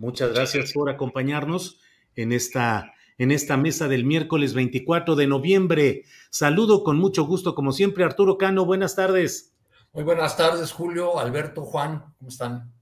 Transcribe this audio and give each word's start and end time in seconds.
Muchas 0.00 0.32
gracias 0.32 0.72
por 0.72 0.88
acompañarnos 0.88 1.78
en 2.16 2.32
esta, 2.32 2.94
en 3.18 3.30
esta 3.30 3.58
mesa 3.58 3.86
del 3.86 4.06
miércoles 4.06 4.54
24 4.54 5.14
de 5.14 5.26
noviembre. 5.26 6.04
Saludo 6.30 6.84
con 6.84 6.96
mucho 6.96 7.26
gusto, 7.26 7.54
como 7.54 7.70
siempre, 7.72 8.02
Arturo 8.02 8.38
Cano. 8.38 8.64
Buenas 8.64 8.96
tardes. 8.96 9.52
Muy 9.92 10.04
buenas 10.04 10.38
tardes, 10.38 10.72
Julio, 10.72 11.18
Alberto, 11.18 11.66
Juan. 11.66 12.14
¿Cómo 12.16 12.30
están? 12.30 12.72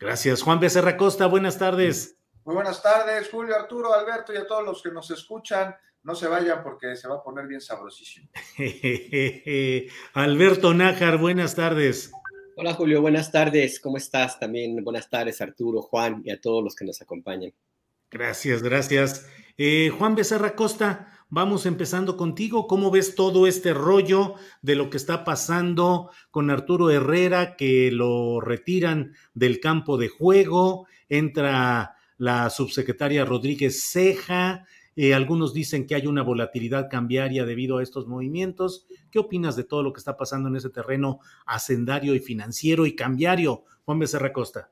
Gracias, 0.00 0.42
Juan 0.42 0.58
Becerra 0.58 0.96
Costa. 0.96 1.26
Buenas 1.26 1.58
tardes. 1.58 2.18
Muy 2.44 2.56
buenas 2.56 2.82
tardes, 2.82 3.28
Julio, 3.30 3.54
Arturo, 3.54 3.94
Alberto 3.94 4.34
y 4.34 4.36
a 4.36 4.44
todos 4.44 4.64
los 4.64 4.82
que 4.82 4.90
nos 4.90 5.08
escuchan. 5.12 5.76
No 6.02 6.16
se 6.16 6.26
vayan 6.26 6.64
porque 6.64 6.96
se 6.96 7.06
va 7.06 7.14
a 7.14 7.22
poner 7.22 7.46
bien 7.46 7.60
sabrosísimo. 7.60 8.28
Alberto 10.14 10.74
Nájar, 10.74 11.18
buenas 11.18 11.54
tardes. 11.54 12.10
Hola 12.56 12.74
Julio, 12.74 13.00
buenas 13.00 13.32
tardes. 13.32 13.80
¿Cómo 13.80 13.96
estás? 13.96 14.38
También 14.38 14.82
buenas 14.84 15.10
tardes 15.10 15.40
Arturo, 15.40 15.82
Juan 15.82 16.22
y 16.24 16.30
a 16.30 16.40
todos 16.40 16.62
los 16.62 16.76
que 16.76 16.84
nos 16.84 17.02
acompañan. 17.02 17.52
Gracias, 18.12 18.62
gracias. 18.62 19.28
Eh, 19.58 19.90
Juan 19.90 20.14
Becerra 20.14 20.54
Costa, 20.54 21.08
vamos 21.28 21.66
empezando 21.66 22.16
contigo. 22.16 22.68
¿Cómo 22.68 22.92
ves 22.92 23.16
todo 23.16 23.48
este 23.48 23.74
rollo 23.74 24.36
de 24.62 24.76
lo 24.76 24.88
que 24.88 24.98
está 24.98 25.24
pasando 25.24 26.10
con 26.30 26.48
Arturo 26.48 26.90
Herrera, 26.90 27.56
que 27.56 27.90
lo 27.90 28.40
retiran 28.40 29.14
del 29.34 29.58
campo 29.58 29.98
de 29.98 30.08
juego? 30.08 30.86
Entra 31.08 31.96
la 32.18 32.50
subsecretaria 32.50 33.24
Rodríguez 33.24 33.90
Ceja. 33.90 34.64
Eh, 34.96 35.14
algunos 35.14 35.52
dicen 35.52 35.86
que 35.86 35.94
hay 35.94 36.06
una 36.06 36.22
volatilidad 36.22 36.88
cambiaria 36.90 37.44
debido 37.44 37.78
a 37.78 37.82
estos 37.82 38.06
movimientos. 38.06 38.86
¿Qué 39.10 39.18
opinas 39.18 39.56
de 39.56 39.64
todo 39.64 39.82
lo 39.82 39.92
que 39.92 39.98
está 39.98 40.16
pasando 40.16 40.48
en 40.48 40.56
ese 40.56 40.70
terreno 40.70 41.20
hacendario 41.46 42.14
y 42.14 42.20
financiero 42.20 42.86
y 42.86 42.94
cambiario? 42.94 43.64
Juan 43.84 43.98
Becerra 43.98 44.32
Costa. 44.32 44.70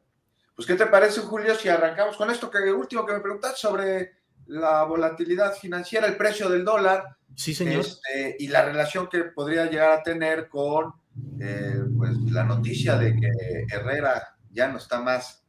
Pues, 0.54 0.66
¿qué 0.66 0.74
te 0.74 0.86
parece, 0.86 1.20
Julio, 1.22 1.54
si 1.54 1.68
arrancamos 1.68 2.16
con 2.16 2.30
esto 2.30 2.50
que 2.50 2.70
último 2.72 3.04
que 3.04 3.14
me 3.14 3.20
preguntaste 3.20 3.58
sobre 3.58 4.12
la 4.46 4.84
volatilidad 4.84 5.54
financiera, 5.54 6.06
el 6.06 6.16
precio 6.16 6.48
del 6.48 6.64
dólar? 6.64 7.16
Sí, 7.34 7.54
señor. 7.54 7.80
Este, 7.80 8.36
y 8.38 8.48
la 8.48 8.64
relación 8.64 9.08
que 9.08 9.24
podría 9.24 9.66
llegar 9.66 9.90
a 9.90 10.02
tener 10.02 10.48
con 10.48 10.92
eh, 11.40 11.82
pues, 11.96 12.16
la 12.30 12.44
noticia 12.44 12.96
de 12.96 13.18
que 13.18 13.66
Herrera 13.74 14.36
ya 14.52 14.68
no 14.68 14.78
está 14.78 15.00
más 15.00 15.42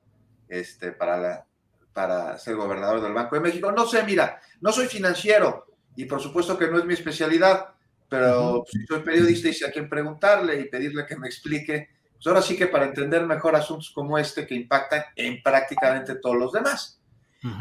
este, 0.48 0.94
para 0.94 1.18
la, 1.18 1.46
para 1.94 2.38
ser 2.38 2.56
gobernador 2.56 3.02
del 3.02 3.14
Banco 3.14 3.36
de 3.36 3.42
México. 3.42 3.72
No 3.72 3.86
sé, 3.86 4.04
mira, 4.04 4.42
no 4.62 4.72
soy 4.72 4.88
financiero 4.88 5.68
y 5.96 6.06
por 6.06 6.22
supuesto 6.22 6.58
que 6.58 6.68
no 6.68 6.80
es 6.80 6.86
mi 6.86 6.94
especialidad, 6.94 7.70
pero 8.10 8.64
si 8.70 8.86
soy 8.86 9.02
periodista 9.02 9.50
y 9.50 9.54
sé 9.54 9.66
a 9.66 9.72
quién 9.72 9.90
preguntarle 9.90 10.60
y 10.60 10.70
pedirle 10.70 11.06
que 11.06 11.18
me 11.18 11.28
explique, 11.28 11.90
pues 12.14 12.28
ahora 12.28 12.42
sí 12.42 12.58
que 12.58 12.68
para 12.68 12.86
entender 12.86 13.26
mejor 13.26 13.56
asuntos 13.56 13.92
como 13.92 14.18
este 14.18 14.48
que 14.48 14.56
impactan 14.56 15.04
en 15.16 15.42
prácticamente 15.44 16.16
todos 16.16 16.36
los 16.36 16.52
demás. 16.52 17.00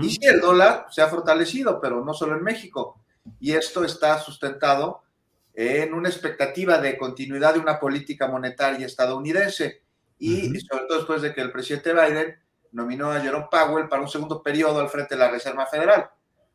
Y 0.00 0.10
sí, 0.10 0.20
el 0.22 0.40
dólar 0.40 0.86
se 0.90 1.02
ha 1.02 1.08
fortalecido, 1.08 1.80
pero 1.80 2.04
no 2.04 2.14
solo 2.14 2.36
en 2.36 2.44
México. 2.44 3.00
Y 3.40 3.52
esto 3.52 3.84
está 3.84 4.18
sustentado 4.20 5.02
en 5.54 5.92
una 5.92 6.08
expectativa 6.08 6.78
de 6.78 6.96
continuidad 6.96 7.54
de 7.54 7.60
una 7.60 7.80
política 7.80 8.28
monetaria 8.28 8.86
estadounidense. 8.86 9.82
Y 10.18 10.48
sobre 10.60 10.84
todo 10.86 10.98
después 10.98 11.22
de 11.22 11.34
que 11.34 11.40
el 11.40 11.50
presidente 11.50 11.92
Biden 11.92 12.36
nominó 12.72 13.12
a 13.12 13.20
Jerome 13.20 13.48
Powell 13.50 13.88
para 13.88 14.02
un 14.02 14.08
segundo 14.08 14.42
periodo 14.42 14.80
al 14.80 14.88
frente 14.88 15.14
de 15.14 15.20
la 15.20 15.30
Reserva 15.30 15.66
Federal. 15.66 16.10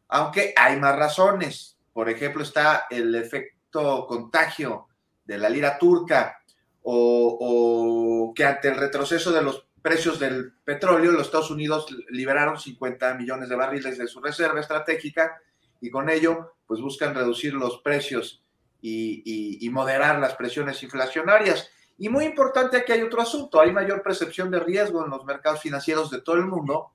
Aunque 0.09 0.53
hay 0.55 0.77
más 0.77 0.95
razones. 0.95 1.77
Por 1.93 2.09
ejemplo, 2.09 2.43
está 2.43 2.85
el 2.89 3.15
efecto 3.15 4.05
contagio 4.07 4.87
de 5.25 5.37
la 5.37 5.49
lira 5.49 5.77
turca 5.77 6.41
o, 6.83 8.33
que 8.35 8.45
ante 8.45 8.69
el 8.69 8.75
retroceso 8.75 9.31
de 9.31 9.41
los 9.41 9.65
precios 9.81 10.19
del 10.19 10.53
petróleo, 10.63 11.11
los 11.11 11.23
Estados 11.23 11.51
Unidos 11.51 11.87
liberaron 12.09 12.59
50 12.59 13.13
millones 13.15 13.49
de 13.49 13.55
barriles 13.55 13.97
de 13.97 14.07
su 14.07 14.21
reserva 14.21 14.59
estratégica 14.59 15.41
y 15.81 15.89
con 15.89 16.09
ello 16.09 16.53
pues 16.65 16.81
buscan 16.81 17.13
reducir 17.13 17.53
los 17.53 17.79
precios 17.79 18.41
y, 18.81 19.65
y 19.65 19.69
moderar 19.69 20.19
las 20.19 20.35
presiones 20.35 20.81
inflacionarias. 20.83 21.69
Y 21.97 22.09
muy 22.09 22.25
importante 22.25 22.77
aquí 22.77 22.91
hay 22.91 23.01
otro 23.01 23.21
asunto, 23.21 23.59
hay 23.59 23.71
mayor 23.71 24.03
percepción 24.03 24.51
de 24.51 24.59
riesgo 24.59 25.03
en 25.03 25.09
los 25.09 25.25
mercados 25.25 25.61
financieros 25.61 26.11
de 26.11 26.21
todo 26.21 26.35
el 26.35 26.45
mundo 26.45 26.91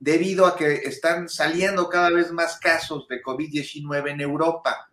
debido 0.00 0.46
a 0.46 0.56
que 0.56 0.74
están 0.74 1.28
saliendo 1.28 1.88
cada 1.88 2.10
vez 2.10 2.30
más 2.30 2.58
casos 2.58 3.08
de 3.08 3.22
COVID-19 3.22 4.10
en 4.10 4.20
Europa. 4.20 4.90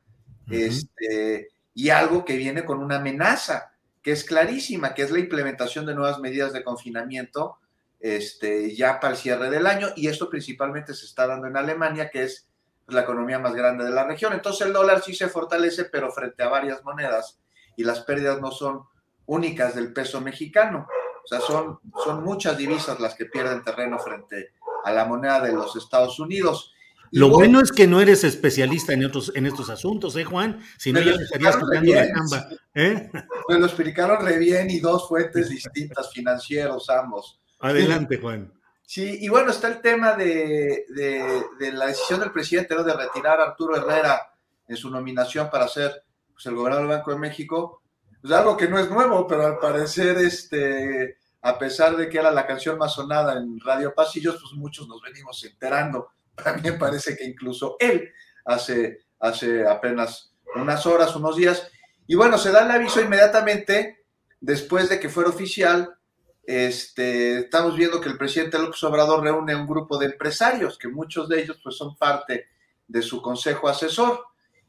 este, 0.49 1.49
y 1.73 1.89
algo 1.89 2.23
que 2.23 2.38
viene 2.38 2.63
con 2.63 2.79
una 2.79 2.97
amenaza 2.97 3.71
que 4.01 4.11
es 4.11 4.23
clarísima, 4.23 4.93
que 4.93 5.01
es 5.01 5.11
la 5.11 5.19
implementación 5.19 5.85
de 5.85 5.95
nuevas 5.95 6.19
medidas 6.19 6.53
de 6.53 6.63
confinamiento 6.63 7.57
este, 7.99 8.75
ya 8.75 8.99
para 8.99 9.13
el 9.13 9.19
cierre 9.19 9.49
del 9.49 9.66
año. 9.66 9.89
Y 9.95 10.07
esto 10.07 10.29
principalmente 10.29 10.93
se 10.93 11.05
está 11.05 11.27
dando 11.27 11.47
en 11.47 11.57
Alemania, 11.57 12.09
que 12.09 12.23
es 12.23 12.47
la 12.87 13.01
economía 13.01 13.39
más 13.39 13.55
grande 13.55 13.83
de 13.83 13.89
la 13.89 14.05
región. 14.05 14.33
Entonces 14.33 14.67
el 14.67 14.73
dólar 14.73 15.01
sí 15.01 15.16
se 15.16 15.27
fortalece, 15.27 15.85
pero 15.85 16.11
frente 16.11 16.43
a 16.43 16.49
varias 16.49 16.83
monedas. 16.83 17.39
Y 17.75 17.83
las 17.83 18.01
pérdidas 18.01 18.39
no 18.39 18.51
son 18.51 18.83
únicas 19.27 19.75
del 19.75 19.93
peso 19.93 20.21
mexicano. 20.21 20.87
O 21.23 21.27
sea, 21.27 21.39
son, 21.39 21.79
son 22.03 22.23
muchas 22.23 22.57
divisas 22.57 22.99
las 22.99 23.15
que 23.15 23.25
pierden 23.25 23.63
terreno 23.63 23.97
frente 23.99 24.51
a 24.83 24.91
la 24.91 25.05
moneda 25.05 25.41
de 25.41 25.53
los 25.53 25.75
Estados 25.75 26.19
Unidos. 26.19 26.73
Lo 27.11 27.29
bueno 27.29 27.61
es 27.61 27.71
que 27.71 27.87
no 27.87 28.01
eres 28.01 28.23
especialista 28.23 28.93
en, 28.93 29.05
otros, 29.05 29.31
en 29.35 29.45
estos 29.45 29.69
asuntos, 29.69 30.15
¿eh, 30.17 30.23
Juan? 30.23 30.61
Si 30.77 30.91
no, 30.91 31.01
ya 31.01 31.11
estarías 31.11 31.57
tocando 31.57 31.93
la 31.93 32.11
camba. 32.11 32.49
¿eh? 32.73 33.09
Me 33.49 33.59
lo 33.59 33.65
explicaron 33.65 34.25
re 34.25 34.37
bien 34.37 34.69
y 34.69 34.79
dos 34.79 35.07
fuentes 35.07 35.49
distintas, 35.49 36.11
financieros 36.11 36.89
ambos. 36.89 37.39
Adelante, 37.59 38.19
Juan. 38.19 38.51
Sí, 38.85 39.19
y 39.21 39.29
bueno, 39.29 39.51
está 39.51 39.67
el 39.67 39.81
tema 39.81 40.13
de, 40.13 40.85
de, 40.89 41.71
la 41.71 41.87
decisión 41.87 42.19
del 42.19 42.31
presidente 42.31 42.75
¿no? 42.75 42.83
de 42.83 42.93
retirar 42.93 43.39
a 43.39 43.45
Arturo 43.45 43.75
Herrera 43.75 44.31
en 44.67 44.78
su 44.78 44.91
nominación 44.91 45.49
para 45.49 45.67
ser 45.67 46.03
pues, 46.33 46.45
el 46.45 46.55
gobernador 46.55 46.87
del 46.87 46.97
Banco 46.97 47.11
de 47.11 47.17
México. 47.17 47.81
Pues 48.25 48.39
algo 48.39 48.57
que 48.57 48.67
no 48.67 48.79
es 48.79 48.89
nuevo, 48.89 49.27
pero 49.27 49.45
al 49.45 49.59
parecer, 49.59 50.17
este, 50.17 51.19
a 51.43 51.59
pesar 51.59 51.95
de 51.95 52.09
que 52.09 52.17
era 52.17 52.31
la 52.31 52.47
canción 52.47 52.75
más 52.75 52.95
sonada 52.95 53.37
en 53.37 53.59
Radio 53.59 53.93
Pasillos, 53.93 54.39
pues 54.41 54.53
muchos 54.53 54.87
nos 54.87 54.99
venimos 54.99 55.43
enterando. 55.43 56.09
También 56.43 56.79
parece 56.79 57.16
que 57.16 57.23
incluso 57.23 57.75
él 57.79 58.11
hace, 58.43 59.05
hace 59.19 59.67
apenas 59.67 60.33
unas 60.55 60.87
horas, 60.87 61.16
unos 61.16 61.35
días. 61.35 61.69
Y 62.07 62.16
bueno, 62.16 62.39
se 62.39 62.51
da 62.51 62.66
el 62.66 62.72
aviso 62.72 62.99
inmediatamente 62.99 64.05
después 64.41 64.89
de 64.89 64.99
que 64.99 65.09
fuera 65.09 65.29
oficial. 65.29 65.95
Este, 66.41 67.41
estamos 67.41 67.78
viendo 67.78 68.01
que 68.01 68.09
el 68.09 68.17
presidente 68.17 68.57
López 68.57 68.83
Obrador 68.85 69.21
reúne 69.21 69.55
un 69.55 69.67
grupo 69.67 69.99
de 69.99 70.07
empresarios, 70.07 70.79
que 70.79 70.87
muchos 70.87 71.29
de 71.29 71.43
ellos 71.43 71.59
pues, 71.61 71.78
son 71.78 71.95
parte 71.95 72.47
de 72.87 73.03
su 73.03 73.21
consejo 73.21 73.67
asesor. 73.67 74.25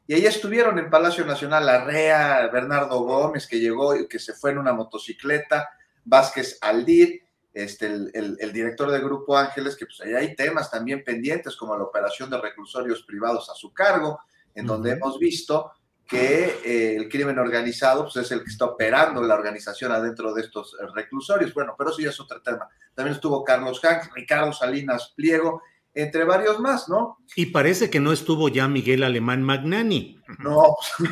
Y 0.07 0.15
ahí 0.15 0.27
estuvieron 0.27 0.79
en 0.79 0.89
Palacio 0.89 1.25
Nacional 1.25 1.69
Arrea, 1.69 2.49
Bernardo 2.53 3.01
Gómez, 3.01 3.47
que 3.47 3.59
llegó 3.59 3.97
y 3.97 4.07
que 4.07 4.19
se 4.19 4.35
fue 4.35 4.53
en 4.53 4.59
una 4.59 4.73
motocicleta, 4.73 5.69
Vázquez 6.05 6.59
Aldir, 6.61 7.23
este, 7.53 7.87
el, 7.87 8.53
director 8.53 8.91
del 8.91 9.03
Grupo 9.03 9.37
Ángeles, 9.37 9.77
que 9.77 9.87
pues 9.87 10.01
ahí 10.03 10.13
hay 10.13 10.37
temas 10.37 10.71
también 10.71 11.03
pendientes 11.03 11.57
como 11.57 11.77
la 11.77 11.85
operación 11.85 12.31
de 12.31 12.39
reclusorios 12.39 13.03
privados 13.03 13.51
a 13.51 13.55
su 13.55 13.73
cargo, 13.73 14.21
en 14.55 14.67
donde 14.67 14.93
hemos 14.93 15.19
visto 15.19 15.73
que 16.07 16.61
eh, 16.65 16.97
el 16.97 17.09
crimen 17.09 17.39
organizado 17.39 18.05
pues, 18.05 18.17
es 18.17 18.31
el 18.31 18.45
que 18.45 18.51
está 18.51 18.67
operando 18.67 19.23
la 19.23 19.35
organización 19.35 19.91
adentro 19.91 20.33
de 20.33 20.43
estos 20.43 20.75
eh, 20.75 20.87
reclusorios. 20.95 21.53
Bueno, 21.53 21.75
pero 21.77 21.91
eso 21.91 22.01
ya 22.01 22.11
es 22.11 22.21
otro 22.21 22.41
tema. 22.43 22.69
También 22.95 23.15
estuvo 23.17 23.43
Carlos 23.43 23.83
Hanks, 23.83 24.11
Ricardo 24.15 24.53
Salinas 24.53 25.13
Pliego, 25.17 25.63
entre 25.97 26.25
varios 26.25 26.61
más, 26.61 26.89
¿no? 26.91 27.19
Y 27.35 27.47
parece 27.47 27.89
que 27.89 28.01
no 28.01 28.13
estuvo 28.13 28.51
ya 28.51 28.69
Miguel 28.69 29.03
Alemán 29.03 29.43
Magnani. 29.43 30.21
No, 30.39 30.77
pues, 30.99 31.11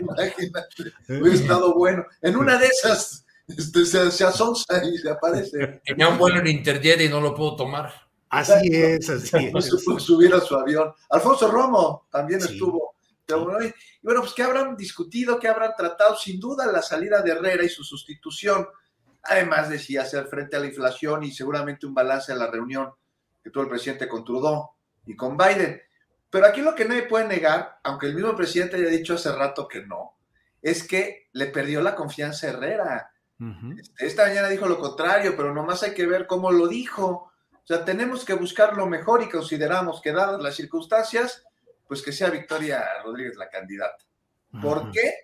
imagínate, 0.00 0.92
hubiera 1.08 1.34
estado 1.34 1.72
bueno. 1.74 2.04
En 2.20 2.36
una 2.36 2.58
de 2.58 2.66
esas 2.66 3.24
este, 3.46 3.86
se, 3.86 4.10
se 4.10 4.24
asonza 4.24 4.84
y 4.84 4.98
se 4.98 5.08
aparece. 5.08 5.80
Tenía 5.84 6.08
un 6.08 6.18
vuelo 6.18 6.40
en 6.40 6.48
Interjet 6.48 7.00
y 7.00 7.08
no 7.08 7.20
lo 7.20 7.32
puedo 7.32 7.54
tomar. 7.54 7.92
Así 8.28 8.74
es, 8.74 9.08
así 9.08 9.52
es. 9.54 9.66
subir 10.02 10.34
a 10.34 10.40
su 10.40 10.56
avión. 10.56 10.92
Alfonso 11.10 11.48
Romo 11.48 12.08
también 12.10 12.40
estuvo. 12.40 12.96
Y 13.28 13.32
bueno, 14.02 14.20
pues 14.20 14.34
que 14.34 14.42
habrán 14.42 14.76
discutido, 14.76 15.38
que 15.38 15.48
habrán 15.48 15.74
tratado, 15.76 16.16
sin 16.16 16.40
duda, 16.40 16.66
la 16.66 16.82
salida 16.82 17.22
de 17.22 17.30
Herrera 17.30 17.64
y 17.64 17.68
su 17.68 17.84
sustitución. 17.84 18.66
Además, 19.22 19.68
decía 19.68 20.02
hacer 20.02 20.26
frente 20.26 20.56
a 20.56 20.60
la 20.60 20.66
inflación 20.66 21.22
y 21.22 21.30
seguramente 21.30 21.86
un 21.86 21.94
balance 21.94 22.32
a 22.32 22.36
la 22.36 22.48
reunión 22.48 22.90
que 23.46 23.52
tuvo 23.52 23.62
el 23.62 23.68
presidente 23.68 24.08
con 24.08 24.24
Trudeau 24.24 24.70
y 25.06 25.14
con 25.14 25.36
Biden. 25.36 25.80
Pero 26.30 26.46
aquí 26.46 26.62
lo 26.62 26.74
que 26.74 26.84
nadie 26.84 27.04
puede 27.04 27.28
negar, 27.28 27.78
aunque 27.84 28.06
el 28.06 28.16
mismo 28.16 28.34
presidente 28.34 28.74
haya 28.74 28.88
dicho 28.88 29.14
hace 29.14 29.30
rato 29.30 29.68
que 29.68 29.86
no, 29.86 30.16
es 30.60 30.82
que 30.82 31.28
le 31.32 31.46
perdió 31.46 31.80
la 31.80 31.94
confianza 31.94 32.48
a 32.48 32.50
Herrera. 32.50 33.12
Este, 33.78 34.04
esta 34.04 34.26
mañana 34.26 34.48
dijo 34.48 34.66
lo 34.66 34.80
contrario, 34.80 35.34
pero 35.36 35.54
nomás 35.54 35.84
hay 35.84 35.94
que 35.94 36.06
ver 36.06 36.26
cómo 36.26 36.50
lo 36.50 36.66
dijo. 36.66 37.30
O 37.52 37.62
sea, 37.62 37.84
tenemos 37.84 38.24
que 38.24 38.34
buscar 38.34 38.76
lo 38.76 38.88
mejor 38.88 39.22
y 39.22 39.28
consideramos 39.28 40.02
que 40.02 40.10
dadas 40.10 40.42
las 40.42 40.56
circunstancias, 40.56 41.44
pues 41.86 42.02
que 42.02 42.10
sea 42.10 42.30
Victoria 42.30 42.84
Rodríguez 43.04 43.36
la 43.36 43.48
candidata. 43.48 44.04
¿Por 44.60 44.90
qué? 44.90 45.14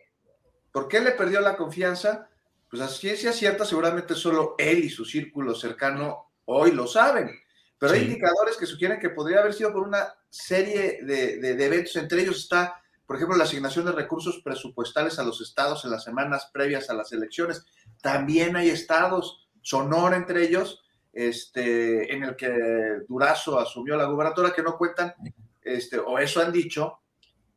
¿Por 0.70 0.86
qué 0.86 1.00
le 1.00 1.10
perdió 1.10 1.40
la 1.40 1.56
confianza? 1.56 2.28
Pues 2.70 2.80
a 2.82 2.86
ciencia 2.86 3.32
cierta, 3.32 3.64
seguramente 3.64 4.14
solo 4.14 4.54
él 4.58 4.84
y 4.84 4.90
su 4.90 5.04
círculo 5.04 5.56
cercano 5.56 6.30
hoy 6.44 6.70
lo 6.70 6.86
saben. 6.86 7.42
Pero 7.82 7.94
hay 7.94 8.02
indicadores 8.02 8.56
que 8.56 8.64
sugieren 8.64 9.00
que 9.00 9.11
podría 9.11 9.40
haber 9.40 9.55
sido 9.55 9.73
por 9.73 9.82
una 9.82 10.14
serie 10.31 11.00
de, 11.02 11.38
de, 11.38 11.64
eventos. 11.64 11.96
Entre 11.96 12.23
ellos 12.23 12.37
está, 12.37 12.81
por 13.05 13.17
ejemplo, 13.17 13.37
la 13.37 13.43
asignación 13.43 13.84
de 13.84 13.90
recursos 13.90 14.40
presupuestales 14.44 15.19
a 15.19 15.25
los 15.25 15.40
estados 15.40 15.84
en 15.84 15.90
las 15.90 16.05
semanas 16.05 16.49
previas 16.52 16.90
a 16.90 16.94
las 16.94 17.11
elecciones. 17.11 17.67
También 18.00 18.55
hay 18.55 18.70
estados, 18.70 19.49
Sonora 19.62 20.17
entre 20.17 20.44
ellos, 20.44 20.84
este, 21.12 22.14
en 22.14 22.23
el 22.23 22.37
que 22.37 23.00
Durazo 23.08 23.58
asumió 23.58 23.96
la 23.96 24.05
gubernatura, 24.05 24.52
que 24.52 24.62
no 24.62 24.78
cuentan, 24.78 25.14
este, 25.61 25.99
o 25.99 26.20
eso 26.20 26.40
han 26.40 26.52
dicho, 26.52 27.00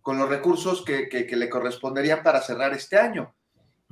con 0.02 0.18
los 0.18 0.28
recursos 0.28 0.84
que, 0.84 1.08
le 1.30 1.50
corresponderían 1.52 2.24
para 2.24 2.42
cerrar 2.42 2.74
este 2.74 2.98
año. 2.98 3.36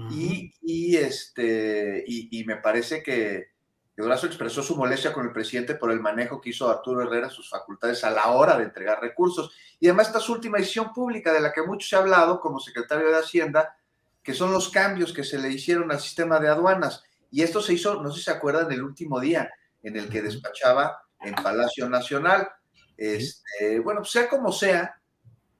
y, 0.09 0.95
este, 0.95 2.03
y, 2.07 2.43
me 2.45 2.57
parece 2.57 3.03
que, 3.03 3.52
Durazo 3.95 4.25
expresó 4.25 4.63
su 4.63 4.75
molestia 4.75 5.13
con 5.13 5.25
el 5.25 5.31
presidente 5.31 5.75
por 5.75 5.91
el 5.91 5.99
manejo 5.99 6.41
que 6.41 6.49
hizo 6.49 6.69
Arturo 6.69 7.03
Herrera 7.03 7.29
sus 7.29 7.49
facultades 7.49 8.03
a 8.03 8.09
la 8.09 8.31
hora 8.31 8.57
de 8.57 8.63
entregar 8.63 8.99
recursos. 8.99 9.55
Y 9.79 9.87
además 9.87 10.07
esta 10.07 10.19
su 10.19 10.33
última 10.33 10.57
decisión 10.57 10.91
pública 10.93 11.31
de 11.31 11.41
la 11.41 11.53
que 11.53 11.61
mucho 11.61 11.87
se 11.87 11.95
ha 11.95 11.99
hablado 11.99 12.39
como 12.39 12.59
secretario 12.59 13.09
de 13.09 13.17
Hacienda, 13.17 13.77
que 14.23 14.33
son 14.33 14.51
los 14.51 14.69
cambios 14.69 15.13
que 15.13 15.23
se 15.23 15.37
le 15.37 15.49
hicieron 15.49 15.91
al 15.91 15.99
sistema 15.99 16.39
de 16.39 16.47
aduanas. 16.47 17.03
Y 17.29 17.43
esto 17.43 17.61
se 17.61 17.73
hizo, 17.73 18.01
no 18.01 18.11
sé 18.11 18.19
si 18.19 18.25
se 18.25 18.31
acuerdan, 18.31 18.71
el 18.71 18.81
último 18.81 19.19
día 19.19 19.51
en 19.83 19.95
el 19.95 20.09
que 20.09 20.23
despachaba 20.23 21.03
en 21.19 21.35
Palacio 21.35 21.87
Nacional. 21.87 22.49
Este, 22.97 23.79
bueno, 23.79 24.01
pues 24.01 24.11
sea 24.11 24.27
como 24.27 24.51
sea, 24.51 24.99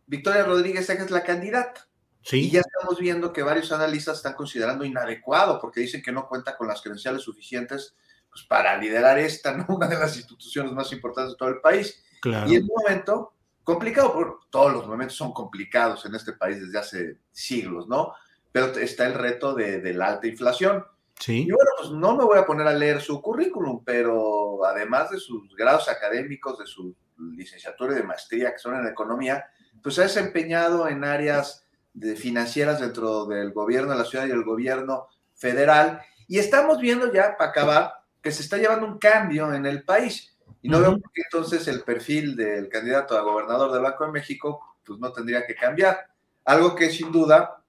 Victoria 0.07 0.43
Rodríguez 0.43 0.89
es 0.89 1.11
la 1.11 1.23
candidata. 1.23 1.87
Sí. 2.23 2.47
Y 2.47 2.51
ya 2.51 2.61
estamos 2.61 2.99
viendo 2.99 3.31
que 3.31 3.43
varios 3.43 3.71
analistas 3.71 4.17
están 4.17 4.33
considerando 4.33 4.85
inadecuado 4.85 5.59
porque 5.59 5.81
dicen 5.81 6.01
que 6.01 6.11
no 6.11 6.27
cuenta 6.27 6.57
con 6.57 6.67
las 6.67 6.81
credenciales 6.81 7.21
suficientes 7.21 7.95
pues, 8.33 8.45
para 8.47 8.75
liderar 8.77 9.19
esta, 9.19 9.55
¿no? 9.55 9.65
una 9.75 9.87
de 9.87 9.97
las 9.97 10.17
instituciones 10.17 10.71
más 10.73 10.91
importantes 10.91 11.33
de 11.33 11.37
todo 11.37 11.49
el 11.49 11.61
país. 11.61 12.03
Claro. 12.21 12.49
Y 12.49 12.55
en 12.55 12.63
un 12.63 12.71
momento 12.83 13.33
complicado, 13.63 14.13
porque 14.13 14.45
todos 14.49 14.73
los 14.73 14.87
momentos 14.87 15.15
son 15.15 15.31
complicados 15.31 16.05
en 16.05 16.15
este 16.15 16.33
país 16.33 16.59
desde 16.59 16.79
hace 16.79 17.17
siglos, 17.31 17.87
¿no? 17.87 18.13
pero 18.53 18.67
está 18.77 19.07
el 19.07 19.15
reto 19.15 19.53
de, 19.55 19.93
la 19.93 20.09
alta 20.09 20.27
inflación. 20.27 20.85
Sí. 21.19 21.41
Y 21.41 21.51
bueno, 21.51 21.71
pues 21.77 21.89
no 21.89 22.15
me 22.15 22.23
voy 22.23 22.37
a 22.37 22.45
poner 22.45 22.67
a 22.67 22.73
leer 22.73 23.01
su 23.01 23.21
currículum, 23.21 23.83
pero 23.83 24.63
además 24.63 25.09
de 25.09 25.19
sus 25.19 25.53
grados 25.55 25.89
académicos, 25.89 26.59
de 26.59 26.67
su 26.67 26.95
licenciatura 27.17 27.93
y 27.93 27.95
de 27.97 28.03
maestría 28.03 28.51
que 28.51 28.59
son 28.59 28.75
en 28.75 28.87
economía, 28.87 29.45
pues 29.81 29.97
ha 29.97 30.03
desempeñado 30.03 30.87
en 30.87 31.03
áreas 31.03 31.65
de 31.93 32.15
financieras 32.15 32.79
dentro 32.79 33.25
del 33.25 33.51
gobierno 33.53 33.93
de 33.93 33.97
la 33.97 34.05
ciudad 34.05 34.25
y 34.25 34.29
del 34.29 34.43
gobierno 34.43 35.07
federal. 35.33 36.01
Y 36.27 36.37
estamos 36.37 36.79
viendo 36.79 37.11
ya, 37.11 37.35
para 37.37 37.49
acabar, 37.49 37.93
que 38.23 38.31
se 38.31 38.41
está 38.41 38.57
llevando 38.57 38.87
un 38.87 38.97
cambio 38.97 39.53
en 39.53 39.65
el 39.65 39.83
país. 39.83 40.35
Y 40.61 40.69
no 40.69 40.79
veo 40.79 40.97
por 40.97 41.11
qué 41.11 41.23
entonces 41.23 41.67
el 41.67 41.83
perfil 41.83 42.37
del 42.37 42.69
candidato 42.69 43.17
a 43.17 43.21
gobernador 43.21 43.71
del 43.71 43.81
Banco 43.81 44.05
de 44.05 44.13
México, 44.13 44.77
pues 44.85 44.97
no 44.97 45.11
tendría 45.11 45.45
que 45.45 45.53
cambiar. 45.53 46.07
Algo 46.45 46.73
que 46.73 46.89
sin 46.89 47.11
duda 47.11 47.63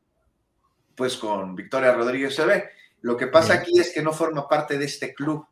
pues 0.95 1.17
con 1.17 1.55
Victoria 1.55 1.93
Rodríguez 1.93 2.35
se 2.35 2.47
ve. 2.47 2.71
Lo 3.03 3.17
que 3.17 3.27
pasa 3.27 3.55
aquí 3.55 3.79
es 3.79 3.93
que 3.93 4.03
no 4.03 4.13
forma 4.13 4.49
parte 4.49 4.79
de 4.79 4.85
este 4.85 5.13
club, 5.13 5.45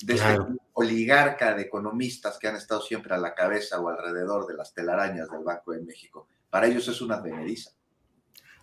de 0.00 0.14
este 0.14 0.38
oligarca 0.72 1.54
de 1.54 1.62
economistas 1.62 2.38
que 2.38 2.48
han 2.48 2.56
estado 2.56 2.80
siempre 2.80 3.14
a 3.14 3.18
la 3.18 3.34
cabeza 3.34 3.80
o 3.80 3.88
alrededor 3.88 4.46
de 4.46 4.54
las 4.54 4.74
telarañas 4.74 5.30
del 5.30 5.44
Banco 5.44 5.72
de 5.72 5.82
México. 5.82 6.28
Para 6.50 6.66
ellos 6.66 6.88
es 6.88 7.00
una 7.00 7.20
veneriza. 7.20 7.70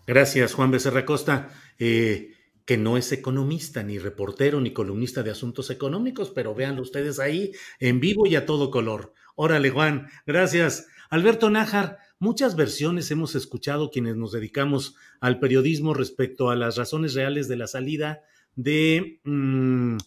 Gracias, 0.05 0.53
Juan 0.53 0.71
Becerra 0.71 1.05
Costa. 1.05 1.49
Eh, 1.79 2.33
que 2.65 2.77
no 2.77 2.97
es 2.97 3.11
economista, 3.11 3.83
ni 3.83 3.99
reportero, 3.99 4.61
ni 4.61 4.71
columnista 4.71 5.23
de 5.23 5.31
asuntos 5.31 5.69
económicos, 5.69 6.31
pero 6.31 6.55
véanlo 6.55 6.81
ustedes 6.81 7.19
ahí 7.19 7.51
en 7.79 7.99
vivo 7.99 8.25
y 8.27 8.35
a 8.35 8.45
todo 8.45 8.71
color. 8.71 9.13
Órale, 9.35 9.69
Juan, 9.69 10.07
gracias. 10.25 10.87
Alberto 11.09 11.49
Nájar, 11.49 11.99
Muchas 12.23 12.55
versiones 12.55 13.11
hemos 13.11 13.35
escuchado 13.35 13.91
quienes 13.91 14.15
nos 14.15 14.31
dedicamos 14.31 14.95
al 15.19 15.39
periodismo 15.39 15.93
respecto 15.93 16.49
a 16.49 16.55
las 16.55 16.77
razones 16.77 17.15
reales 17.15 17.49
de 17.49 17.57
la 17.57 17.67
salida 17.67 18.21
de 18.55 19.19
mm, 19.25 19.97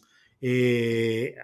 eh, 0.41 1.35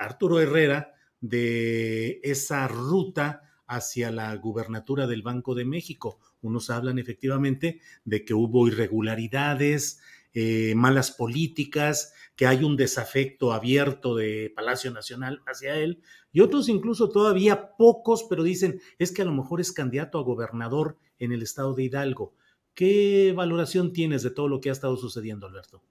Arturo 0.00 0.40
Herrera 0.40 0.94
de 1.20 2.18
esa 2.24 2.66
ruta 2.66 3.42
hacia 3.68 4.10
la 4.10 4.34
gubernatura 4.34 5.06
del 5.06 5.22
Banco 5.22 5.54
de 5.54 5.64
México. 5.64 6.18
Unos 6.40 6.70
hablan 6.70 6.98
efectivamente 6.98 7.80
de 8.04 8.24
que 8.24 8.34
hubo 8.34 8.66
irregularidades, 8.66 10.00
eh, 10.38 10.74
malas 10.74 11.12
políticas, 11.12 12.12
que 12.36 12.46
hay 12.46 12.62
un 12.62 12.76
desafecto 12.76 13.54
abierto 13.54 14.14
de 14.14 14.52
Palacio 14.54 14.90
Nacional 14.90 15.40
hacia 15.46 15.76
él, 15.76 16.02
y 16.30 16.40
otros 16.40 16.68
incluso 16.68 17.08
todavía 17.08 17.74
pocos, 17.78 18.26
pero 18.28 18.42
dicen, 18.42 18.78
es 18.98 19.12
que 19.12 19.22
a 19.22 19.24
lo 19.24 19.32
mejor 19.32 19.62
es 19.62 19.72
candidato 19.72 20.18
a 20.18 20.22
gobernador 20.24 20.98
en 21.18 21.32
el 21.32 21.40
estado 21.40 21.72
de 21.72 21.84
Hidalgo. 21.84 22.34
¿Qué 22.74 23.32
valoración 23.34 23.94
tienes 23.94 24.22
de 24.22 24.30
todo 24.30 24.46
lo 24.46 24.60
que 24.60 24.68
ha 24.68 24.72
estado 24.72 24.98
sucediendo, 24.98 25.46
Alberto? 25.46 25.82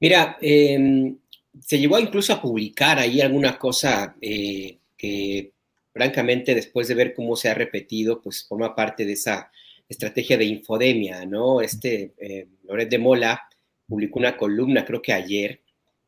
Mira, 0.00 0.38
em, 0.40 1.18
se 1.60 1.78
llegó 1.78 1.98
incluso 1.98 2.32
a 2.32 2.40
publicar 2.40 2.98
ahí 2.98 3.20
alguna 3.20 3.58
cosa 3.58 4.16
eh, 4.22 4.78
que 4.96 5.52
francamente 5.92 6.54
después 6.54 6.88
de 6.88 6.94
ver 6.94 7.12
cómo 7.12 7.36
se 7.36 7.50
ha 7.50 7.54
repetido, 7.54 8.22
pues 8.22 8.46
forma 8.48 8.74
parte 8.74 9.04
de 9.04 9.12
esa 9.12 9.50
estrategia 9.90 10.38
de 10.38 10.44
infodemia, 10.44 11.26
¿no? 11.26 11.60
Este 11.60 12.14
eh, 12.18 12.46
Loret 12.64 12.88
de 12.88 12.98
Mola 12.98 13.42
publicó 13.86 14.20
una 14.20 14.36
columna, 14.36 14.84
creo 14.84 15.02
que 15.02 15.12
ayer, 15.12 15.60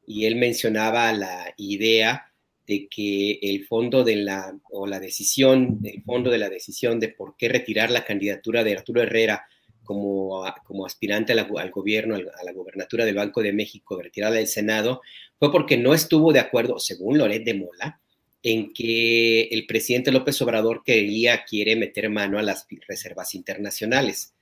y 0.07 0.25
él 0.25 0.37
mencionaba 0.37 1.13
la 1.13 1.53
idea 1.57 2.33
de 2.65 2.89
que 2.89 3.41
el 3.43 3.67
fondo 3.67 4.05
de 4.05 4.17
la, 4.17 4.57
o 4.71 4.87
la 4.87 5.01
decisión, 5.01 5.81
el 5.83 6.03
fondo 6.05 6.31
de 6.31 6.39
la 6.39 6.49
decisión 6.49 7.01
de 7.01 7.09
por 7.09 7.37
qué 7.37 7.49
retirar 7.49 7.91
la 7.91 8.05
candidatura 8.05 8.63
de 8.63 8.75
Arturo 8.75 9.03
Herrera 9.03 9.45
como, 9.83 10.45
como 10.65 10.87
aspirante 10.87 11.33
al 11.33 11.71
gobierno, 11.73 12.15
a 12.15 12.45
la 12.45 12.53
gobernatura 12.53 13.05
del 13.05 13.17
Banco 13.17 13.43
de 13.43 13.53
México, 13.53 14.01
retirarla 14.01 14.37
del 14.37 14.47
Senado, 14.47 15.03
fue 15.41 15.51
porque 15.51 15.77
no 15.77 15.93
estuvo 15.93 16.33
de 16.33 16.39
acuerdo, 16.39 16.79
según 16.79 17.19
Loret 17.19 17.45
de 17.45 17.55
Mola, 17.55 18.01
en 18.43 18.73
que 18.73 19.43
el 19.45 19.67
presidente 19.67 20.11
López 20.11 20.41
Obrador 20.43 20.83
quería, 20.85 21.45
quiere 21.45 21.77
meter 21.77 22.11
mano 22.11 22.39
a 22.39 22.43
las 22.43 22.67
reservas 22.89 23.35
internacionales. 23.35 24.35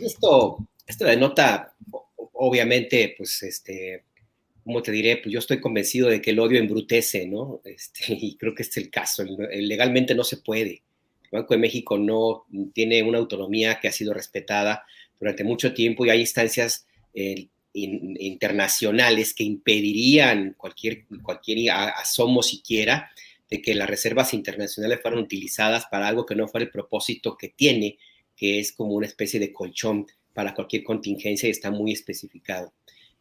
Esto, 0.00 0.58
esto 0.86 1.04
denota, 1.04 1.74
obviamente, 2.32 3.14
pues, 3.16 3.42
este, 3.42 4.04
¿cómo 4.62 4.82
te 4.82 4.92
diré? 4.92 5.18
Pues 5.18 5.32
yo 5.32 5.38
estoy 5.38 5.60
convencido 5.60 6.08
de 6.08 6.20
que 6.20 6.30
el 6.30 6.38
odio 6.38 6.58
embrutece, 6.58 7.26
¿no? 7.26 7.60
Este, 7.64 8.04
y 8.08 8.36
creo 8.36 8.54
que 8.54 8.62
este 8.62 8.80
es 8.80 8.86
el 8.86 8.90
caso. 8.90 9.24
Legalmente 9.24 10.14
no 10.14 10.24
se 10.24 10.38
puede. 10.38 10.82
El 11.24 11.40
Banco 11.40 11.54
de 11.54 11.60
México 11.60 11.98
no 11.98 12.44
tiene 12.72 13.02
una 13.02 13.18
autonomía 13.18 13.80
que 13.80 13.88
ha 13.88 13.92
sido 13.92 14.14
respetada 14.14 14.84
durante 15.18 15.44
mucho 15.44 15.72
tiempo 15.72 16.04
y 16.04 16.10
hay 16.10 16.20
instancias 16.20 16.86
eh, 17.14 17.48
internacionales 17.72 19.34
que 19.34 19.44
impedirían 19.44 20.54
cualquier, 20.56 21.06
cualquier 21.22 21.70
asomo 21.72 22.42
siquiera 22.42 23.10
de 23.54 23.62
que 23.62 23.76
las 23.76 23.88
reservas 23.88 24.34
internacionales 24.34 24.98
fueran 25.00 25.20
utilizadas 25.20 25.86
para 25.86 26.08
algo 26.08 26.26
que 26.26 26.34
no 26.34 26.48
fuera 26.48 26.64
el 26.64 26.72
propósito 26.72 27.36
que 27.36 27.50
tiene, 27.50 27.98
que 28.36 28.58
es 28.58 28.72
como 28.72 28.94
una 28.94 29.06
especie 29.06 29.38
de 29.38 29.52
colchón 29.52 30.08
para 30.32 30.52
cualquier 30.52 30.82
contingencia 30.82 31.46
y 31.46 31.52
está 31.52 31.70
muy 31.70 31.92
especificado. 31.92 32.72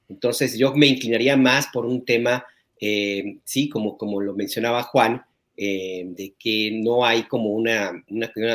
Entonces 0.09 0.57
yo 0.57 0.73
me 0.73 0.87
inclinaría 0.87 1.37
más 1.37 1.67
por 1.71 1.85
un 1.85 2.03
tema, 2.03 2.43
eh, 2.81 3.37
sí, 3.43 3.69
como, 3.69 3.95
como 3.95 4.21
lo 4.21 4.33
mencionaba 4.33 4.81
Juan, 4.81 5.21
eh, 5.55 6.03
de 6.07 6.33
que 6.39 6.71
no 6.83 7.05
hay 7.05 7.27
como 7.27 7.51
una, 7.51 8.03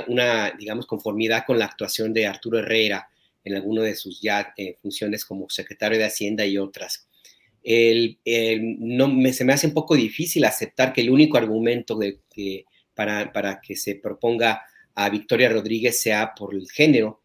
una, 0.08 0.50
digamos, 0.58 0.85
conformidad 0.85 1.44
con 1.47 1.61
la 1.61 1.66
actuación 1.66 2.12
de 2.12 2.26
Arturo 2.26 2.58
Herrera 2.58 3.08
en 3.44 3.54
alguna 3.54 3.82
de 3.82 3.94
sus 3.94 4.20
ya 4.20 4.52
eh, 4.56 4.75
funciones 4.82 5.25
como 5.25 5.49
secretario 5.49 5.97
de 5.97 6.06
Hacienda 6.06 6.44
y 6.44 6.58
otras. 6.58 7.07
No, 8.78 9.08
me, 9.08 9.32
se 9.32 9.44
me 9.44 9.52
hace 9.52 9.66
un 9.66 9.75
poco 9.75 9.94
difícil 9.94 10.44
aceptar 10.44 10.92
que 10.92 11.02
el 11.02 11.10
único 11.10 11.37
argumento 11.37 11.98
para, 12.94 13.32
para 13.32 13.60
que 13.60 13.76
se 13.76 13.96
proponga 13.96 14.62
a 14.94 15.08
Victoria 15.10 15.48
Rodríguez 15.48 16.00
sea 16.00 16.32
por 16.34 16.54
el 16.54 16.68
género. 16.70 17.22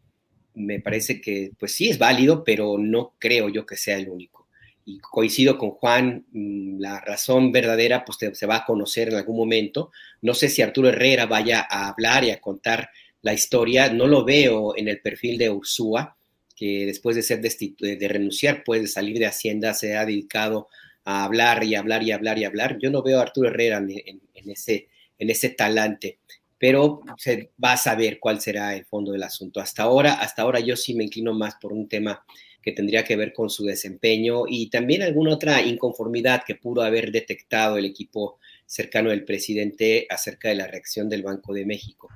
Me 0.55 0.79
parece 0.79 1.19
que, 1.21 1.51
pues 1.57 1.73
sí, 1.73 1.89
es 1.89 1.97
válido, 1.97 2.43
pero 2.43 2.77
no 2.77 3.15
creo 3.19 3.49
yo 3.49 3.65
que 3.65 3.77
sea 3.77 3.97
el 3.97 4.09
único 4.09 4.43
y 4.85 4.99
coincido 4.99 5.57
con 5.57 5.71
Juan, 5.71 6.25
mm, 6.31 6.79
la 6.79 6.99
razón 6.99 7.51
verdadera 7.51 8.03
pues 8.05 8.17
se 8.33 8.45
va 8.45 8.57
a 8.57 8.65
conocer 8.65 9.09
en 9.09 9.15
algún 9.15 9.37
momento. 9.37 9.91
No 10.21 10.33
sé 10.33 10.49
si 10.49 10.61
Arturo 10.61 10.89
Herrera 10.89 11.25
vaya 11.25 11.65
a 11.69 11.89
hablar 11.89 12.23
y 12.23 12.31
a 12.31 12.41
contar 12.41 12.89
la 13.21 13.33
historia, 13.33 13.91
no 13.91 14.07
lo 14.07 14.25
veo 14.25 14.75
en 14.75 14.89
el 14.89 14.99
perfil 14.99 15.37
de 15.37 15.49
Ursúa, 15.49 16.17
que 16.63 16.85
después 16.85 17.17
de 17.17 17.23
ser 17.23 17.41
de 17.41 18.07
renunciar, 18.07 18.63
pues 18.63 18.81
de 18.81 18.87
salir 18.87 19.19
de 19.19 19.25
Hacienda, 19.25 19.73
se 19.73 19.97
ha 19.97 20.05
dedicado 20.05 20.69
a 21.03 21.25
hablar 21.25 21.61
y 21.65 21.75
hablar 21.75 22.03
y 22.03 22.13
hablar 22.13 22.39
y 22.39 22.45
hablar. 22.45 22.77
Yo 22.81 22.89
no 22.89 23.03
veo 23.03 23.19
a 23.19 23.23
Arturo 23.23 23.49
Herrera 23.49 23.79
en, 23.79 24.49
ese, 24.49 24.87
en 25.19 25.29
ese 25.29 25.49
talante, 25.49 26.19
pero 26.57 27.01
se 27.17 27.51
va 27.61 27.73
a 27.73 27.77
saber 27.77 28.17
cuál 28.17 28.39
será 28.39 28.73
el 28.77 28.85
fondo 28.85 29.11
del 29.11 29.23
asunto. 29.23 29.59
Hasta 29.59 29.83
ahora, 29.83 30.13
hasta 30.13 30.43
ahora 30.43 30.61
yo 30.61 30.77
sí 30.77 30.93
me 30.93 31.03
inclino 31.03 31.33
más 31.33 31.55
por 31.55 31.73
un 31.73 31.89
tema 31.89 32.23
que 32.61 32.71
tendría 32.71 33.03
que 33.03 33.17
ver 33.17 33.33
con 33.33 33.49
su 33.49 33.65
desempeño 33.65 34.43
y 34.47 34.69
también 34.69 35.01
alguna 35.01 35.33
otra 35.33 35.61
inconformidad 35.61 36.43
que 36.47 36.55
pudo 36.55 36.81
haber 36.81 37.11
detectado 37.11 37.77
el 37.77 37.83
equipo 37.83 38.39
cercano 38.65 39.09
del 39.09 39.25
presidente 39.25 40.07
acerca 40.09 40.47
de 40.47 40.55
la 40.55 40.67
reacción 40.67 41.09
del 41.09 41.23
Banco 41.23 41.53
de 41.53 41.65
México. 41.65 42.07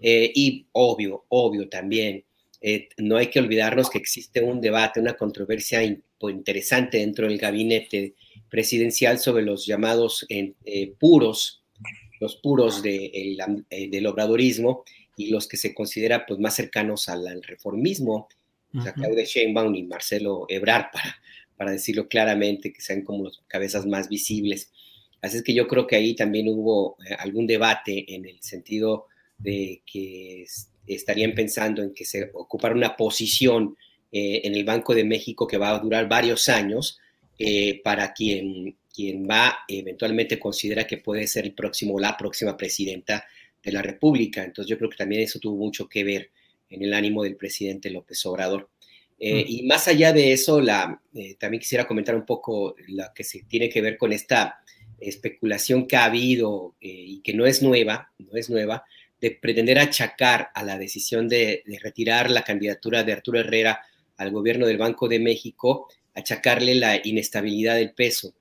Eh, 0.00 0.32
y 0.34 0.64
obvio, 0.72 1.26
obvio 1.28 1.68
también, 1.68 2.24
eh, 2.60 2.88
no 2.98 3.16
hay 3.16 3.28
que 3.28 3.40
olvidarnos 3.40 3.90
que 3.90 3.98
existe 3.98 4.42
un 4.42 4.60
debate, 4.60 5.00
una 5.00 5.14
controversia 5.14 5.82
interesante 5.82 6.98
dentro 6.98 7.26
del 7.26 7.38
gabinete 7.38 8.14
presidencial 8.48 9.18
sobre 9.18 9.42
los 9.42 9.66
llamados 9.66 10.26
eh, 10.28 10.92
puros, 10.98 11.64
los 12.20 12.36
puros 12.36 12.82
de, 12.82 13.36
del 13.90 14.06
obradorismo 14.06 14.84
y 15.16 15.30
los 15.30 15.48
que 15.48 15.56
se 15.56 15.74
considera 15.74 16.26
pues, 16.26 16.38
más 16.38 16.54
cercanos 16.54 17.08
al 17.08 17.42
reformismo 17.42 18.28
o 18.76 18.82
sea, 18.82 18.92
Claudia 18.92 19.24
Sheinbaum 19.24 19.74
y 19.74 19.82
Marcelo 19.82 20.46
Ebrard, 20.48 20.86
para, 20.92 21.16
para 21.56 21.70
decirlo 21.72 22.08
claramente, 22.08 22.72
que 22.72 22.80
sean 22.80 23.02
como 23.02 23.24
las 23.24 23.40
cabezas 23.48 23.86
más 23.86 24.08
visibles. 24.08 24.70
Así 25.22 25.38
es 25.38 25.42
que 25.42 25.54
yo 25.54 25.66
creo 25.66 25.86
que 25.86 25.96
ahí 25.96 26.14
también 26.14 26.48
hubo 26.48 26.96
eh, 27.04 27.14
algún 27.18 27.46
debate 27.46 28.14
en 28.14 28.26
el 28.26 28.40
sentido 28.42 29.06
de 29.38 29.82
que 29.90 30.44
estarían 30.94 31.34
pensando 31.34 31.82
en 31.82 31.94
que 31.94 32.04
se 32.04 32.30
ocupara 32.34 32.74
una 32.74 32.96
posición 32.96 33.76
eh, 34.12 34.42
en 34.44 34.54
el 34.54 34.64
Banco 34.64 34.94
de 34.94 35.04
México 35.04 35.46
que 35.46 35.58
va 35.58 35.70
a 35.70 35.78
durar 35.78 36.08
varios 36.08 36.48
años 36.48 36.98
eh, 37.38 37.80
para 37.82 38.12
quien, 38.12 38.76
quien 38.92 39.26
va 39.28 39.60
eventualmente 39.68 40.38
considera 40.38 40.86
que 40.86 40.98
puede 40.98 41.26
ser 41.26 41.44
el 41.44 41.54
próximo 41.54 41.98
la 41.98 42.16
próxima 42.16 42.56
presidenta 42.56 43.24
de 43.62 43.72
la 43.72 43.82
República. 43.82 44.42
Entonces 44.42 44.68
yo 44.68 44.78
creo 44.78 44.90
que 44.90 44.96
también 44.96 45.22
eso 45.22 45.38
tuvo 45.38 45.56
mucho 45.56 45.88
que 45.88 46.04
ver 46.04 46.30
en 46.68 46.82
el 46.82 46.94
ánimo 46.94 47.24
del 47.24 47.36
presidente 47.36 47.90
López 47.90 48.24
Obrador. 48.26 48.70
Eh, 49.22 49.44
y 49.46 49.62
más 49.64 49.86
allá 49.86 50.14
de 50.14 50.32
eso, 50.32 50.62
la, 50.62 50.98
eh, 51.14 51.34
también 51.34 51.60
quisiera 51.60 51.86
comentar 51.86 52.14
un 52.14 52.24
poco 52.24 52.74
lo 52.88 53.04
que 53.14 53.22
se 53.22 53.42
tiene 53.42 53.68
que 53.68 53.82
ver 53.82 53.98
con 53.98 54.14
esta 54.14 54.60
especulación 54.98 55.86
que 55.86 55.96
ha 55.96 56.06
habido 56.06 56.74
eh, 56.80 56.88
y 56.88 57.20
que 57.20 57.34
no 57.34 57.44
es 57.44 57.62
nueva, 57.62 58.12
no 58.18 58.38
es 58.38 58.48
nueva, 58.48 58.84
de 59.20 59.30
pretender 59.32 59.78
achacar 59.78 60.50
a 60.54 60.64
la 60.64 60.78
decisión 60.78 61.28
de, 61.28 61.62
retirar 61.82 62.30
la 62.30 62.42
candidatura 62.42 63.02
de 63.02 63.12
Arturo 63.12 63.38
Herrera 63.38 63.80
al 64.16 64.30
gobierno 64.30 64.66
del 64.66 64.78
Banco 64.78 65.08
de 65.08 65.18
México, 65.18 65.88
achacarle 66.14 66.74
la 66.74 67.00
inestabilidad 67.06 67.76
del 67.76 67.92
peso. 67.92 68.34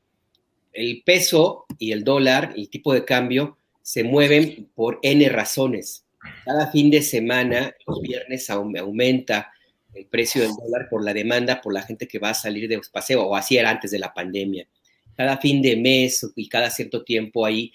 El 0.72 1.04
peso 1.04 1.66
y 1.78 1.92
el 1.92 2.04
dólar, 2.04 2.54
el 2.56 2.70
tipo 2.70 2.94
de 2.94 3.06
cambio, 3.06 3.58
se 3.82 4.04
mueven 4.04 4.70
por 4.76 5.00
N 5.02 5.28
razones. 5.30 6.06
Cada 6.46 6.72
fin 6.72 6.92
de 6.92 7.02
semana, 7.02 7.74
los 7.88 8.02
viernes 8.02 8.50
aumenta 8.50 9.52
el 9.94 10.06
precio 10.06 10.42
del 10.42 10.52
dólar 10.52 10.88
por 10.90 11.04
la 11.04 11.14
demanda, 11.14 11.62
por 11.62 11.74
la 11.74 11.82
gente 11.82 12.08
que 12.08 12.20
va 12.20 12.30
a 12.30 12.36
salir 12.36 12.70
de 12.70 12.80
paseo, 12.92 13.24
o 13.24 13.36
así 13.36 13.58
era 13.58 13.70
antes 13.70 13.92
de 13.92 14.00
la 14.00 14.14
pandemia. 14.14 14.68
Cada 15.16 15.38
fin 15.38 15.62
de 15.62 15.76
mes 15.76 16.26
y 16.36 16.48
cada 16.48 16.70
cierto 16.70 17.04
tiempo 17.04 17.46
hay 17.46 17.74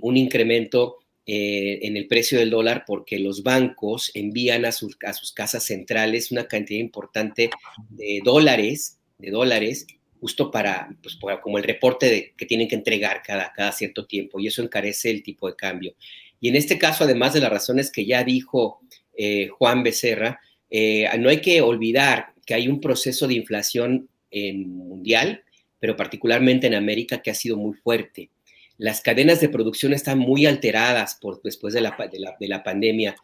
un 0.00 0.16
incremento 0.16 0.98
eh, 1.30 1.80
en 1.86 1.98
el 1.98 2.06
precio 2.06 2.38
del 2.38 2.48
dólar 2.48 2.84
porque 2.86 3.18
los 3.18 3.42
bancos 3.42 4.10
envían 4.14 4.64
a 4.64 4.72
sus, 4.72 4.96
a 5.04 5.12
sus 5.12 5.30
casas 5.30 5.62
centrales 5.62 6.32
una 6.32 6.48
cantidad 6.48 6.80
importante 6.80 7.50
de 7.90 8.22
dólares, 8.24 8.98
de 9.18 9.30
dólares, 9.30 9.86
justo 10.22 10.50
para, 10.50 10.88
pues, 11.02 11.18
como 11.42 11.58
el 11.58 11.64
reporte 11.64 12.06
de, 12.08 12.32
que 12.34 12.46
tienen 12.46 12.66
que 12.66 12.76
entregar 12.76 13.20
cada, 13.22 13.52
cada 13.52 13.72
cierto 13.72 14.06
tiempo, 14.06 14.40
y 14.40 14.46
eso 14.46 14.62
encarece 14.62 15.10
el 15.10 15.22
tipo 15.22 15.46
de 15.48 15.54
cambio. 15.54 15.94
Y 16.40 16.48
en 16.48 16.56
este 16.56 16.78
caso, 16.78 17.04
además 17.04 17.34
de 17.34 17.40
las 17.40 17.50
razones 17.50 17.92
que 17.92 18.06
ya 18.06 18.24
dijo 18.24 18.80
eh, 19.14 19.48
Juan 19.48 19.82
Becerra, 19.82 20.40
eh, 20.70 21.10
no 21.18 21.28
hay 21.28 21.42
que 21.42 21.60
olvidar 21.60 22.32
que 22.46 22.54
hay 22.54 22.68
un 22.68 22.80
proceso 22.80 23.28
de 23.28 23.34
inflación 23.34 24.08
mundial, 24.32 25.44
pero 25.78 25.94
particularmente 25.94 26.68
en 26.68 26.74
América, 26.74 27.20
que 27.20 27.30
ha 27.30 27.34
sido 27.34 27.58
muy 27.58 27.76
fuerte. 27.76 28.30
Las 28.78 29.00
cadenas 29.00 29.40
de 29.40 29.48
producción 29.48 29.92
están 29.92 30.18
muy 30.18 30.46
alteradas 30.46 31.18
después 31.44 31.74
de 31.74 31.80
la, 31.80 31.96
de 32.38 32.48
la, 32.48 32.62
pandemia, 32.62 33.16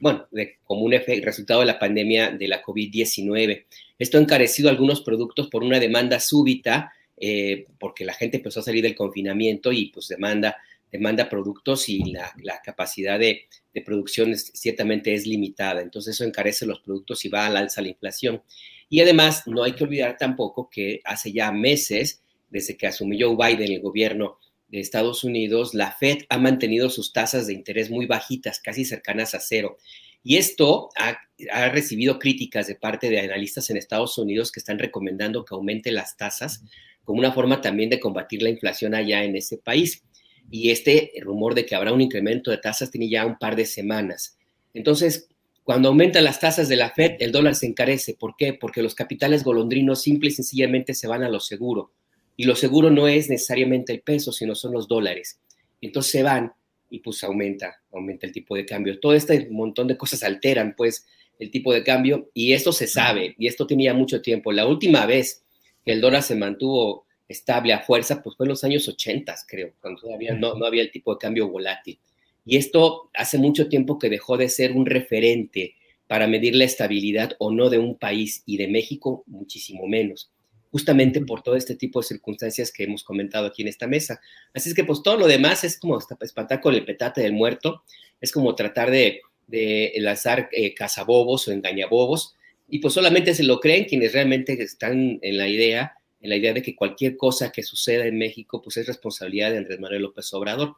bueno, 0.00 0.26
como 0.64 0.82
un 0.82 0.92
resultado 0.92 1.60
de 1.60 1.66
la 1.66 1.78
pandemia 1.78 2.30
de 2.30 2.48
la 2.48 2.62
COVID-19. 2.62 3.66
Esto 3.98 4.18
ha 4.18 4.20
encarecido 4.20 4.70
algunos 4.70 5.02
productos 5.02 5.48
por 5.48 5.62
una 5.62 5.78
demanda 5.78 6.18
súbita, 6.18 6.92
eh, 7.18 7.66
porque 7.78 8.04
la 8.04 8.14
gente 8.14 8.38
empezó 8.38 8.60
a 8.60 8.64
salir 8.64 8.82
del 8.82 8.94
confinamiento 8.94 9.70
y 9.72 9.86
pues 9.86 10.08
demanda 10.08 10.56
demanda 10.90 11.28
productos 11.28 11.88
y 11.88 12.12
la, 12.12 12.32
capacidad 12.64 13.18
de, 13.18 13.46
producción 13.84 14.34
ciertamente 14.36 15.12
es 15.12 15.26
limitada. 15.26 15.82
Entonces 15.82 16.14
eso 16.14 16.24
encarece 16.24 16.64
los 16.64 16.80
productos 16.80 17.24
y 17.24 17.28
va 17.28 17.46
al 17.46 17.56
alza 17.56 17.82
la 17.82 17.88
inflación. 17.88 18.42
Y 18.88 19.00
además 19.00 19.42
no 19.46 19.62
hay 19.62 19.72
que 19.72 19.84
olvidar 19.84 20.16
tampoco 20.18 20.70
que 20.70 21.00
hace 21.04 21.32
ya 21.32 21.52
meses, 21.52 22.22
desde 22.48 22.76
que 22.76 22.86
asumió 22.86 23.36
Biden 23.36 23.72
el 23.72 23.80
gobierno 23.80 24.38
de 24.68 24.80
Estados 24.80 25.24
Unidos, 25.24 25.74
la 25.74 25.92
Fed 25.92 26.24
ha 26.28 26.38
mantenido 26.38 26.90
sus 26.90 27.12
tasas 27.12 27.46
de 27.46 27.54
interés 27.54 27.90
muy 27.90 28.06
bajitas, 28.06 28.60
casi 28.60 28.84
cercanas 28.84 29.34
a 29.34 29.40
cero. 29.40 29.76
Y 30.22 30.36
esto 30.36 30.90
ha, 30.96 31.18
ha, 31.52 31.68
recibido 31.68 32.18
críticas 32.18 32.66
de 32.66 32.74
parte 32.74 33.08
de 33.08 33.20
analistas 33.20 33.70
en 33.70 33.76
Estados 33.76 34.18
Unidos 34.18 34.50
que 34.50 34.60
están 34.60 34.78
recomendando 34.78 35.44
que 35.44 35.54
aumente 35.54 35.92
las 35.92 36.16
tasas 36.16 36.64
como 37.04 37.20
una 37.20 37.32
forma 37.32 37.60
también 37.60 37.88
de 37.88 38.00
combatir 38.00 38.42
la 38.42 38.50
inflación 38.50 38.94
allá 38.94 39.22
en 39.22 39.36
ese 39.36 39.56
país 39.56 40.02
y 40.50 40.70
este 40.70 41.12
rumor 41.22 41.54
de 41.54 41.64
que 41.64 41.74
habrá 41.74 41.92
un 41.92 42.00
incremento 42.00 42.50
de 42.50 42.58
tasas 42.58 42.90
tiene 42.90 43.08
ya 43.08 43.24
un 43.24 43.38
par 43.38 43.56
de 43.56 43.64
semanas. 43.64 44.36
Entonces, 44.74 45.28
cuando 45.64 45.88
aumentan 45.88 46.24
las 46.24 46.38
tasas 46.38 46.68
de 46.68 46.76
la 46.76 46.90
Fed, 46.90 47.16
el 47.18 47.32
dólar 47.32 47.54
se 47.54 47.66
encarece. 47.66 48.14
¿Por 48.14 48.36
qué? 48.36 48.52
Porque 48.52 48.82
los 48.82 48.94
capitales 48.94 49.42
golondrinos 49.42 50.02
simple 50.02 50.28
y 50.28 50.32
sencillamente 50.32 50.94
se 50.94 51.08
van 51.08 51.22
a 51.22 51.28
lo 51.28 51.40
seguro. 51.40 51.92
Y 52.36 52.44
lo 52.44 52.54
seguro 52.54 52.90
no 52.90 53.08
es 53.08 53.28
necesariamente 53.30 53.92
el 53.92 54.00
peso, 54.00 54.32
sino 54.32 54.54
son 54.54 54.72
los 54.72 54.88
dólares. 54.88 55.40
Entonces 55.80 56.12
se 56.12 56.22
van 56.22 56.52
y 56.90 57.00
pues 57.00 57.22
aumenta, 57.24 57.82
aumenta 57.92 58.26
el 58.26 58.32
tipo 58.32 58.56
de 58.56 58.66
cambio. 58.66 59.00
Todo 59.00 59.14
este 59.14 59.48
montón 59.50 59.88
de 59.88 59.96
cosas 59.96 60.22
alteran 60.22 60.74
pues 60.76 61.06
el 61.38 61.50
tipo 61.50 61.72
de 61.72 61.82
cambio 61.82 62.30
y 62.34 62.52
esto 62.52 62.72
se 62.72 62.86
sabe 62.86 63.34
y 63.38 63.46
esto 63.46 63.66
tenía 63.66 63.94
mucho 63.94 64.22
tiempo. 64.22 64.52
La 64.52 64.66
última 64.66 65.06
vez 65.06 65.42
que 65.84 65.92
el 65.92 66.00
dólar 66.00 66.22
se 66.22 66.34
mantuvo 66.34 67.06
estable 67.28 67.72
a 67.72 67.80
fuerza, 67.80 68.22
pues 68.22 68.36
fue 68.36 68.46
en 68.46 68.50
los 68.50 68.64
años 68.64 68.88
80, 68.88 69.34
creo, 69.48 69.72
cuando 69.80 70.00
todavía 70.00 70.34
no, 70.34 70.54
no 70.54 70.66
había 70.66 70.82
el 70.82 70.90
tipo 70.90 71.12
de 71.14 71.18
cambio 71.18 71.48
volátil. 71.48 71.98
Y 72.44 72.56
esto 72.56 73.10
hace 73.14 73.38
mucho 73.38 73.68
tiempo 73.68 73.98
que 73.98 74.08
dejó 74.08 74.36
de 74.36 74.48
ser 74.48 74.72
un 74.72 74.86
referente 74.86 75.74
para 76.06 76.28
medir 76.28 76.54
la 76.54 76.64
estabilidad 76.64 77.32
o 77.38 77.50
no 77.50 77.68
de 77.68 77.78
un 77.78 77.96
país 77.96 78.42
y 78.46 78.56
de 78.56 78.68
México 78.68 79.24
muchísimo 79.26 79.88
menos, 79.88 80.30
justamente 80.76 81.22
por 81.22 81.42
todo 81.42 81.56
este 81.56 81.74
tipo 81.74 82.02
de 82.02 82.06
circunstancias 82.06 82.70
que 82.70 82.84
hemos 82.84 83.02
comentado 83.02 83.46
aquí 83.46 83.62
en 83.62 83.68
esta 83.68 83.86
mesa. 83.86 84.20
Así 84.52 84.68
es 84.68 84.74
que 84.74 84.84
pues 84.84 85.02
todo 85.02 85.16
lo 85.16 85.26
demás 85.26 85.64
es 85.64 85.80
como 85.80 85.98
espantar 86.20 86.60
con 86.60 86.74
el 86.74 86.84
petate 86.84 87.22
del 87.22 87.32
muerto, 87.32 87.82
es 88.20 88.30
como 88.30 88.54
tratar 88.54 88.90
de, 88.90 89.22
de 89.46 89.94
lanzar 90.00 90.50
eh, 90.52 90.74
cazabobos 90.74 91.48
o 91.48 91.52
engañabobos 91.52 92.36
y 92.68 92.80
pues 92.80 92.92
solamente 92.92 93.34
se 93.34 93.44
lo 93.44 93.58
creen 93.58 93.86
quienes 93.86 94.12
realmente 94.12 94.52
están 94.62 95.18
en 95.22 95.38
la 95.38 95.48
idea, 95.48 95.94
en 96.20 96.28
la 96.28 96.36
idea 96.36 96.52
de 96.52 96.60
que 96.60 96.76
cualquier 96.76 97.16
cosa 97.16 97.50
que 97.50 97.62
suceda 97.62 98.04
en 98.04 98.18
México, 98.18 98.60
pues 98.60 98.76
es 98.76 98.86
responsabilidad 98.86 99.52
de 99.52 99.56
Andrés 99.56 99.80
Manuel 99.80 100.02
López 100.02 100.30
Obrador. 100.34 100.74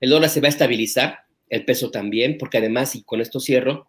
El 0.00 0.10
dólar 0.10 0.30
se 0.30 0.40
va 0.40 0.46
a 0.46 0.50
estabilizar, 0.50 1.20
el 1.48 1.64
peso 1.64 1.92
también, 1.92 2.38
porque 2.38 2.58
además, 2.58 2.96
y 2.96 3.04
con 3.04 3.20
esto 3.20 3.38
cierro, 3.38 3.88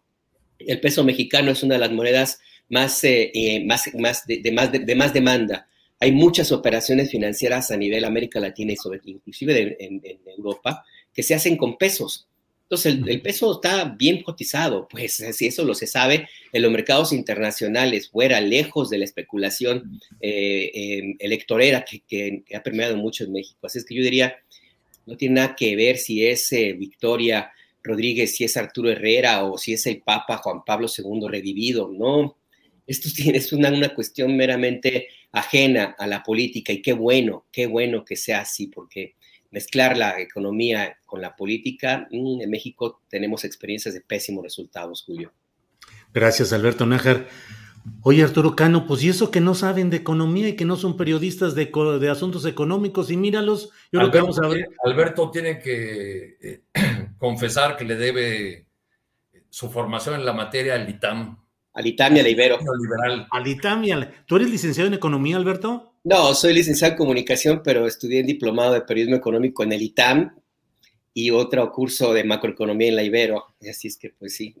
el 0.60 0.78
peso 0.78 1.02
mexicano 1.02 1.50
es 1.50 1.64
una 1.64 1.74
de 1.74 1.80
las 1.80 1.90
monedas 1.90 2.38
más, 2.70 3.04
eh, 3.04 3.30
eh, 3.34 3.64
más, 3.64 3.90
más, 3.94 4.26
de, 4.26 4.50
más 4.52 4.72
de, 4.72 4.94
más 4.94 5.12
demanda. 5.12 5.68
Hay 5.98 6.12
muchas 6.12 6.50
operaciones 6.50 7.10
financieras 7.10 7.70
a 7.70 7.76
nivel 7.76 8.04
América 8.04 8.40
Latina 8.40 8.72
y 8.72 8.76
sobre, 8.76 9.00
inclusive 9.04 9.76
en, 9.78 10.00
en 10.02 10.20
Europa 10.26 10.82
que 11.12 11.22
se 11.22 11.34
hacen 11.34 11.56
con 11.56 11.76
pesos. 11.76 12.26
Entonces, 12.70 13.00
el, 13.04 13.20
peso 13.20 13.54
está 13.54 13.84
bien 13.98 14.22
cotizado, 14.22 14.86
pues 14.88 15.14
si 15.32 15.46
eso 15.48 15.64
lo 15.64 15.74
se 15.74 15.88
sabe 15.88 16.28
en 16.52 16.62
los 16.62 16.70
mercados 16.70 17.12
internacionales, 17.12 18.08
fuera, 18.08 18.40
lejos 18.40 18.90
de 18.90 18.98
la 18.98 19.06
especulación 19.06 20.00
eh, 20.20 20.70
em, 20.72 21.16
electorera 21.18 21.84
que, 21.84 22.44
ha 22.54 22.62
permeado 22.62 22.96
mucho 22.96 23.24
en 23.24 23.32
México. 23.32 23.58
Así 23.66 23.78
es 23.78 23.84
que 23.84 23.96
yo 23.96 24.04
diría, 24.04 24.36
no 25.04 25.16
tiene 25.16 25.34
nada 25.34 25.56
que 25.56 25.74
ver 25.74 25.98
si 25.98 26.24
es 26.24 26.52
eh, 26.52 26.74
Victoria 26.74 27.50
Rodríguez, 27.82 28.36
si 28.36 28.44
es 28.44 28.56
Arturo 28.56 28.88
Herrera 28.88 29.42
o 29.46 29.58
si 29.58 29.72
es 29.72 29.84
el 29.86 30.00
Papa 30.02 30.36
Juan 30.36 30.64
Pablo 30.64 30.86
II 30.96 31.26
revivido, 31.26 31.90
no. 31.92 32.36
Esto 32.90 33.08
es 33.34 33.52
una, 33.52 33.70
una 33.70 33.94
cuestión 33.94 34.36
meramente 34.36 35.08
ajena 35.32 35.94
a 35.98 36.06
la 36.06 36.22
política 36.22 36.72
y 36.72 36.82
qué 36.82 36.92
bueno, 36.92 37.46
qué 37.52 37.66
bueno 37.66 38.04
que 38.04 38.16
sea 38.16 38.40
así, 38.40 38.66
porque 38.66 39.14
mezclar 39.52 39.96
la 39.96 40.20
economía 40.20 40.98
con 41.06 41.20
la 41.20 41.36
política, 41.36 42.08
mm, 42.10 42.42
en 42.42 42.50
México 42.50 43.02
tenemos 43.08 43.44
experiencias 43.44 43.94
de 43.94 44.00
pésimos 44.00 44.42
resultados, 44.42 45.04
Julio. 45.04 45.32
Gracias, 46.12 46.52
Alberto 46.52 46.84
Nájar. 46.84 47.28
Oye, 48.02 48.22
Arturo 48.22 48.56
Cano, 48.56 48.86
pues 48.86 49.02
y 49.02 49.08
eso 49.08 49.30
que 49.30 49.40
no 49.40 49.54
saben 49.54 49.88
de 49.88 49.96
economía 49.96 50.48
y 50.48 50.56
que 50.56 50.64
no 50.64 50.76
son 50.76 50.96
periodistas 50.96 51.54
de, 51.54 51.70
de 52.00 52.10
asuntos 52.10 52.44
económicos, 52.44 53.10
y 53.10 53.16
míralos, 53.16 53.70
yo 53.90 54.00
Alberto, 54.00 54.20
vamos 54.20 54.38
a 54.40 54.48
ver. 54.48 54.68
Alberto 54.84 55.30
tiene 55.30 55.60
que 55.60 56.36
eh, 56.40 56.62
confesar 57.18 57.76
que 57.76 57.84
le 57.84 57.96
debe 57.96 58.66
su 59.48 59.70
formación 59.70 60.16
en 60.16 60.24
la 60.24 60.32
materia 60.32 60.74
al 60.74 60.88
ITAM. 60.88 61.38
Al 61.72 61.86
ITAM 61.86 62.16
y 62.16 62.20
al 62.20 62.26
Ibero. 62.26 62.58
Al 63.30 63.46
ITAM 63.46 63.84
y 63.84 63.90
al... 63.92 64.24
¿Tú 64.26 64.36
eres 64.36 64.50
licenciado 64.50 64.88
en 64.88 64.94
economía, 64.94 65.36
Alberto? 65.36 65.94
No, 66.02 66.34
soy 66.34 66.54
licenciado 66.54 66.92
en 66.92 66.98
comunicación, 66.98 67.62
pero 67.62 67.86
estudié 67.86 68.20
en 68.20 68.26
diplomado 68.26 68.72
de 68.72 68.80
periodismo 68.80 69.16
económico 69.16 69.62
en 69.62 69.72
el 69.72 69.82
ITAM 69.82 70.34
y 71.14 71.30
otro 71.30 71.70
curso 71.70 72.12
de 72.12 72.24
macroeconomía 72.24 72.88
en 72.88 72.96
la 72.96 73.02
Ibero. 73.02 73.54
Así 73.68 73.88
es 73.88 73.96
que, 73.96 74.10
pues 74.10 74.34
sí. 74.34 74.54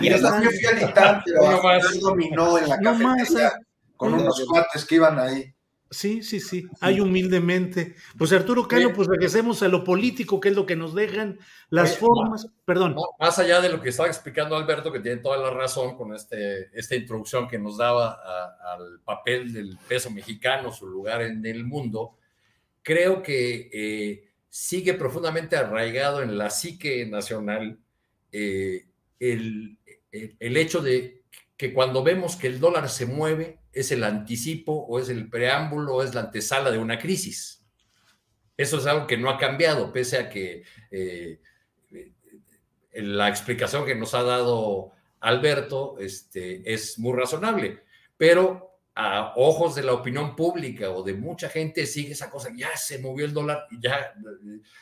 Y 0.00 0.08
yo 0.08 0.18
fui 0.18 0.66
al 0.66 0.90
ITAM, 0.90 1.22
pero 1.24 1.42
no 1.62 2.00
dominó 2.00 2.58
en 2.58 2.68
la 2.68 2.76
no 2.76 2.98
cafetería 2.98 3.52
con 3.96 4.14
unos 4.14 4.44
cuates 4.48 4.84
que 4.84 4.94
iban 4.94 5.18
ahí. 5.18 5.52
Sí, 5.92 6.22
sí, 6.22 6.38
sí, 6.38 6.68
hay 6.80 7.00
humildemente. 7.00 7.96
Pues 8.16 8.32
Arturo 8.32 8.68
Cano, 8.68 8.92
pues 8.92 9.08
regresemos 9.08 9.60
a 9.64 9.68
lo 9.68 9.82
político, 9.82 10.38
que 10.38 10.50
es 10.50 10.54
lo 10.54 10.64
que 10.64 10.76
nos 10.76 10.94
dejan 10.94 11.40
las 11.68 11.98
formas. 11.98 12.46
Perdón. 12.64 12.94
Más 13.18 13.40
allá 13.40 13.60
de 13.60 13.70
lo 13.70 13.82
que 13.82 13.88
estaba 13.88 14.08
explicando 14.08 14.54
Alberto, 14.54 14.92
que 14.92 15.00
tiene 15.00 15.20
toda 15.20 15.36
la 15.38 15.50
razón 15.50 15.96
con 15.96 16.14
este, 16.14 16.70
esta 16.78 16.94
introducción 16.94 17.48
que 17.48 17.58
nos 17.58 17.76
daba 17.76 18.20
al 18.72 19.00
papel 19.04 19.52
del 19.52 19.76
peso 19.88 20.12
mexicano, 20.12 20.72
su 20.72 20.86
lugar 20.86 21.22
en 21.22 21.44
el 21.44 21.64
mundo, 21.64 22.16
creo 22.82 23.20
que 23.20 23.68
eh, 23.72 24.30
sigue 24.48 24.94
profundamente 24.94 25.56
arraigado 25.56 26.22
en 26.22 26.38
la 26.38 26.50
psique 26.50 27.04
nacional 27.04 27.80
eh, 28.30 28.86
el, 29.18 29.76
el 30.12 30.56
hecho 30.56 30.82
de 30.82 31.19
que 31.60 31.74
cuando 31.74 32.02
vemos 32.02 32.36
que 32.36 32.46
el 32.46 32.58
dólar 32.58 32.88
se 32.88 33.04
mueve, 33.04 33.58
es 33.70 33.92
el 33.92 34.02
anticipo 34.02 34.72
o 34.72 34.98
es 34.98 35.10
el 35.10 35.28
preámbulo 35.28 35.96
o 35.96 36.02
es 36.02 36.14
la 36.14 36.22
antesala 36.22 36.70
de 36.70 36.78
una 36.78 36.98
crisis. 36.98 37.66
Eso 38.56 38.78
es 38.78 38.86
algo 38.86 39.06
que 39.06 39.18
no 39.18 39.28
ha 39.28 39.36
cambiado, 39.36 39.92
pese 39.92 40.16
a 40.16 40.30
que 40.30 40.62
eh, 40.90 41.38
eh, 41.92 42.12
la 42.94 43.28
explicación 43.28 43.84
que 43.84 43.94
nos 43.94 44.14
ha 44.14 44.22
dado 44.22 44.92
Alberto 45.20 45.98
este, 46.00 46.62
es 46.64 46.98
muy 46.98 47.14
razonable, 47.14 47.82
pero 48.16 48.78
a 48.94 49.34
ojos 49.36 49.74
de 49.74 49.82
la 49.82 49.92
opinión 49.92 50.34
pública 50.34 50.88
o 50.88 51.02
de 51.02 51.12
mucha 51.12 51.50
gente 51.50 51.84
sigue 51.84 52.12
esa 52.12 52.30
cosa, 52.30 52.48
ya 52.56 52.74
se 52.74 53.00
movió 53.00 53.26
el 53.26 53.34
dólar, 53.34 53.66
ya 53.78 54.14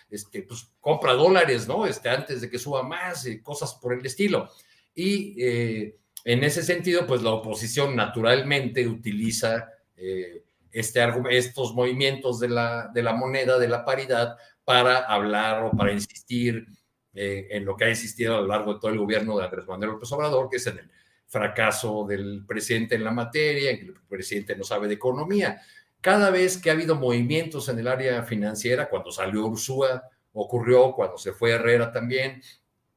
este, 0.09 0.43
pues, 0.43 0.71
compra 0.81 1.15
dólares, 1.15 1.67
¿no? 1.67 1.87
Este, 1.87 2.09
antes 2.09 2.41
de 2.41 2.49
que 2.49 2.61
suba 2.61 2.85
más, 2.85 3.27
y 3.27 3.43
cosas 3.43 3.75
por 3.83 3.95
el 3.95 4.07
estilo. 4.07 4.49
Y 4.95 5.35
eh, 5.45 5.97
en 6.25 6.45
ese 6.45 6.63
sentido, 6.63 7.07
pues 7.07 7.23
la 7.23 7.31
oposición 7.31 7.97
naturalmente 7.97 8.87
utiliza 8.87 9.69
eh, 9.97 10.45
este, 10.71 11.01
estos 11.31 11.75
movimientos 11.75 12.41
de 12.41 12.49
la, 12.49 12.91
de 12.93 13.03
la 13.03 13.13
moneda, 13.15 13.59
de 13.59 13.69
la 13.69 13.85
paridad, 13.85 14.37
para 14.65 14.99
hablar 14.99 15.65
o 15.65 15.71
para 15.71 15.93
insistir 15.93 16.67
eh, 17.15 17.49
en 17.51 17.65
lo 17.65 17.77
que 17.77 17.85
ha 17.85 17.89
insistido 17.89 18.37
a 18.37 18.41
lo 18.43 18.47
largo 18.47 18.75
de 18.75 18.81
todo 18.81 18.91
el 18.91 18.99
gobierno 18.99 19.39
de 19.39 19.45
Andrés 19.45 19.67
Manuel 19.67 19.93
López 19.93 20.13
Obrador, 20.13 20.49
que 20.51 20.59
es 20.59 20.67
en 20.67 20.79
el 20.79 20.91
fracaso 21.27 22.07
del 22.07 22.45
presidente 22.47 22.95
en 22.95 23.05
la 23.05 23.11
materia, 23.11 23.71
en 23.71 23.79
que 23.79 23.85
el 23.87 23.95
presidente 24.09 24.57
no 24.57 24.65
sabe 24.65 24.89
de 24.89 24.95
economía. 24.95 25.61
Cada 26.01 26.31
vez 26.31 26.59
que 26.59 26.71
ha 26.71 26.75
habido 26.75 26.95
movimientos 26.95 27.69
en 27.69 27.79
el 27.79 27.89
área 27.89 28.23
financiera, 28.23 28.89
cuando 28.89 29.11
salió 29.11 29.47
Ursúa, 29.47 30.03
ocurrió, 30.33 30.93
cuando 30.93 31.19
se 31.19 31.33
fue 31.33 31.53
Herrera 31.53 31.91
también, 31.91 32.43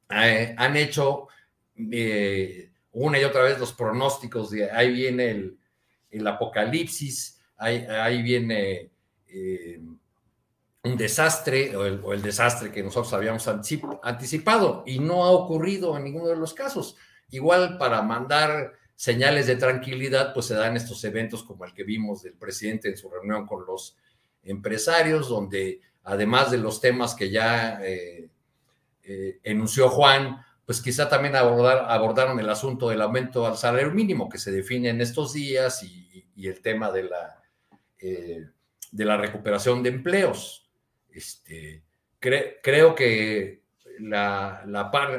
eh, 0.09 0.53
han 0.57 0.77
hecho 0.77 1.27
una 2.93 3.19
y 3.19 3.23
otra 3.23 3.43
vez 3.43 3.59
los 3.59 3.73
pronósticos 3.73 4.51
de 4.51 4.69
ahí 4.69 4.91
viene 4.91 5.53
el, 6.09 6.27
apocalipsis, 6.27 7.39
ahí, 7.57 8.21
viene 8.21 8.91
eh, 9.27 9.81
un 10.83 10.97
desastre 10.97 11.75
o 11.75 12.13
el, 12.13 12.21
desastre 12.21 12.71
que 12.71 12.83
nosotros 12.83 13.13
habíamos 13.13 13.47
anticipado 13.47 14.83
y 14.85 14.99
no 14.99 15.23
ha 15.23 15.31
ocurrido 15.31 15.95
en 15.95 16.03
ninguno 16.03 16.27
de 16.27 16.35
los 16.35 16.53
casos. 16.53 16.97
Igual 17.29 17.77
para 17.77 18.01
mandar 18.01 18.73
señales 18.95 19.47
de 19.47 19.55
tranquilidad, 19.55 20.33
pues 20.33 20.47
se 20.47 20.55
dan 20.55 20.75
estos 20.75 21.03
eventos 21.05 21.43
como 21.43 21.65
el 21.65 21.73
que 21.73 21.83
vimos 21.83 22.23
del 22.23 22.33
presidente 22.33 22.89
en 22.89 22.97
su 22.97 23.09
reunión 23.09 23.47
con 23.47 23.65
los 23.65 23.97
empresarios, 24.43 25.29
donde 25.29 25.81
además 26.03 26.51
de 26.51 26.57
los 26.57 26.81
temas 26.81 27.15
que 27.15 27.29
ya 27.29 27.79
eh, 27.83 28.29
eh, 29.03 29.39
enunció 29.43 29.89
Juan, 29.89 30.43
pues 30.71 30.79
quizá 30.79 31.09
también 31.09 31.35
abordaron 31.35 32.39
el 32.39 32.49
asunto 32.49 32.87
del 32.87 33.01
aumento 33.01 33.45
al 33.45 33.57
salario 33.57 33.91
mínimo 33.91 34.29
que 34.29 34.37
se 34.37 34.53
define 34.53 34.87
en 34.87 35.01
estos 35.01 35.33
días 35.33 35.83
y, 35.83 36.23
el 36.47 36.61
tema 36.61 36.89
de 36.89 37.03
la, 37.03 37.43
eh, 37.99 38.47
de 38.89 39.05
la 39.05 39.17
recuperación 39.17 39.83
de 39.83 39.89
empleos. 39.89 40.71
Este, 41.09 41.83
creo 42.21 42.95
que 42.95 43.63
la, 43.99 44.61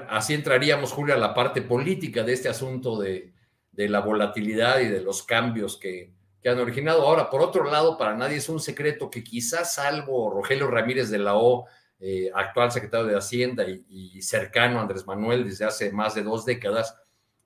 así 0.08 0.32
entraríamos, 0.32 0.90
Julio, 0.90 1.12
a 1.12 1.18
la 1.18 1.34
parte 1.34 1.60
política 1.60 2.22
de 2.22 2.32
este 2.32 2.48
asunto 2.48 2.98
de, 2.98 3.34
la 3.76 4.00
volatilidad 4.00 4.80
y 4.80 4.88
de 4.88 5.02
los 5.02 5.22
cambios 5.22 5.76
que, 5.76 6.14
que 6.42 6.48
han 6.48 6.60
originado. 6.60 7.02
Ahora, 7.02 7.28
por 7.28 7.42
otro 7.42 7.70
lado, 7.70 7.98
para 7.98 8.16
nadie 8.16 8.38
es 8.38 8.48
un 8.48 8.58
secreto 8.58 9.10
que 9.10 9.22
quizás 9.22 9.74
salvo 9.74 10.30
Rogelio 10.30 10.68
Ramírez 10.68 11.10
de 11.10 11.18
la 11.18 11.34
O, 11.36 11.66
eh, 12.04 12.32
actual 12.34 12.72
secretario 12.72 13.06
de 13.06 13.16
Hacienda 13.16 13.64
y, 13.64 14.20
cercano 14.22 14.80
a 14.80 14.82
Andrés 14.82 15.06
Manuel 15.06 15.44
desde 15.44 15.64
hace 15.64 15.92
más 15.92 16.16
de 16.16 16.24
dos 16.24 16.44
décadas, 16.44 16.96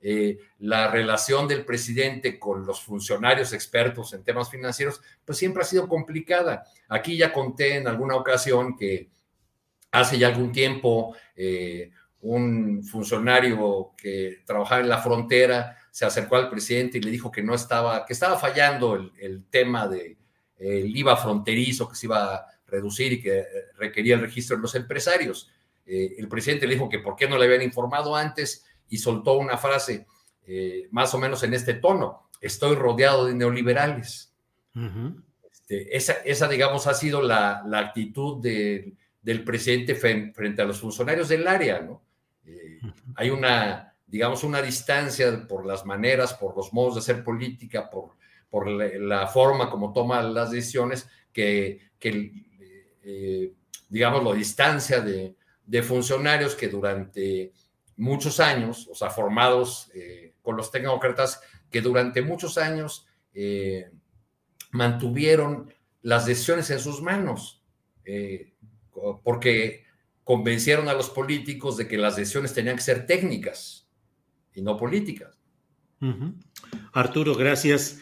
eh, 0.00 0.38
la 0.60 0.90
relación 0.90 1.46
del 1.46 1.66
presidente 1.66 2.38
con 2.38 2.64
los 2.64 2.80
funcionarios 2.80 3.52
expertos 3.52 4.14
en 4.14 4.24
temas 4.24 4.48
financieros, 4.48 5.02
pues 5.26 5.36
siempre 5.36 5.62
ha 5.62 5.66
sido 5.66 5.86
complicada. 5.86 6.64
Aquí 6.88 7.18
ya 7.18 7.34
conté 7.34 7.76
en 7.76 7.86
alguna 7.86 8.16
ocasión 8.16 8.78
que 8.78 9.10
hace 9.90 10.16
ya 10.16 10.28
algún 10.28 10.52
tiempo 10.52 11.14
eh, 11.36 11.90
un 12.22 12.82
funcionario 12.82 13.92
que 13.94 14.38
trabajaba 14.46 14.80
en 14.80 14.88
la 14.88 15.02
frontera 15.02 15.76
se 15.90 16.06
acercó 16.06 16.36
al 16.36 16.48
presidente 16.48 16.96
y 16.96 17.02
le 17.02 17.10
dijo 17.10 17.30
que 17.30 17.42
no 17.42 17.54
estaba, 17.54 18.06
que 18.06 18.14
estaba 18.14 18.38
fallando 18.38 18.94
el, 18.94 19.44
tema 19.50 19.86
del 19.86 20.16
IVA 20.58 21.14
fronterizo 21.18 21.86
que 21.86 21.94
se 21.94 22.06
iba 22.06 22.46
reducir 22.66 23.12
y 23.12 23.22
que 23.22 23.38
eh, 23.38 23.46
requería 23.76 24.14
el 24.14 24.22
registro 24.22 24.56
de 24.56 24.62
los 24.62 24.74
empresarios. 24.74 25.50
Eh, 25.84 26.14
el 26.18 26.28
presidente 26.28 26.66
le 26.66 26.74
dijo 26.74 26.88
que 26.88 26.98
por 26.98 27.16
qué 27.16 27.28
no 27.28 27.38
le 27.38 27.44
habían 27.46 27.62
informado 27.62 28.14
antes 28.16 28.64
y 28.88 28.98
soltó 28.98 29.34
una 29.34 29.56
frase 29.56 30.06
eh, 30.46 30.88
más 30.90 31.12
o 31.14 31.18
menos 31.18 31.42
en 31.42 31.54
este 31.54 31.74
tono, 31.74 32.28
estoy 32.40 32.76
rodeado 32.76 33.26
de 33.26 33.34
neoliberales. 33.34 34.32
Este, 35.50 35.96
esa, 35.96 36.48
digamos, 36.48 36.86
ha 36.86 36.94
sido 36.94 37.22
la, 37.22 37.64
actitud 37.74 38.42
del 38.42 39.44
presidente 39.44 39.94
frente, 39.94 40.62
a 40.62 40.64
los 40.66 40.80
funcionarios 40.80 41.28
del 41.28 41.48
área, 41.48 41.80
¿no? 41.80 42.02
Hay 43.16 43.30
una, 43.30 43.94
digamos, 44.06 44.44
una 44.44 44.62
distancia 44.62 45.46
por 45.48 45.66
las 45.66 45.84
maneras, 45.84 46.34
por 46.34 46.56
los 46.56 46.72
modos 46.72 46.94
de 46.94 47.00
hacer 47.00 47.24
política, 47.24 47.90
por, 47.90 48.12
por 48.48 48.68
la, 48.68 49.26
forma 49.26 49.68
como 49.68 49.92
toma 49.92 50.22
las 50.22 50.52
decisiones, 50.52 51.08
que, 51.32 51.90
que 51.98 52.45
eh, 53.08 53.52
digamos, 53.88 54.24
la 54.24 54.32
distancia 54.34 55.00
de, 55.00 55.36
funcionarios 55.82 56.56
que 56.56 56.68
durante 56.68 57.52
muchos 57.96 58.40
años, 58.40 58.88
o 58.90 58.96
sea, 58.96 59.10
formados 59.10 59.90
eh, 59.94 60.34
con 60.42 60.56
los 60.56 60.72
tecnócratas, 60.72 61.40
que 61.70 61.80
durante 61.80 62.20
muchos 62.20 62.58
años 62.58 63.06
eh, 63.32 63.90
mantuvieron 64.72 65.72
las 66.02 66.26
decisiones 66.26 66.68
en 66.70 66.80
sus 66.80 67.00
manos, 67.00 67.62
porque 69.24 69.84
convencieron 70.22 70.88
a 70.88 70.94
los 70.94 71.10
políticos 71.10 71.76
de 71.76 71.88
que 71.88 71.98
las 71.98 72.16
decisiones 72.16 72.54
tenían 72.54 72.76
que 72.76 72.82
ser 72.82 73.06
técnicas 73.06 73.88
y 74.54 74.62
no 74.62 74.76
políticas. 74.76 75.38
Arturo, 76.92 77.34
gracias. 77.34 78.00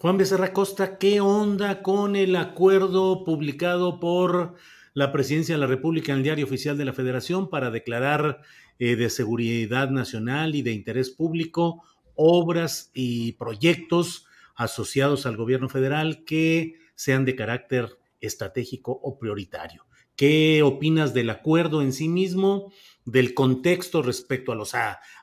Juan 0.00 0.16
Becerra 0.16 0.54
Costa, 0.54 0.96
¿qué 0.96 1.20
onda 1.20 1.82
con 1.82 2.16
el 2.16 2.34
acuerdo 2.34 3.22
publicado 3.22 4.00
por 4.00 4.54
la 4.94 5.12
Presidencia 5.12 5.54
de 5.54 5.60
la 5.60 5.66
República 5.66 6.12
en 6.12 6.18
el 6.18 6.24
Diario 6.24 6.46
Oficial 6.46 6.78
de 6.78 6.86
la 6.86 6.94
Federación 6.94 7.50
para 7.50 7.70
declarar 7.70 8.40
eh, 8.78 8.96
de 8.96 9.10
seguridad 9.10 9.90
nacional 9.90 10.54
y 10.54 10.62
de 10.62 10.72
interés 10.72 11.10
público 11.10 11.82
obras 12.14 12.90
y 12.94 13.32
proyectos 13.32 14.24
asociados 14.56 15.26
al 15.26 15.36
gobierno 15.36 15.68
federal 15.68 16.24
que 16.24 16.76
sean 16.94 17.26
de 17.26 17.36
carácter 17.36 17.98
estratégico 18.22 18.92
o 18.92 19.18
prioritario? 19.18 19.84
¿Qué 20.20 20.62
opinas 20.62 21.14
del 21.14 21.30
acuerdo 21.30 21.80
en 21.80 21.94
sí 21.94 22.06
mismo, 22.06 22.70
del 23.06 23.32
contexto 23.32 24.02
respecto 24.02 24.52
a 24.52 24.54
los 24.54 24.74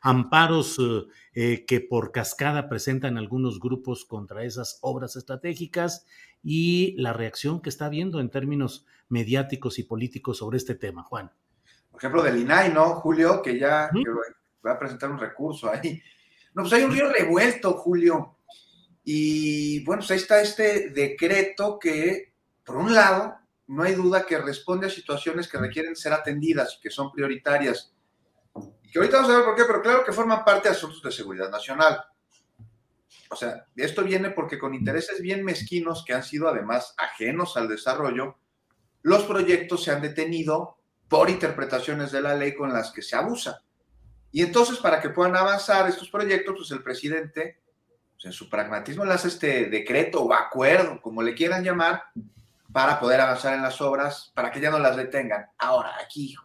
amparos 0.02 0.82
eh, 1.34 1.66
que 1.68 1.82
por 1.82 2.12
cascada 2.12 2.68
presentan 2.68 3.20
algunos 3.20 3.60
grupos 3.60 4.06
contra 4.06 4.44
esas 4.44 4.80
obras 4.82 5.16
estratégicas 5.16 6.08
y 6.42 6.96
la 6.98 7.14
reacción 7.14 7.62
que 7.62 7.70
está 7.70 7.86
habiendo 7.86 8.20
en 8.20 8.32
términos 8.32 8.88
mediáticos 9.08 9.78
y 9.78 9.84
políticos 9.84 10.40
sobre 10.40 10.58
este 10.58 10.74
tema, 10.74 11.04
Juan? 11.04 11.32
Por 11.92 12.00
ejemplo, 12.00 12.24
del 12.24 12.40
INAI, 12.40 12.74
¿no, 12.74 12.96
Julio? 12.96 13.44
Que 13.44 13.60
ya 13.60 13.92
va 14.66 14.72
a 14.72 14.80
presentar 14.80 15.12
un 15.12 15.20
recurso 15.20 15.72
ahí. 15.72 16.02
No, 16.56 16.64
pues 16.64 16.74
hay 16.74 16.82
un 16.82 16.92
río 16.92 17.14
revuelto, 17.14 17.74
Julio. 17.74 18.38
Y 19.04 19.84
bueno, 19.84 20.00
pues 20.00 20.10
ahí 20.10 20.18
está 20.18 20.42
este 20.42 20.90
decreto 20.90 21.78
que, 21.78 22.34
por 22.64 22.78
un 22.78 22.96
lado, 22.96 23.36
no 23.68 23.84
hay 23.84 23.94
duda 23.94 24.26
que 24.26 24.38
responde 24.38 24.88
a 24.88 24.90
situaciones 24.90 25.48
que 25.48 25.58
requieren 25.58 25.96
ser 25.96 26.14
atendidas 26.14 26.76
y 26.78 26.82
que 26.82 26.90
son 26.90 27.12
prioritarias. 27.12 27.94
Y 28.84 28.90
que 28.90 29.00
ahorita 29.00 29.18
vamos 29.18 29.32
a 29.32 29.36
ver 29.38 29.46
por 29.46 29.56
qué, 29.56 29.64
pero 29.66 29.82
claro 29.82 30.04
que 30.04 30.14
forman 30.14 30.46
parte 30.46 30.70
de 30.70 30.76
asuntos 30.76 31.02
de 31.02 31.12
seguridad 31.12 31.50
nacional. 31.50 32.00
O 33.30 33.36
sea, 33.36 33.66
esto 33.76 34.04
viene 34.04 34.30
porque 34.30 34.58
con 34.58 34.74
intereses 34.74 35.22
bien 35.22 35.44
mezquinos 35.44 36.04
que 36.06 36.14
han 36.14 36.24
sido 36.24 36.48
además 36.48 36.96
ajenos 36.98 37.58
al 37.58 37.68
desarrollo, 37.68 38.38
los 39.02 39.24
proyectos 39.24 39.84
se 39.84 39.92
han 39.92 40.02
detenido 40.02 40.78
por 41.10 41.30
interpretaciones 41.30 42.12
de 42.12 42.22
la 42.22 42.36
ley 42.36 42.56
con 42.56 42.72
las 42.72 42.92
que 42.92 43.02
se 43.02 43.16
abusa. 43.16 43.64
Y 44.32 44.42
entonces, 44.42 44.78
para 44.78 45.02
que 45.02 45.10
puedan 45.10 45.36
avanzar 45.36 45.88
estos 45.90 46.10
proyectos, 46.10 46.56
pues 46.58 46.72
el 46.72 46.84
presidente, 46.84 47.60
pues 48.14 48.26
en 48.26 48.32
su 48.32 48.50
pragmatismo, 48.50 49.06
le 49.06 49.14
hace 49.14 49.30
este 49.30 49.66
decreto 49.66 50.24
o 50.24 50.34
acuerdo, 50.34 51.02
como 51.02 51.22
le 51.22 51.34
quieran 51.34 51.64
llamar, 51.64 52.04
para 52.72 53.00
poder 53.00 53.22
avanzar 53.22 53.54
en 53.54 53.62
las 53.62 53.82
obras, 53.82 54.32
para 54.36 54.52
que 54.52 54.60
ya 54.60 54.70
no 54.70 54.80
las 54.80 54.96
detengan. 54.96 55.48
Ahora, 55.58 55.96
aquí, 56.04 56.36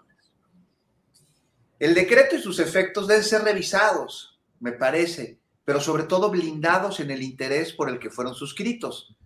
el 1.83 1.95
decreto 1.95 2.37
y 2.37 2.41
sus 2.41 2.61
efectos 2.61 3.09
deben 3.09 3.25
ser 3.25 3.43
revisados, 3.43 4.41
me 4.61 4.71
parece, 4.71 5.41
pero 5.65 5.81
sobre 5.81 6.05
todo 6.05 6.31
blindados 6.31 7.01
en 7.01 7.11
el 7.11 7.25
interés 7.25 7.73
por 7.73 7.89
el 7.89 7.99
que 7.99 8.09
fueron 8.09 8.37
suscritos, 8.37 9.17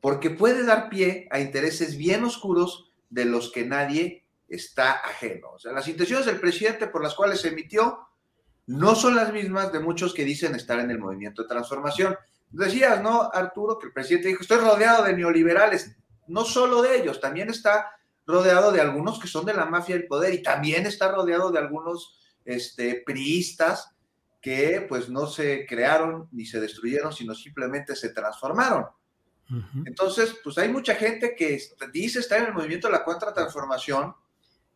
porque 0.00 0.30
puede 0.30 0.64
dar 0.64 0.88
pie 0.88 1.26
a 1.32 1.40
intereses 1.40 1.96
bien 1.96 2.22
oscuros 2.22 2.92
de 3.10 3.24
los 3.24 3.50
que 3.50 3.64
nadie 3.64 4.24
está 4.46 4.92
ajeno. 4.92 5.50
O 5.54 5.58
sea, 5.58 5.72
las 5.72 5.88
intenciones 5.88 6.26
del 6.26 6.38
presidente 6.38 6.86
por 6.86 7.02
las 7.02 7.14
cuales 7.14 7.40
se 7.40 7.48
emitió 7.48 8.06
no 8.66 8.94
son 8.94 9.16
las 9.16 9.32
mismas 9.32 9.72
de 9.72 9.80
muchos 9.80 10.14
que 10.14 10.24
dicen 10.24 10.54
estar 10.54 10.78
en 10.78 10.92
el 10.92 11.00
movimiento 11.00 11.42
de 11.42 11.48
transformación. 11.48 12.16
Decías, 12.50 13.02
¿no, 13.02 13.30
Arturo? 13.32 13.80
Que 13.80 13.88
el 13.88 13.92
presidente 13.92 14.28
dijo, 14.28 14.42
estoy 14.42 14.58
rodeado 14.58 15.02
de 15.02 15.12
neoliberales 15.12 15.96
no 16.28 16.44
solo 16.44 16.82
de 16.82 16.98
ellos, 16.98 17.20
también 17.20 17.50
está 17.50 17.90
rodeado 18.26 18.72
de 18.72 18.80
algunos 18.80 19.20
que 19.20 19.28
son 19.28 19.46
de 19.46 19.54
la 19.54 19.66
mafia 19.66 19.96
del 19.96 20.06
poder 20.06 20.34
y 20.34 20.42
también 20.42 20.86
está 20.86 21.12
rodeado 21.12 21.50
de 21.50 21.58
algunos 21.58 22.18
este, 22.44 23.02
priistas 23.06 23.90
que 24.40 24.84
pues 24.88 25.08
no 25.08 25.26
se 25.26 25.66
crearon 25.66 26.28
ni 26.32 26.46
se 26.46 26.60
destruyeron, 26.60 27.12
sino 27.12 27.34
simplemente 27.34 27.96
se 27.96 28.10
transformaron. 28.10 28.86
Entonces, 29.84 30.34
pues 30.42 30.58
hay 30.58 30.68
mucha 30.68 30.96
gente 30.96 31.36
que 31.36 31.60
dice 31.92 32.18
estar 32.18 32.40
en 32.40 32.46
el 32.46 32.54
movimiento 32.54 32.88
de 32.88 32.92
la 32.92 33.04
contratransformación, 33.04 34.14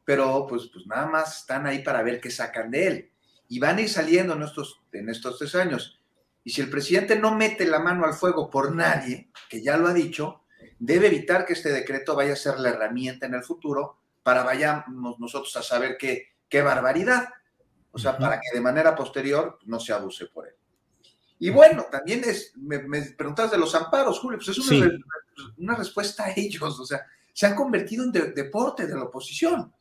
pero 0.04 0.46
pues, 0.48 0.70
pues 0.72 0.86
nada 0.86 1.06
más 1.06 1.40
están 1.40 1.66
ahí 1.66 1.82
para 1.82 2.02
ver 2.02 2.20
qué 2.20 2.30
sacan 2.30 2.70
de 2.70 2.86
él. 2.86 3.10
Y 3.48 3.58
van 3.58 3.78
a 3.78 3.80
ir 3.80 3.88
saliendo 3.88 4.34
en 4.34 4.42
estos, 4.42 4.80
en 4.92 5.08
estos 5.08 5.38
tres 5.38 5.56
años. 5.56 6.00
Y 6.44 6.50
si 6.50 6.60
el 6.60 6.70
presidente 6.70 7.16
no 7.16 7.34
mete 7.34 7.66
la 7.66 7.80
mano 7.80 8.04
al 8.04 8.14
fuego 8.14 8.48
por 8.48 8.74
nadie, 8.74 9.30
que 9.48 9.62
ya 9.62 9.76
lo 9.76 9.88
ha 9.88 9.94
dicho, 9.94 10.42
debe 10.80 11.08
evitar 11.08 11.44
que 11.44 11.52
este 11.52 11.70
decreto 11.70 12.16
vaya 12.16 12.32
a 12.32 12.36
ser 12.36 12.58
la 12.58 12.70
herramienta 12.70 13.26
en 13.26 13.34
el 13.34 13.44
futuro 13.44 13.98
para 14.22 14.42
vayamos 14.42 15.20
nosotros 15.20 15.54
a 15.56 15.62
saber 15.62 15.96
qué, 15.98 16.32
qué 16.48 16.62
barbaridad. 16.62 17.28
O 17.92 17.98
sea, 17.98 18.16
para 18.16 18.40
que 18.40 18.48
de 18.52 18.60
manera 18.60 18.94
posterior 18.96 19.58
no 19.66 19.78
se 19.78 19.92
abuse 19.92 20.26
por 20.26 20.48
él. 20.48 20.54
Y 21.38 21.50
bueno, 21.50 21.86
también 21.90 22.22
es, 22.24 22.52
me, 22.56 22.78
preguntas 22.78 23.50
de 23.50 23.58
los 23.58 23.74
amparos, 23.74 24.20
Julio, 24.20 24.38
pues 24.38 24.56
es 24.56 24.70
una, 25.56 25.74
respuesta 25.74 26.26
a 26.26 26.32
ellos, 26.36 26.78
o 26.78 26.84
sea, 26.84 27.06
se 27.32 27.46
han 27.46 27.54
convertido 27.54 28.04
en 28.04 28.12
deporte 28.12 28.86
de 28.86 28.94
la 28.94 29.04
oposición. 29.04 29.72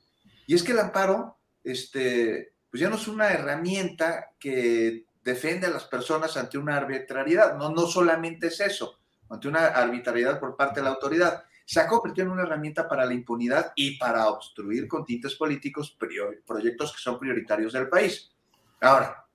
Y 0.47 0.55
es 0.55 0.63
que 0.63 0.71
el 0.71 0.79
amparo, 0.79 1.37
este, 1.63 2.53
pues 2.71 2.81
ya 2.81 2.89
no 2.89 2.95
es 2.95 3.07
una 3.07 3.29
herramienta 3.29 4.31
que 4.39 5.05
defiende 5.21 5.67
a 5.67 5.71
las 5.71 5.83
personas 5.83 6.37
ante 6.37 6.57
una 6.57 6.77
arbitrariedad, 6.77 7.57
no, 7.57 7.71
no 7.71 7.87
solamente 7.87 8.47
es 8.47 8.59
eso, 8.61 8.98
ante 9.29 9.47
una 9.47 9.67
arbitrariedad 9.67 10.39
por 10.39 10.55
parte 10.55 10.79
de 10.79 10.85
la 10.85 10.91
autoridad. 10.91 11.43
Se 11.65 11.79
ha 11.79 11.87
convertido 11.87 12.27
en 12.27 12.33
una 12.33 12.43
herramienta 12.43 12.87
para 12.87 13.05
la 13.05 13.13
impunidad 13.13 13.73
y 13.75 13.97
para 13.97 14.27
obstruir 14.27 14.87
con 14.87 15.05
tintes 15.05 15.35
políticos 15.35 15.97
proyectos 16.45 16.91
que 16.93 16.99
son 16.99 17.19
prioritarios 17.19 17.73
del 17.73 17.89
país. 17.89 18.31
Ahora, 18.81 19.25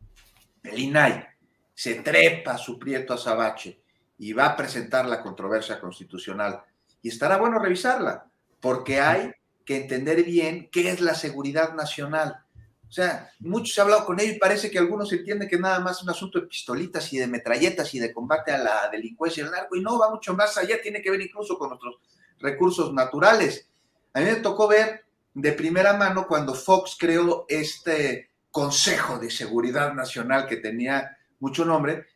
el 0.62 0.78
INAI 0.78 1.26
se 1.74 1.96
trepa 1.96 2.57
su 2.57 2.78
prieto 2.78 3.14
azabache 3.14 3.80
y 4.18 4.33
va 4.33 4.46
a 4.46 4.57
presentar 4.57 5.07
la 5.07 5.20
controversia 5.22 5.80
constitucional. 5.80 6.62
Y 7.02 7.09
estará 7.09 7.37
bueno 7.37 7.59
revisarla, 7.59 8.26
porque 8.61 9.00
hay 9.00 9.33
que 9.64 9.76
entender 9.76 10.22
bien 10.24 10.68
qué 10.70 10.90
es 10.90 11.00
la 11.00 11.14
seguridad 11.14 11.74
nacional. 11.74 12.43
O 12.88 12.92
sea, 12.92 13.31
muchos 13.40 13.75
se 13.75 13.81
ha 13.81 13.85
hablado 13.85 14.05
con 14.05 14.20
ellos 14.20 14.37
y 14.37 14.38
parece 14.38 14.70
que 14.70 14.79
algunos 14.79 15.12
entienden 15.12 15.49
que 15.49 15.59
nada 15.59 15.81
más 15.81 15.97
es 15.97 16.03
un 16.05 16.11
asunto 16.11 16.40
de 16.40 16.47
pistolitas 16.47 17.12
y 17.12 17.18
de 17.18 17.27
metralletas 17.27 17.92
y 17.94 17.99
de 17.99 18.12
combate 18.12 18.53
a 18.53 18.59
la 18.59 18.88
delincuencia 18.90 19.42
y 19.42 19.47
el 19.47 19.53
narco, 19.53 19.75
y 19.77 19.81
no, 19.81 19.99
va 19.99 20.11
mucho 20.11 20.35
más 20.35 20.57
allá, 20.57 20.81
tiene 20.81 21.03
que 21.03 21.11
ver 21.11 21.20
incluso 21.20 21.59
con 21.59 21.70
nuestros 21.70 21.97
recursos 22.38 22.92
naturales. 22.92 23.68
A 24.12 24.20
mí 24.20 24.27
me 24.27 24.37
tocó 24.37 24.68
ver 24.68 25.05
de 25.35 25.53
primera 25.53 25.94
mano 25.94 26.27
cuando 26.29 26.55
Fox 26.55 26.97
creó 26.99 27.47
este 27.49 28.31
Consejo 28.51 29.18
de 29.18 29.31
Seguridad 29.31 29.92
Nacional 29.94 30.47
que 30.47 30.59
tenía 30.59 31.18
mucho 31.40 31.64
nombre, 31.64 32.07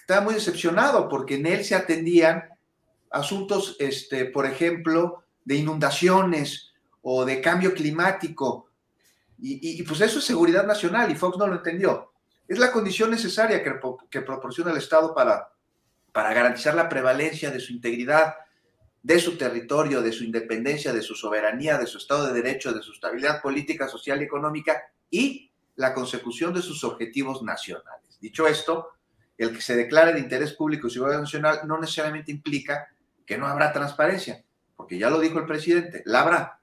estaba 0.00 0.20
muy 0.20 0.34
decepcionado 0.34 1.08
porque 1.08 1.34
en 1.34 1.46
él 1.46 1.64
se 1.64 1.74
atendían 1.74 2.48
asuntos, 3.10 3.76
este, 3.80 4.26
por 4.26 4.46
ejemplo, 4.46 5.24
de 5.44 5.56
inundaciones 5.56 6.72
o 7.02 7.24
de 7.24 7.40
cambio 7.40 7.74
climático 7.74 8.67
y, 9.40 9.82
pues 9.84 10.00
eso 10.00 10.18
es 10.18 10.24
seguridad 10.24 10.66
nacional 10.66 11.10
y 11.10 11.14
Fox 11.14 11.38
no 11.38 11.46
lo 11.46 11.56
entendió. 11.56 12.12
Es 12.48 12.58
la 12.58 12.72
condición 12.72 13.10
necesaria 13.10 13.62
que, 13.62 13.78
que 14.10 14.22
proporciona 14.22 14.72
el 14.72 14.78
Estado 14.78 15.14
para, 15.14 15.52
para 16.12 16.32
garantizar 16.32 16.74
la 16.74 16.88
prevalencia 16.88 17.50
de 17.50 17.60
su 17.60 17.72
integridad, 17.72 18.34
de 19.02 19.20
su 19.20 19.38
territorio, 19.38 20.02
de 20.02 20.12
su 20.12 20.24
independencia, 20.24 20.92
de 20.92 21.02
su 21.02 21.14
soberanía, 21.14 21.78
de 21.78 21.86
su 21.86 21.98
Estado 21.98 22.26
de 22.26 22.42
Derecho, 22.42 22.72
de 22.72 22.82
su 22.82 22.92
estabilidad 22.92 23.40
política, 23.40 23.86
social 23.86 24.20
y 24.20 24.24
económica 24.24 24.82
y 25.10 25.52
la 25.76 25.94
consecución 25.94 26.52
de 26.52 26.62
sus 26.62 26.82
objetivos 26.82 27.42
nacionales. 27.42 28.18
Dicho 28.20 28.48
esto, 28.48 28.88
el 29.36 29.54
que 29.54 29.62
se 29.62 29.76
declare 29.76 30.12
de 30.12 30.18
interés 30.18 30.52
público 30.54 30.88
y 30.88 30.90
seguridad 30.90 31.20
nacional 31.20 31.60
no 31.64 31.78
necesariamente 31.78 32.32
implica 32.32 32.88
que 33.24 33.38
no 33.38 33.46
habrá 33.46 33.72
transparencia, 33.72 34.42
porque 34.74 34.98
ya 34.98 35.10
lo 35.10 35.20
dijo 35.20 35.38
el 35.38 35.46
presidente, 35.46 36.02
la 36.06 36.22
habrá. 36.22 36.60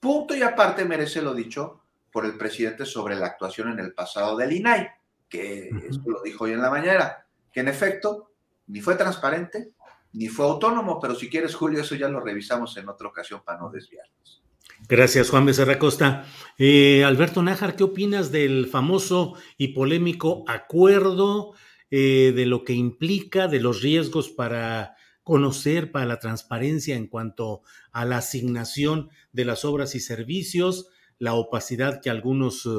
Punto 0.00 0.34
y 0.34 0.42
aparte 0.42 0.86
merece 0.86 1.20
lo 1.20 1.34
dicho 1.34 1.83
por 2.14 2.24
el 2.24 2.38
presidente 2.38 2.86
sobre 2.86 3.16
la 3.16 3.26
actuación 3.26 3.72
en 3.72 3.80
el 3.80 3.92
pasado 3.92 4.36
del 4.36 4.52
INAI, 4.52 4.86
que 5.28 5.68
esto 5.90 6.08
lo 6.10 6.22
dijo 6.22 6.44
hoy 6.44 6.52
en 6.52 6.62
la 6.62 6.70
mañana, 6.70 7.26
que 7.52 7.58
en 7.58 7.66
efecto 7.66 8.30
ni 8.68 8.80
fue 8.80 8.94
transparente 8.94 9.72
ni 10.12 10.28
fue 10.28 10.46
autónomo, 10.46 11.00
pero 11.00 11.16
si 11.16 11.28
quieres, 11.28 11.56
Julio, 11.56 11.80
eso 11.80 11.96
ya 11.96 12.08
lo 12.08 12.20
revisamos 12.20 12.76
en 12.76 12.88
otra 12.88 13.08
ocasión 13.08 13.42
para 13.44 13.58
no 13.58 13.68
desviarnos. 13.68 14.44
Gracias, 14.88 15.28
Juan 15.28 15.44
Becerra 15.44 15.76
Costa. 15.76 16.24
Eh, 16.56 17.02
Alberto 17.02 17.42
Nájar, 17.42 17.74
¿qué 17.74 17.82
opinas 17.82 18.30
del 18.30 18.68
famoso 18.68 19.34
y 19.58 19.74
polémico 19.74 20.44
acuerdo, 20.46 21.54
eh, 21.90 22.32
de 22.32 22.46
lo 22.46 22.62
que 22.62 22.74
implica, 22.74 23.48
de 23.48 23.58
los 23.58 23.82
riesgos 23.82 24.30
para 24.30 24.94
conocer, 25.24 25.90
para 25.90 26.06
la 26.06 26.20
transparencia 26.20 26.94
en 26.94 27.08
cuanto 27.08 27.62
a 27.90 28.04
la 28.04 28.18
asignación 28.18 29.10
de 29.32 29.46
las 29.46 29.64
obras 29.64 29.96
y 29.96 30.00
servicios? 30.00 30.90
La 31.18 31.34
opacidad 31.34 32.00
que 32.00 32.10
algunos 32.10 32.66
eh, 32.66 32.70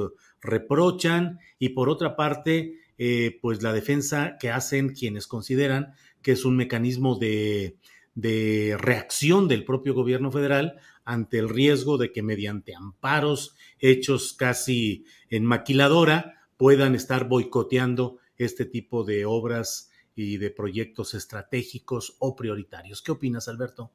reprochan 0.41 1.39
y 1.59 1.69
por 1.69 1.89
otra 1.89 2.15
parte 2.15 2.79
eh, 2.97 3.39
pues 3.41 3.61
la 3.61 3.73
defensa 3.73 4.37
que 4.39 4.49
hacen 4.49 4.89
quienes 4.89 5.27
consideran 5.27 5.93
que 6.21 6.31
es 6.31 6.45
un 6.45 6.55
mecanismo 6.55 7.15
de, 7.15 7.77
de 8.15 8.77
reacción 8.79 9.47
del 9.47 9.65
propio 9.65 9.93
gobierno 9.93 10.31
federal 10.31 10.79
ante 11.03 11.37
el 11.37 11.49
riesgo 11.49 11.97
de 11.97 12.11
que 12.11 12.23
mediante 12.23 12.73
amparos 12.73 13.55
hechos 13.79 14.33
casi 14.33 15.05
en 15.29 15.45
maquiladora 15.45 16.35
puedan 16.57 16.95
estar 16.95 17.27
boicoteando 17.27 18.17
este 18.37 18.65
tipo 18.65 19.03
de 19.03 19.25
obras 19.25 19.91
y 20.15 20.37
de 20.37 20.49
proyectos 20.49 21.13
estratégicos 21.13 22.15
o 22.19 22.35
prioritarios. 22.35 23.01
¿Qué 23.01 23.11
opinas, 23.11 23.47
Alberto? 23.47 23.91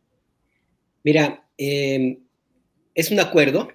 Mira, 1.03 1.49
em, 1.57 2.25
es 2.95 3.11
un 3.11 3.21
acuerdo 3.21 3.69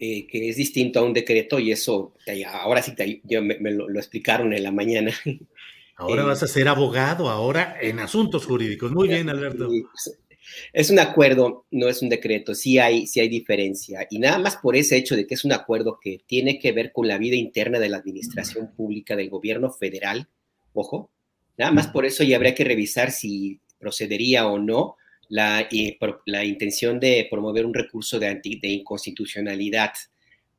eh, 0.00 0.26
que 0.26 0.48
es 0.48 0.56
distinto 0.56 1.00
a 1.00 1.02
un 1.02 1.12
decreto 1.12 1.58
y 1.58 1.72
eso, 1.72 2.14
ahora 2.46 2.82
sí 2.82 2.94
me, 3.40 3.70
lo, 3.72 3.98
explicaron 3.98 4.52
en 4.52 4.62
la 4.62 4.70
mañana. 4.70 5.12
Ahora 6.00 6.22
vas 6.22 6.44
a 6.44 6.46
ser 6.46 6.68
abogado, 6.68 7.28
ahora 7.28 7.76
en 7.80 7.98
asuntos 7.98 8.46
jurídicos. 8.46 8.92
Muy 8.92 9.08
bien, 9.08 9.28
Alberto. 9.28 9.68
Es 10.72 10.90
un 10.90 11.00
acuerdo, 11.00 11.66
no 11.72 11.88
es 11.88 12.02
un 12.02 12.08
decreto, 12.08 12.54
sí 12.54 12.78
hay, 12.78 13.08
sí 13.08 13.18
hay 13.18 13.28
diferencia. 13.28 14.06
Y 14.08 14.20
nada 14.20 14.38
más 14.38 14.58
por 14.58 14.76
ese 14.76 14.96
hecho 14.96 15.16
de 15.16 15.26
que 15.26 15.34
es 15.34 15.44
un 15.44 15.52
acuerdo 15.52 15.98
que 16.00 16.20
tiene 16.24 16.60
que 16.60 16.70
ver 16.70 16.92
con 16.92 17.08
la 17.08 17.18
vida 17.18 17.34
interna 17.34 17.80
de 17.80 17.88
la 17.88 17.96
administración 17.96 18.72
pública 18.76 19.16
del 19.16 19.28
gobierno 19.28 19.72
federal, 19.72 20.28
ojo, 20.72 21.10
nada 21.56 21.72
más 21.72 21.88
por 21.88 22.06
eso 22.06 22.22
ya 22.22 22.36
habría 22.36 22.54
que 22.54 22.62
revisar 22.62 23.10
si 23.10 23.60
procedería 23.80 24.46
o 24.46 24.60
no 24.60 24.96
la, 25.28 25.68
intención 26.44 26.98
de 27.00 27.26
promover 27.30 27.66
un 27.66 27.74
recurso 27.74 28.18
de, 28.18 28.40
de 28.42 28.68
inconstitucionalidad, 28.68 29.92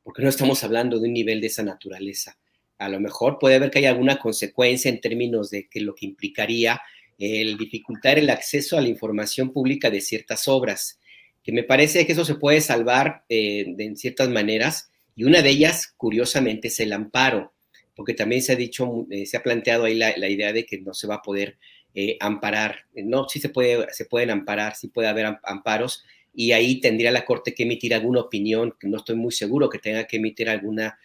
porque 0.02 0.22
no 0.22 0.28
estamos 0.28 0.62
hablando 0.64 0.98
de 0.98 1.08
un 1.08 1.14
nivel 1.14 1.40
de 1.40 1.48
esa 1.48 1.62
naturaleza. 1.62 2.38
A 2.78 2.88
lo 2.88 3.00
mejor 3.00 3.38
puede 3.38 3.56
haber 3.56 3.70
que 3.70 3.80
haya 3.80 3.90
alguna 3.90 4.18
consecuencia 4.18 4.88
en 4.88 5.00
términos 5.00 5.50
de 5.50 5.68
que 5.68 5.80
lo 5.80 5.94
que 5.94 6.06
implicaría 6.06 6.80
el 7.20 7.58
dificultar 7.58 8.18
el 8.18 8.30
acceso 8.30 8.78
a 8.78 8.80
la 8.80 8.88
información 8.88 9.52
pública 9.52 9.90
de 9.90 10.00
ciertas 10.00 10.48
obras, 10.48 10.98
que 11.42 11.52
me 11.52 11.62
parece 11.62 12.06
que 12.06 12.12
eso 12.12 12.24
se 12.24 12.34
puede 12.34 12.60
salvar 12.60 13.24
eh, 13.28 13.66
de, 13.76 13.84
en 13.84 13.96
ciertas 13.96 14.30
maneras, 14.30 14.90
y 15.14 15.24
una 15.24 15.42
de 15.42 15.50
ellas, 15.50 15.92
curiosamente, 15.96 16.68
es 16.68 16.80
el 16.80 16.92
amparo, 16.94 17.52
porque 17.94 18.14
también 18.14 18.42
se 18.42 18.52
ha 18.52 18.56
dicho, 18.56 19.06
eh, 19.10 19.26
se 19.26 19.36
ha 19.36 19.42
planteado 19.42 19.84
ahí 19.84 19.94
la, 19.94 20.28
idea 20.28 20.52
de 20.52 20.64
que 20.64 20.80
no 20.80 20.94
se 20.94 21.06
va 21.06 21.16
a 21.16 21.22
poder 21.22 21.58
eh, 21.94 22.16
amparar, 22.20 22.86
no, 22.94 23.28
sí 23.28 23.40
se, 23.40 23.48
puede, 23.48 23.92
se 23.92 24.04
pueden 24.04 24.30
amparar, 24.30 24.76
sí 24.76 24.88
puede 24.88 25.08
haber 25.08 25.38
amparos, 25.42 26.04
y 26.32 26.52
ahí 26.52 26.80
tendría 26.80 27.10
la 27.10 27.24
Corte 27.24 27.54
que 27.54 27.64
emitir 27.64 27.94
alguna 27.94 28.20
opinión, 28.20 28.74
que 28.78 28.88
no 28.88 28.98
estoy 28.98 29.16
muy 29.16 29.32
seguro 29.32 29.68
que 29.68 29.78
tenga 29.78 30.06
que 30.06 30.18
emitir 30.18 30.48
alguna, 30.48 30.98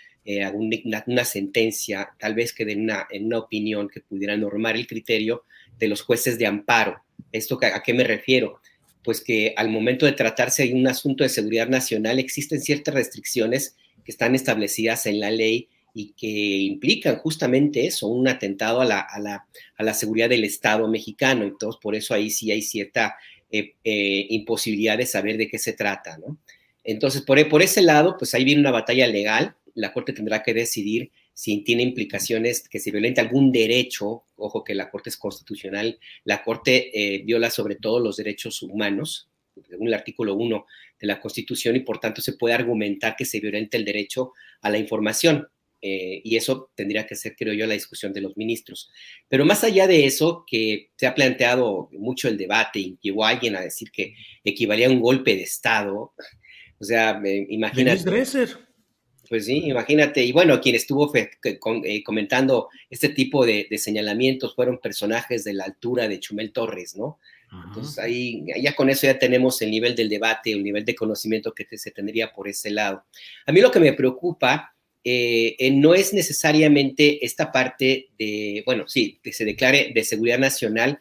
una, 1.07 1.25
sentencia, 1.25 2.09
tal 2.19 2.35
vez 2.35 2.53
que 2.53 2.65
de 2.65 2.75
una, 2.75 3.07
una 3.19 3.39
opinión 3.39 3.89
que 3.89 4.01
pudiera 4.01 4.37
normar 4.37 4.75
el 4.75 4.85
criterio, 4.85 5.43
de 5.79 5.87
los 5.87 6.01
jueces 6.01 6.37
de 6.37 6.45
amparo. 6.45 7.01
¿Esto 7.31 7.59
a 7.61 7.83
qué 7.83 7.93
me 7.93 8.03
refiero? 8.03 8.61
Pues 9.03 9.21
que 9.21 9.53
al 9.57 9.69
momento 9.69 10.05
de 10.05 10.13
tratarse 10.13 10.67
de 10.67 10.73
un 10.73 10.87
asunto 10.87 11.23
de 11.23 11.29
seguridad 11.29 11.67
nacional 11.67 12.19
existen 12.19 12.61
ciertas 12.61 12.93
restricciones 12.93 13.75
que 14.03 14.11
están 14.11 14.35
establecidas 14.35 15.05
en 15.05 15.19
la 15.19 15.31
ley 15.31 15.69
y 15.97 16.11
que 16.11 16.27
implican 16.27 17.15
justamente 17.19 17.87
eso, 17.87 18.07
un 18.07 18.27
atentado 18.27 18.81
a 18.81 18.85
la, 18.85 18.99
a 18.99 19.83
la, 19.83 19.93
seguridad 19.93 20.27
del 20.27 20.43
Estado 20.43 20.89
mexicano. 20.89 21.45
Entonces, 21.45 21.79
por 21.81 21.95
eso 21.95 22.13
ahí 22.13 22.29
sí 22.29 22.51
hay 22.51 22.61
cierta 22.61 23.15
eh, 23.49 23.75
eh, 23.81 24.27
imposibilidad 24.29 24.97
de 24.97 25.05
saber 25.05 25.37
de 25.37 25.47
qué 25.47 25.57
se 25.57 25.71
trata, 25.71 26.17
¿no? 26.17 26.37
Entonces, 26.83 27.21
por, 27.21 27.47
por 27.47 27.61
ese 27.61 27.81
lado, 27.81 28.17
pues 28.19 28.33
ahí 28.33 28.43
viene 28.43 28.59
una 28.59 28.71
batalla 28.71 29.07
legal. 29.07 29.55
La 29.73 29.93
Corte 29.93 30.11
tendrá 30.11 30.43
que 30.43 30.53
decidir 30.53 31.11
si 31.33 31.61
tiene 31.63 31.83
implicaciones 31.83 32.67
que 32.67 32.79
se 32.79 32.91
violente 32.91 33.21
algún 33.21 33.53
derecho, 33.53 34.23
ojo 34.35 34.65
que 34.65 34.75
la 34.75 34.89
Corte 34.89 35.09
es 35.09 35.15
constitucional, 35.15 35.97
la 36.25 36.43
Corte 36.43 36.91
eh, 36.93 37.23
viola 37.23 37.49
sobre 37.49 37.75
todo 37.75 38.01
los 38.01 38.17
derechos 38.17 38.61
humanos, 38.63 39.29
según 39.69 39.87
el 39.87 39.93
artículo 39.93 40.35
1 40.35 40.65
de 40.99 41.07
la 41.07 41.21
Constitución, 41.21 41.77
y 41.77 41.79
por 41.79 42.01
tanto 42.01 42.21
se 42.21 42.33
puede 42.33 42.53
argumentar 42.53 43.15
que 43.15 43.23
se 43.23 43.39
violenta 43.39 43.77
el 43.77 43.85
derecho 43.85 44.33
a 44.59 44.69
la 44.69 44.77
información. 44.77 45.47
Eh, 45.87 46.19
y 46.23 46.35
eso 46.35 46.71
tendría 46.73 47.05
que 47.05 47.15
ser, 47.15 47.35
creo 47.35 47.53
yo, 47.53 47.67
la 47.67 47.75
discusión 47.75 48.11
de 48.11 48.19
los 48.19 48.35
ministros. 48.35 48.89
Pero 49.29 49.45
más 49.45 49.63
allá 49.63 49.85
de 49.85 50.07
eso, 50.07 50.43
que 50.47 50.89
se 50.97 51.05
ha 51.05 51.13
planteado 51.13 51.89
mucho 51.91 52.27
el 52.27 52.37
debate 52.37 52.79
y 52.79 52.97
llegó 52.99 53.23
alguien 53.23 53.55
a 53.55 53.61
decir 53.61 53.91
que 53.91 54.15
equivalía 54.43 54.87
a 54.87 54.89
un 54.89 54.99
golpe 54.99 55.35
de 55.35 55.43
Estado, 55.43 56.11
o 56.79 56.83
sea, 56.83 57.21
imagínate. 57.49 58.03
Pues 59.29 59.45
sí, 59.45 59.65
imagínate. 59.65 60.23
Y 60.23 60.31
bueno, 60.31 60.59
quien 60.59 60.73
estuvo 60.73 61.11
eh, 61.15 62.03
comentando 62.03 62.69
este 62.89 63.09
tipo 63.09 63.45
de, 63.45 63.67
señalamientos 63.77 64.55
fueron 64.55 64.79
personajes 64.79 65.43
de 65.43 65.53
la 65.53 65.65
altura 65.65 66.07
de 66.07 66.19
Chumel 66.19 66.51
Torres, 66.51 66.95
¿no? 66.95 67.19
Entonces 67.67 67.99
ahí 67.99 68.43
ya 68.59 68.75
con 68.75 68.89
eso 68.89 69.05
ya 69.05 69.17
tenemos 69.17 69.61
el 69.61 69.71
nivel 69.71 69.95
del 69.95 70.09
debate, 70.09 70.51
el 70.51 70.63
nivel 70.63 70.83
de 70.83 70.95
conocimiento 70.95 71.53
que 71.53 71.65
se 71.77 71.91
tendría 71.91 72.33
por 72.33 72.47
ese 72.47 72.71
lado. 72.71 73.05
A 73.45 73.51
mí 73.51 73.61
lo 73.61 73.71
que 73.71 73.79
me 73.79 73.93
preocupa 73.93 74.74
eh, 75.05 75.55
eh, 75.59 75.71
no 75.71 75.93
es 75.93 76.13
necesariamente 76.13 77.25
esta 77.25 77.51
parte 77.51 78.09
de, 78.19 78.63
bueno, 78.65 78.87
sí, 78.87 79.19
que 79.23 79.31
se 79.31 79.45
declare 79.45 79.91
de 79.95 80.03
seguridad 80.03 80.39
nacional 80.39 80.99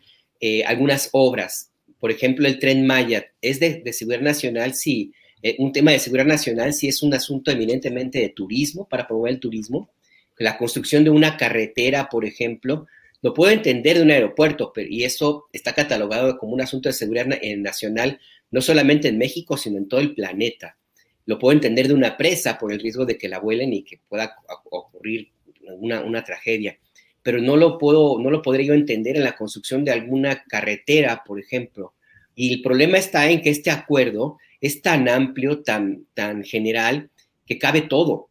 algunas 0.66 1.08
obras. 1.12 1.70
Por 1.98 2.10
ejemplo, 2.10 2.46
el 2.46 2.58
tren 2.58 2.86
Maya 2.86 3.32
es 3.40 3.60
de, 3.60 3.82
seguridad 3.94 4.20
nacional, 4.20 4.74
sí 4.74 5.14
eh, 5.44 5.56
un 5.58 5.72
tema 5.72 5.90
de 5.90 5.98
seguridad 5.98 6.24
nacional 6.24 6.72
si 6.72 6.88
es 6.88 7.02
un 7.02 7.12
asunto 7.12 7.50
eminentemente 7.50 8.18
de 8.18 8.30
turismo, 8.30 8.88
para 8.88 9.06
promover 9.06 9.34
el 9.34 9.40
turismo. 9.40 9.90
La 10.38 10.56
construcción 10.56 11.04
de 11.04 11.10
una 11.10 11.36
carretera, 11.36 12.08
por 12.08 12.24
ejemplo, 12.24 12.86
lo 13.20 13.34
puedo 13.34 13.52
entender 13.52 13.98
de 13.98 14.04
un 14.04 14.10
aeropuerto, 14.10 14.72
pero, 14.74 14.88
y 14.88 15.04
eso 15.04 15.44
está 15.52 15.74
catalogado 15.74 16.38
como 16.38 16.54
un 16.54 16.62
asunto 16.62 16.88
de 16.88 16.94
seguridad 16.94 17.26
eh, 17.42 17.56
nacional, 17.58 18.18
no 18.50 18.62
solamente 18.62 19.08
en 19.08 19.18
México, 19.18 19.58
sino 19.58 19.76
en 19.76 19.86
todo 19.86 20.00
el 20.00 20.14
planeta. 20.14 20.78
Lo 21.26 21.38
puedo 21.38 21.52
entender 21.52 21.88
de 21.88 21.94
una 21.94 22.16
presa 22.16 22.58
por 22.58 22.72
el 22.72 22.80
riesgo 22.80 23.06
de 23.06 23.16
que 23.16 23.28
la 23.28 23.38
vuelen 23.38 23.72
y 23.72 23.82
que 23.82 24.00
pueda 24.08 24.36
ocurrir 24.70 25.30
una, 25.78 26.02
una 26.02 26.22
tragedia, 26.22 26.78
pero 27.22 27.40
no 27.40 27.56
lo 27.56 27.78
puedo, 27.78 28.18
no 28.20 28.30
lo 28.30 28.42
podría 28.42 28.66
yo 28.66 28.74
entender 28.74 29.16
en 29.16 29.24
la 29.24 29.36
construcción 29.36 29.84
de 29.84 29.92
alguna 29.92 30.44
carretera, 30.44 31.22
por 31.26 31.40
ejemplo. 31.40 31.94
Y 32.34 32.52
el 32.52 32.62
problema 32.62 32.98
está 32.98 33.30
en 33.30 33.40
que 33.40 33.50
este 33.50 33.70
acuerdo 33.70 34.38
es 34.60 34.82
tan 34.82 35.08
amplio, 35.08 35.62
tan, 35.62 36.06
tan 36.14 36.44
general, 36.44 37.10
que 37.46 37.58
cabe 37.58 37.82
todo. 37.82 38.28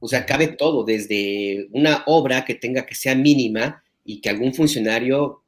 O 0.00 0.08
sea, 0.08 0.26
cabe 0.26 0.48
todo, 0.48 0.84
desde 0.84 1.66
una 1.72 2.04
obra 2.06 2.44
que 2.44 2.54
tenga 2.54 2.86
que 2.86 2.94
sea 2.94 3.14
mínima 3.14 3.82
y 4.04 4.20
que 4.20 4.30
algún 4.30 4.54
funcionario 4.54 5.42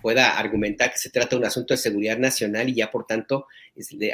pueda 0.00 0.38
argumentar 0.38 0.90
que 0.90 0.98
se 0.98 1.10
trata 1.10 1.30
de 1.30 1.40
un 1.40 1.44
asunto 1.44 1.74
de 1.74 1.78
seguridad 1.78 2.18
nacional 2.18 2.68
y 2.68 2.74
ya 2.74 2.90
por 2.90 3.06
tanto 3.06 3.46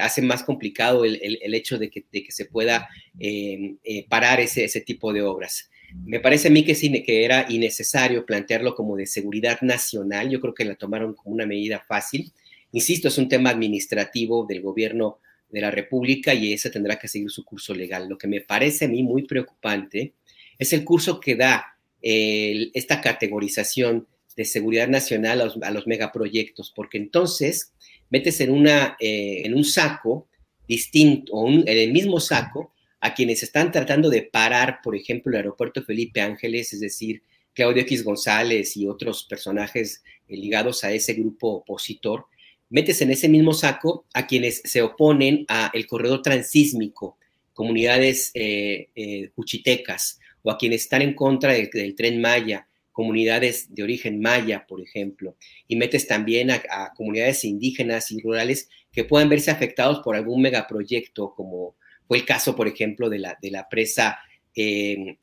hace 0.01 0.23
más 0.23 0.42
complicado 0.42 1.05
el, 1.05 1.55
hecho 1.55 1.79
de 1.79 1.90
que, 1.90 2.05
se 2.29 2.44
pueda 2.47 2.88
eh, 3.18 3.77
eh, 3.85 4.07
parar 4.09 4.40
ese, 4.40 4.64
ese 4.64 4.81
tipo 4.81 5.12
de 5.12 5.23
obras. 5.23 5.70
Me 6.05 6.20
parece 6.20 6.49
a 6.49 6.51
mí 6.51 6.64
que, 6.64 6.75
que 7.05 7.25
era 7.25 7.47
innecesario 7.49 8.27
plantearlo 8.27 8.75
como 8.75 8.97
de 8.97 9.07
seguridad 9.07 9.61
nacional. 9.61 10.29
Yo 10.29 10.40
creo 10.40 10.55
que 10.55 10.64
la 10.64 10.75
tomaron 10.75 11.14
como 11.14 11.35
una 11.35 11.47
medida 11.47 11.85
fácil. 11.87 12.33
Insisto, 12.73 13.09
es 13.09 13.18
un 13.18 13.29
tema 13.29 13.51
administrativo 13.51 14.44
del 14.44 14.61
gobierno 14.61 15.20
de 15.49 15.61
la 15.61 15.70
República 15.70 16.35
y 16.35 16.53
ese 16.53 16.70
tendrá 16.70 16.99
que 16.99 17.07
seguir 17.07 17.31
su 17.31 17.44
curso 17.44 17.75
legal. 17.75 18.09
Lo 18.09 18.18
que 18.18 18.27
me 18.27 18.40
parece 18.40 18.87
a 18.87 18.88
mí 18.88 19.03
muy 19.03 19.23
preocupante 19.23 20.14
es 20.59 20.73
el 20.73 20.85
curso 20.85 21.20
que 21.20 21.37
da 21.37 21.77
esta 22.03 23.01
categorización 23.01 24.07
de 24.37 24.44
seguridad 24.44 24.88
nacional 24.88 25.40
a 25.62 25.70
los, 25.70 25.87
megaproyectos, 25.87 26.73
porque 26.75 26.99
entonces 26.99 27.73
metes 28.11 28.40
en, 28.40 28.51
una, 28.51 28.97
eh, 29.01 29.42
en 29.44 29.55
un 29.55 29.64
saco 29.64 30.29
distinto, 30.66 31.33
o 31.33 31.49
en 31.49 31.66
el 31.66 31.92
mismo 31.92 32.20
saco, 32.20 32.73
a 33.01 33.14
quienes 33.14 33.42
están 33.42 33.70
tratando 33.70 34.09
de 34.09 34.23
parar, 34.23 34.81
por 34.83 34.97
ejemplo, 34.97 35.31
el 35.31 35.37
aeropuerto 35.37 35.83
Felipe 35.83 36.20
Ángeles, 36.20 36.73
es 36.73 36.81
decir, 36.81 37.23
Claudio 37.53 37.83
X 37.83 38.03
González 38.03 38.77
y 38.77 38.87
otros 38.87 39.25
personajes 39.25 40.03
eh, 40.27 40.37
ligados 40.37 40.85
a 40.85 40.92
ese 40.92 41.14
grupo 41.14 41.49
opositor, 41.49 42.27
metes 42.70 43.01
en 43.03 43.11
ese 43.11 43.29
mismo 43.29 43.55
saco 43.55 44.07
a 44.14 44.27
quienes 44.27 44.62
se 44.64 44.83
oponen 44.83 45.44
al 45.49 45.87
corredor 45.87 46.23
transísmico, 46.23 47.18
comunidades 47.53 48.31
eh, 48.35 48.88
eh, 48.94 49.31
cuchitecas, 49.35 50.18
o 50.42 50.51
a 50.51 50.59
quienes 50.59 50.83
están 50.83 51.03
en 51.03 51.14
contra 51.14 51.53
del, 51.53 51.94
tren 51.94 52.20
Maya, 52.20 52.66
comunidades 52.95 53.75
de 53.75 53.83
origen 53.83 54.21
maya, 54.21 54.67
por 54.69 54.81
ejemplo, 54.81 55.37
y 55.67 55.75
metes 55.75 56.07
también 56.07 56.53
a, 56.53 56.63
comunidades 56.97 57.45
indígenas 57.45 58.13
y 58.13 58.21
rurales 58.21 58.69
que 58.93 59.03
puedan 59.05 59.29
verse 59.29 59.51
afectados 59.51 60.01
por 60.05 60.15
algún 60.15 60.41
megaproyecto, 60.41 61.35
como 61.35 61.75
fue 62.07 62.19
el 62.19 62.25
caso, 62.25 62.55
por 62.55 62.69
ejemplo, 62.69 63.11
de 63.11 63.19
la, 63.19 63.37
de 63.43 63.51
la 63.51 63.69
presa 63.69 64.19
en, 64.55 65.19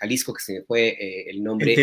Jalisco, 0.00 0.32
que 0.32 0.42
se 0.42 0.52
me 0.54 0.62
fue 0.62 0.88
eh, 0.88 1.26
el 1.28 1.44
nombre. 1.44 1.74
En 1.74 1.78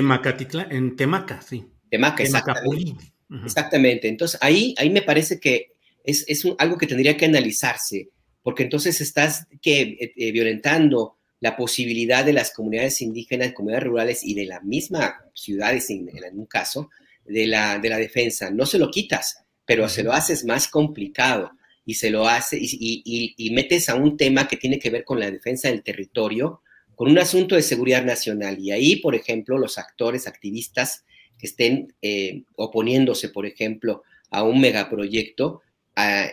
en 0.72 0.96
Temaca, 0.96 1.42
sí. 1.42 1.66
Temaca, 1.90 2.24
exactamente. 2.24 3.14
Exactamente. 3.46 4.08
Entonces, 4.08 4.40
ahí, 4.42 4.74
ahí 4.80 4.90
me 4.90 5.04
parece 5.04 5.40
que 5.40 5.74
es, 6.04 6.26
algo 6.58 6.80
que 6.80 6.88
tendría 6.88 7.16
que 7.16 7.26
analizarse, 7.26 8.10
porque 8.42 8.64
entonces 8.64 9.02
estás 9.02 9.46
que, 9.62 9.82
eh, 9.82 10.14
eh, 10.16 10.32
violentando 10.32 11.19
la 11.40 11.56
posibilidad 11.56 12.26
de 12.26 12.34
las 12.34 12.52
comunidades 12.52 13.02
indígenas, 13.02 13.54
comunidades 13.54 13.88
rurales 13.88 14.24
y 14.24 14.34
de 14.34 14.46
la 14.46 14.60
misma 14.62 15.24
ciudades, 15.34 15.90
en, 15.90 16.10
en 16.10 16.40
un 16.40 16.46
caso, 16.46 16.90
de 17.26 17.48
la, 17.48 17.80
de 17.80 17.90
la 17.90 17.98
defensa. 17.98 18.52
No 18.52 18.66
se 18.66 18.80
lo 18.80 18.92
quitas, 18.92 19.46
pero 19.66 19.88
se 19.88 20.04
lo 20.04 20.12
haces 20.12 20.44
más 20.46 20.68
complicado 20.68 21.52
y 21.86 21.96
se 21.96 22.10
lo 22.10 22.28
hace 22.28 22.58
y, 22.62 23.50
metes 23.52 23.90
a 23.90 23.96
un 23.96 24.18
tema 24.18 24.48
que 24.48 24.58
tiene 24.58 24.80
que 24.80 24.90
ver 24.90 25.04
con 25.04 25.20
la 25.20 25.32
defensa 25.32 25.70
del 25.70 25.84
territorio, 25.84 26.62
con 26.96 27.10
un 27.10 27.18
asunto 27.18 27.56
de 27.56 27.62
seguridad 27.62 28.04
nacional. 28.04 28.60
Y 28.60 28.72
ahí, 28.72 28.98
por 28.98 29.16
ejemplo, 29.16 29.58
los 29.58 29.78
actores, 29.78 30.28
activistas 30.28 31.06
que 31.38 31.48
estén 31.48 31.96
eh, 32.02 32.44
oponiéndose, 32.56 33.30
por 33.30 33.46
ejemplo, 33.46 34.04
a 34.30 34.44
un 34.44 34.60
megaproyecto 34.60 35.62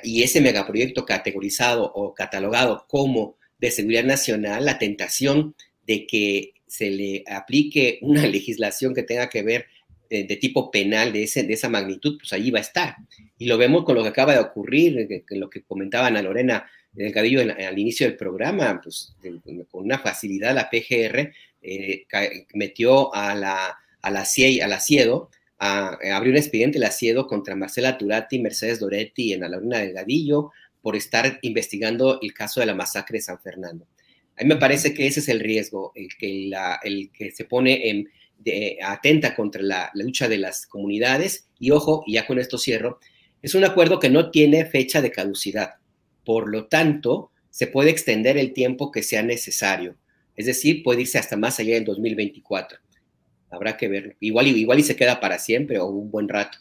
y 0.05 0.23
ese 0.23 0.41
megaproyecto 0.41 1.05
categorizado 1.05 1.91
o 1.93 2.15
catalogado 2.15 2.85
como 2.89 3.36
de 3.59 3.71
seguridad 3.71 4.05
nacional, 4.05 4.65
la 4.65 4.79
tentación 4.79 5.55
de 5.87 6.07
que 6.07 6.55
se 6.67 6.91
le 6.91 7.25
aplique 7.27 7.99
una 8.03 8.27
legislación 8.27 8.95
que 8.95 9.03
tenga 9.03 9.29
que 9.29 9.43
ver 9.43 9.67
eh, 10.09 10.27
de, 10.27 10.37
tipo 10.37 10.71
penal 10.71 11.13
de, 11.13 11.25
ese, 11.25 11.43
de 11.43 11.55
esa 11.55 11.69
magnitud, 11.69 12.19
pues 12.19 12.33
ahí 12.33 12.51
va 12.51 12.59
a 12.59 12.63
estar. 12.63 12.97
Y 13.39 13.47
lo 13.47 13.59
vemos 13.59 13.85
con 13.85 13.97
lo 13.97 14.03
que 14.03 14.11
acaba 14.11 14.35
de 14.35 14.41
ocurrir, 14.41 14.99
eh, 14.99 15.25
lo 15.31 15.51
que 15.51 15.63
comentaba 15.63 16.07
Ana 16.07 16.23
Lorena 16.23 16.69
del 16.93 17.13
Cadillo 17.13 17.41
al 17.41 17.79
inicio 17.79 18.07
del 18.07 18.17
programa, 18.17 18.81
pues 18.83 19.15
con 19.71 19.85
una 19.85 19.99
facilidad 19.99 20.55
la 20.55 20.71
PGR 20.71 21.31
eh, 21.61 22.07
metió 22.55 23.15
a 23.15 23.35
la, 23.35 23.77
a 24.01 24.11
la, 24.11 24.25
CIE, 24.25 24.63
a 24.63 24.69
la 24.69 24.81
CIEDO, 24.81 25.31
a, 25.59 25.99
abrió 26.15 26.31
un 26.31 26.39
expediente 26.39 26.79
la 26.79 26.91
CIEDO 26.91 27.27
contra 27.27 27.55
Marcela 27.55 27.99
Turati 27.99 28.37
y 28.37 28.43
Mercedes 28.43 28.79
Doretti 28.79 29.33
en 29.33 29.41
la 29.41 29.49
Lorena 29.49 29.79
del 29.81 29.93
Gadillo 29.93 30.53
por 30.87 30.95
estar 30.95 31.41
investigando 31.43 32.21
el 32.23 32.33
caso 32.33 32.61
de 32.61 32.67
la 32.67 32.75
masacre 32.77 33.19
de 33.19 33.23
San 33.23 33.41
Fernando. 33.41 33.89
A 34.37 34.45
mí 34.45 34.49
me 34.51 34.55
parece 34.55 34.95
que 34.95 35.09
ese 35.09 35.19
es 35.19 35.29
el 35.29 35.41
riesgo, 35.41 35.91
el 35.97 36.07
que, 36.17 36.47
la, 36.47 36.79
el 36.81 37.11
que 37.13 37.33
se 37.33 37.45
pone 37.45 37.91
en, 37.91 38.09
atenta 38.85 39.35
contra 39.35 39.63
la, 39.63 39.91
lucha 39.95 40.29
de 40.29 40.39
las 40.39 40.65
comunidades. 40.65 41.49
Y 41.59 41.73
ojo, 41.73 42.05
y 42.07 42.13
ya 42.13 42.27
con 42.29 42.39
esto 42.39 42.57
cierro, 42.57 43.01
es 43.43 43.57
un 43.57 43.65
acuerdo 43.65 43.99
que 43.99 44.11
no 44.11 44.31
tiene 44.31 44.65
fecha 44.65 45.03
de 45.03 45.11
caducidad. 45.11 45.71
Por 46.25 46.49
lo 46.49 46.69
tanto, 46.69 47.33
se 47.51 47.67
puede 47.67 47.91
extender 47.91 48.39
el 48.39 48.53
tiempo 48.53 48.93
que 48.93 49.03
sea 49.03 49.25
necesario. 49.25 49.97
Es 50.37 50.47
decir, 50.47 50.85
puede 50.85 51.01
irse 51.01 51.19
hasta 51.19 51.37
más 51.37 51.59
allá 51.59 51.75
del 51.75 51.85
2024. 51.85 52.79
Habrá 53.51 53.77
que 53.77 53.89
ver. 53.89 54.17
Igual, 54.21 54.47
igual 54.47 54.79
y 54.79 54.85
se 54.85 54.95
queda 54.95 55.19
para 55.19 55.41
siempre 55.41 55.81
o 55.81 55.87
un 55.87 56.13
buen 56.13 56.29
rato. 56.29 56.59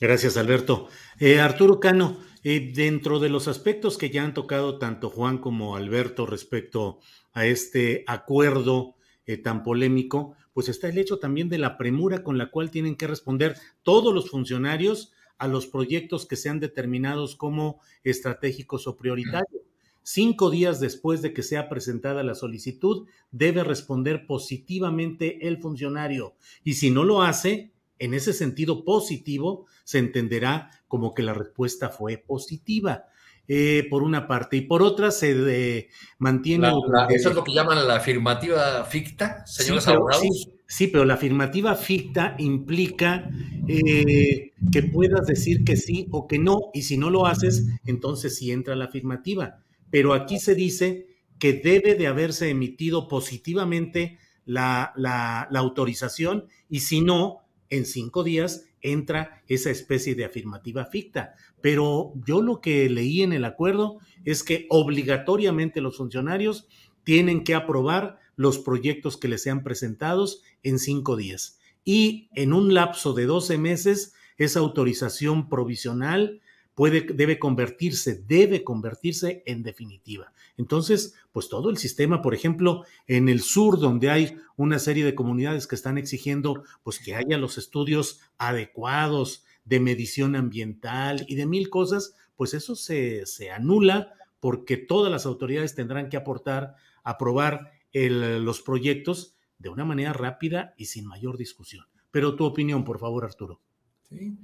Gracias, 0.00 0.36
Alberto. 0.36 0.88
Eh, 1.20 1.38
Arturo 1.38 1.78
Cano, 1.78 2.18
eh, 2.50 2.72
dentro 2.74 3.18
de 3.18 3.28
los 3.28 3.46
aspectos 3.46 3.98
que 3.98 4.08
ya 4.08 4.24
han 4.24 4.32
tocado 4.32 4.78
tanto 4.78 5.10
Juan 5.10 5.36
como 5.36 5.76
Alberto 5.76 6.24
respecto 6.24 6.98
a 7.34 7.44
este 7.44 8.04
acuerdo 8.06 8.94
eh, 9.26 9.36
tan 9.36 9.62
polémico, 9.62 10.34
pues 10.54 10.70
está 10.70 10.88
el 10.88 10.96
hecho 10.96 11.18
también 11.18 11.50
de 11.50 11.58
la 11.58 11.76
premura 11.76 12.22
con 12.22 12.38
la 12.38 12.50
cual 12.50 12.70
tienen 12.70 12.96
que 12.96 13.06
responder 13.06 13.58
todos 13.82 14.14
los 14.14 14.30
funcionarios 14.30 15.12
a 15.36 15.46
los 15.46 15.66
proyectos 15.66 16.24
que 16.24 16.36
sean 16.36 16.58
determinados 16.58 17.36
como 17.36 17.82
estratégicos 18.02 18.86
o 18.86 18.96
prioritarios. 18.96 19.64
Cinco 20.02 20.48
días 20.48 20.80
después 20.80 21.20
de 21.20 21.34
que 21.34 21.42
sea 21.42 21.68
presentada 21.68 22.22
la 22.22 22.34
solicitud, 22.34 23.08
debe 23.30 23.62
responder 23.62 24.24
positivamente 24.26 25.46
el 25.48 25.58
funcionario. 25.58 26.34
Y 26.64 26.72
si 26.74 26.90
no 26.90 27.04
lo 27.04 27.20
hace, 27.20 27.72
en 27.98 28.14
ese 28.14 28.32
sentido 28.32 28.84
positivo, 28.84 29.66
se 29.84 29.98
entenderá 29.98 30.70
como 30.88 31.14
que 31.14 31.22
la 31.22 31.34
respuesta 31.34 31.88
fue 31.88 32.18
positiva. 32.18 33.04
Eh, 33.50 33.86
por 33.88 34.02
una 34.02 34.28
parte, 34.28 34.58
y 34.58 34.60
por 34.60 34.82
otra 34.82 35.10
se 35.10 35.88
mantiene... 36.18 36.68
eso 37.08 37.30
es 37.30 37.34
lo 37.34 37.42
que 37.42 37.54
llaman 37.54 37.88
la 37.88 37.96
afirmativa 37.96 38.84
ficta, 38.84 39.42
señores 39.46 39.84
sí, 39.84 39.90
abogados. 39.90 40.50
Sí, 40.66 40.88
pero 40.88 41.06
la 41.06 41.14
afirmativa 41.14 41.74
ficta 41.74 42.36
implica 42.38 43.30
eh, 43.66 44.52
que 44.70 44.82
puedas 44.82 45.26
decir 45.26 45.64
que 45.64 45.76
sí 45.76 46.08
o 46.10 46.28
que 46.28 46.38
no, 46.38 46.58
y 46.74 46.82
si 46.82 46.98
no 46.98 47.08
lo 47.08 47.24
haces, 47.24 47.64
entonces 47.86 48.36
sí 48.36 48.52
entra 48.52 48.76
la 48.76 48.84
afirmativa. 48.84 49.62
Pero 49.90 50.12
aquí 50.12 50.38
se 50.38 50.54
dice 50.54 51.06
que 51.38 51.54
debe 51.54 51.94
de 51.94 52.06
haberse 52.06 52.50
emitido 52.50 53.08
positivamente 53.08 54.18
la 54.44 55.48
autorización, 55.54 56.48
y 56.68 56.80
si 56.80 57.00
no, 57.00 57.47
en 57.70 57.86
cinco 57.86 58.24
días 58.24 58.66
entra 58.80 59.42
esa 59.48 59.70
especie 59.70 60.14
de 60.14 60.24
afirmativa 60.24 60.84
ficta. 60.86 61.34
Pero 61.60 62.12
yo 62.26 62.42
lo 62.42 62.60
que 62.60 62.88
leí 62.88 63.22
en 63.22 63.32
el 63.32 63.44
acuerdo 63.44 63.98
es 64.24 64.42
que 64.42 64.66
obligatoriamente 64.70 65.80
los 65.80 65.96
funcionarios 65.96 66.68
tienen 67.04 67.44
que 67.44 67.54
aprobar 67.54 68.18
los 68.36 68.58
proyectos 68.58 69.16
que 69.16 69.28
les 69.28 69.42
sean 69.42 69.62
presentados 69.62 70.42
en 70.62 70.78
cinco 70.78 71.16
días. 71.16 71.58
Y 71.84 72.28
en 72.34 72.52
un 72.52 72.74
lapso 72.74 73.14
de 73.14 73.26
12 73.26 73.58
meses, 73.58 74.14
esa 74.36 74.60
autorización 74.60 75.48
provisional 75.48 76.40
puede, 76.78 77.00
debe 77.00 77.40
convertirse, 77.40 78.22
debe 78.28 78.62
convertirse 78.62 79.42
en 79.46 79.64
definitiva. 79.64 80.32
Entonces, 80.56 81.16
pues 81.32 81.48
todo 81.48 81.70
el 81.70 81.76
sistema, 81.76 82.22
por 82.22 82.34
ejemplo, 82.34 82.84
en 83.08 83.28
el 83.28 83.40
sur, 83.40 83.80
donde 83.80 84.10
hay 84.10 84.36
una 84.54 84.78
serie 84.78 85.04
de 85.04 85.16
comunidades 85.16 85.66
que 85.66 85.74
están 85.74 85.98
exigiendo, 85.98 86.62
pues 86.84 87.00
que 87.00 87.16
haya 87.16 87.36
los 87.36 87.58
estudios 87.58 88.20
adecuados 88.38 89.44
de 89.64 89.80
medición 89.80 90.36
ambiental 90.36 91.24
y 91.26 91.34
de 91.34 91.46
mil 91.46 91.68
cosas, 91.68 92.14
pues 92.36 92.54
eso 92.54 92.76
se, 92.76 93.26
se 93.26 93.50
anula 93.50 94.12
porque 94.38 94.76
todas 94.76 95.10
las 95.10 95.26
autoridades 95.26 95.74
tendrán 95.74 96.08
que 96.08 96.16
aportar, 96.16 96.76
aprobar 97.02 97.72
los 97.92 98.62
proyectos 98.62 99.34
de 99.58 99.68
una 99.68 99.84
manera 99.84 100.12
rápida 100.12 100.74
y 100.76 100.84
sin 100.84 101.06
mayor 101.06 101.38
discusión. 101.38 101.86
Pero 102.12 102.36
tu 102.36 102.44
opinión, 102.44 102.84
por 102.84 103.00
favor, 103.00 103.24
Arturo. 103.24 103.60
Sí. 104.08 104.38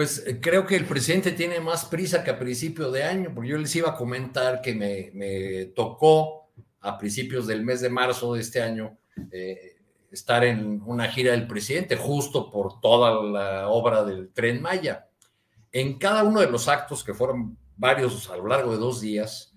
Pues 0.00 0.24
eh, 0.26 0.40
creo 0.40 0.66
que 0.66 0.76
el 0.76 0.86
presidente 0.86 1.32
tiene 1.32 1.60
más 1.60 1.84
prisa 1.84 2.24
que 2.24 2.30
a 2.30 2.38
principio 2.38 2.90
de 2.90 3.02
año, 3.02 3.32
porque 3.34 3.50
yo 3.50 3.58
les 3.58 3.76
iba 3.76 3.90
a 3.90 3.94
comentar 3.94 4.62
que 4.62 4.74
me, 4.74 5.66
tocó 5.74 6.48
a 6.80 6.96
principios 6.96 7.46
del 7.46 7.62
mes 7.62 7.82
de 7.82 7.90
marzo 7.90 8.32
de 8.32 8.40
este 8.40 8.62
año 8.62 8.96
eh, 9.30 9.76
estar 10.10 10.42
en 10.42 10.80
una 10.86 11.06
gira 11.08 11.32
del 11.32 11.46
presidente, 11.46 11.96
justo 11.96 12.50
por 12.50 12.80
toda 12.80 13.22
la 13.24 13.68
obra 13.68 14.02
del 14.02 14.32
tren 14.32 14.62
Maya. 14.62 15.06
En 15.70 15.98
cada 15.98 16.24
uno 16.24 16.40
de 16.40 16.50
los 16.50 16.66
actos, 16.68 17.04
que 17.04 17.12
fueron 17.12 17.58
varios 17.76 18.30
a 18.30 18.38
lo 18.38 18.46
largo 18.46 18.72
de 18.72 18.78
dos 18.78 19.02
días, 19.02 19.54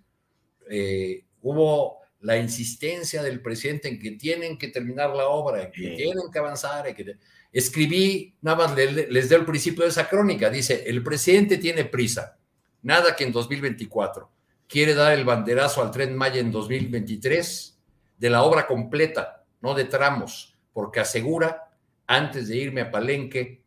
eh, 0.70 1.24
hubo 1.42 2.00
la 2.20 2.36
insistencia 2.38 3.24
del 3.24 3.42
presidente 3.42 3.88
en 3.88 3.98
que 3.98 4.12
tienen 4.12 4.58
que 4.58 4.68
terminar 4.68 5.16
la 5.16 5.30
obra, 5.30 5.64
en 5.64 5.72
que 5.72 5.96
tienen 5.96 6.30
que 6.30 6.40
avanzar. 6.40 6.94
que... 6.94 7.16
Escribí, 7.54 8.36
nada 8.42 8.58
más 8.58 8.76
les, 8.76 9.10
les 9.10 9.30
doy 9.30 9.40
el 9.40 9.46
principio 9.46 9.84
de 9.84 9.92
esa 9.92 10.10
crónica, 10.10 10.50
dice, 10.50 10.84
el 10.88 11.04
presidente 11.04 11.60
tiene 11.60 11.86
prisa, 11.86 12.38
nada 12.82 13.16
que 13.16 13.24
en 13.24 13.32
2024. 13.32 14.30
Quiere 14.68 14.96
dar 14.96 15.14
el 15.14 15.24
banderazo 15.24 15.84
al 15.84 15.92
tren 15.92 16.18
Maya 16.18 16.40
en 16.40 16.52
2023 16.52 17.80
de 18.18 18.30
la 18.30 18.42
obra 18.42 18.66
completa, 18.66 19.46
no 19.62 19.76
de 19.76 19.86
tramos, 19.86 20.56
porque 20.74 21.00
asegura, 21.00 21.72
antes 22.08 22.48
de 22.48 22.58
irme 22.58 22.82
a 22.82 22.90
Palenque, 22.92 23.62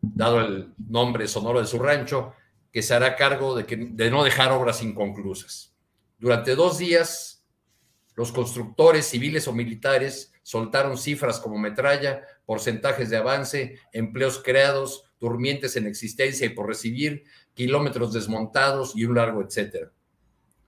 dado 0.00 0.40
el 0.40 0.72
nombre 0.88 1.28
sonoro 1.28 1.60
de 1.60 1.66
su 1.66 1.78
rancho, 1.78 2.34
que 2.72 2.82
se 2.82 2.94
hará 2.94 3.14
cargo 3.14 3.54
de, 3.54 3.64
que, 3.64 3.76
de 3.76 4.10
no 4.10 4.24
dejar 4.24 4.52
obras 4.52 4.82
inconclusas. 4.82 5.74
Durante 6.18 6.54
dos 6.54 6.78
días 6.78 7.44
los 8.16 8.32
constructores 8.32 9.06
civiles 9.06 9.48
o 9.48 9.52
militares 9.52 10.32
soltaron 10.50 10.98
cifras 10.98 11.38
como 11.38 11.58
metralla, 11.58 12.24
porcentajes 12.44 13.08
de 13.08 13.16
avance, 13.16 13.78
empleos 13.92 14.42
creados, 14.42 15.04
durmientes 15.20 15.76
en 15.76 15.86
existencia 15.86 16.44
y 16.44 16.48
por 16.48 16.66
recibir, 16.66 17.22
kilómetros 17.54 18.12
desmontados 18.12 18.96
y 18.96 19.04
un 19.04 19.14
largo 19.14 19.42
etcétera. 19.42 19.92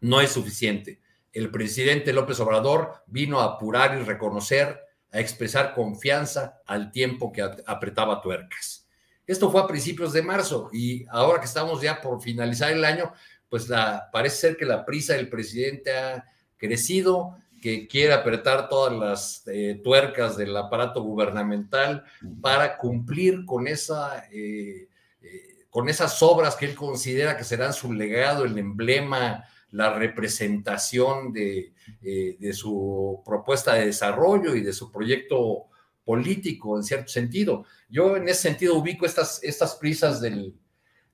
No 0.01 0.21
es 0.21 0.31
suficiente. 0.31 1.01
El 1.33 1.51
presidente 1.51 2.13
López 2.13 2.39
Obrador 2.39 3.03
vino 3.09 3.41
a 3.41 3.55
apurar 3.55 3.99
y 3.99 4.05
reconocer, 4.05 4.79
a 5.11 5.19
expresar 5.19 5.75
confianza 5.75 6.61
al 6.65 6.93
tiempo 6.93 7.33
que 7.33 7.43
apretaba 7.43 8.23
tuercas. 8.23 8.87
Esto 9.27 9.51
fue 9.51 9.63
a 9.63 9.67
principios 9.67 10.13
de 10.13 10.23
marzo 10.23 10.71
y 10.73 11.07
ahora 11.11 11.41
que 11.41 11.47
estamos 11.47 11.83
ya 11.83 12.01
por 12.01 12.23
finalizar 12.23 12.71
el 12.71 12.85
año, 12.85 13.13
pues 13.49 13.69
la, 13.69 14.11
parece 14.13 14.37
ser 14.37 14.57
que 14.57 14.65
la 14.65 14.85
prisa 14.85 15.15
del 15.15 15.29
presidente 15.29 15.99
ha 15.99 16.25
crecido, 16.57 17.42
que 17.63 17.87
quiere 17.87 18.13
apretar 18.13 18.69
todas 18.69 18.93
las 18.93 19.45
eh, 19.47 19.81
tuercas 19.83 20.37
del 20.37 20.55
aparato 20.57 21.01
gubernamental 21.03 22.05
para 22.41 22.77
cumplir 22.77 23.47
con, 23.47 23.69
esa, 23.69 24.27
eh, 24.33 24.89
eh, 25.23 25.65
con 25.71 25.89
esas 25.89 26.21
obras 26.25 26.57
que 26.57 26.67
él 26.67 26.75
considera 26.75 27.37
que 27.37 27.45
serán 27.45 27.73
su 27.73 27.93
legado, 27.93 28.45
el 28.45 28.59
emblema, 28.59 29.45
la 29.71 29.95
representación 29.95 31.33
de, 31.33 31.73
de, 32.01 32.53
su 32.53 33.23
propuesta 33.25 33.75
de 33.75 33.87
desarrollo 33.87 34.55
y 34.57 34.61
de 34.61 34.73
su 34.73 34.91
proyecto 34.91 35.69
político, 36.05 36.77
en 36.77 36.83
cierto 36.83 37.09
sentido. 37.09 37.65
Yo 37.89 38.17
en 38.17 38.29
ese 38.29 38.43
sentido 38.43 38.75
ubico 38.75 39.07
estas, 39.07 39.43
estas 39.43 39.77
prisas 39.77 40.21
del, 40.21 40.55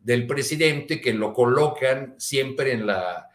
del 0.00 0.26
presidente 0.26 1.00
que 1.00 1.12
lo 1.12 1.34
colocan 1.34 2.14
siempre 2.18 2.72
en 2.72 2.86
la... 2.86 3.28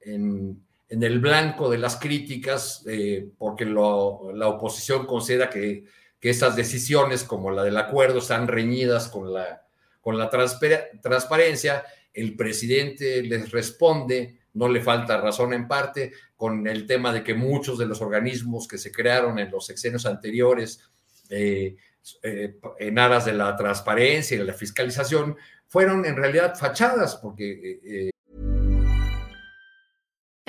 En, 0.00 0.63
en 0.88 1.02
el 1.02 1.18
blanco 1.18 1.70
de 1.70 1.78
las 1.78 1.96
críticas, 1.96 2.84
eh, 2.86 3.28
porque 3.38 3.64
la 3.64 4.48
oposición 4.48 5.06
considera 5.06 5.48
que, 5.50 5.84
que 6.20 6.30
estas 6.30 6.56
decisiones, 6.56 7.24
como 7.24 7.50
la 7.50 7.64
del 7.64 7.76
acuerdo, 7.76 8.18
están 8.18 8.48
reñidas 8.48 9.08
con 9.08 9.32
la, 9.32 9.66
con 10.00 10.18
la 10.18 10.30
transparencia. 10.30 11.84
El 12.12 12.36
presidente 12.36 13.22
les 13.22 13.50
responde, 13.50 14.38
no 14.54 14.68
le 14.68 14.80
falta 14.80 15.20
razón 15.20 15.52
en 15.52 15.66
parte, 15.66 16.12
con 16.36 16.66
el 16.66 16.86
tema 16.86 17.12
de 17.12 17.24
que 17.24 17.34
muchos 17.34 17.78
de 17.78 17.86
los 17.86 18.00
organismos 18.00 18.68
que 18.68 18.78
se 18.78 18.92
crearon 18.92 19.38
en 19.38 19.50
los 19.50 19.66
sexenios 19.66 20.06
anteriores, 20.06 20.80
eh, 21.30 21.76
eh, 22.22 22.56
en 22.78 22.98
aras 22.98 23.24
de 23.24 23.32
la 23.32 23.56
transparencia 23.56 24.34
y 24.34 24.38
de 24.38 24.44
la 24.44 24.52
fiscalización, 24.52 25.36
fueron 25.66 26.04
en 26.04 26.16
realidad 26.16 26.54
fachadas, 26.54 27.16
porque 27.16 28.12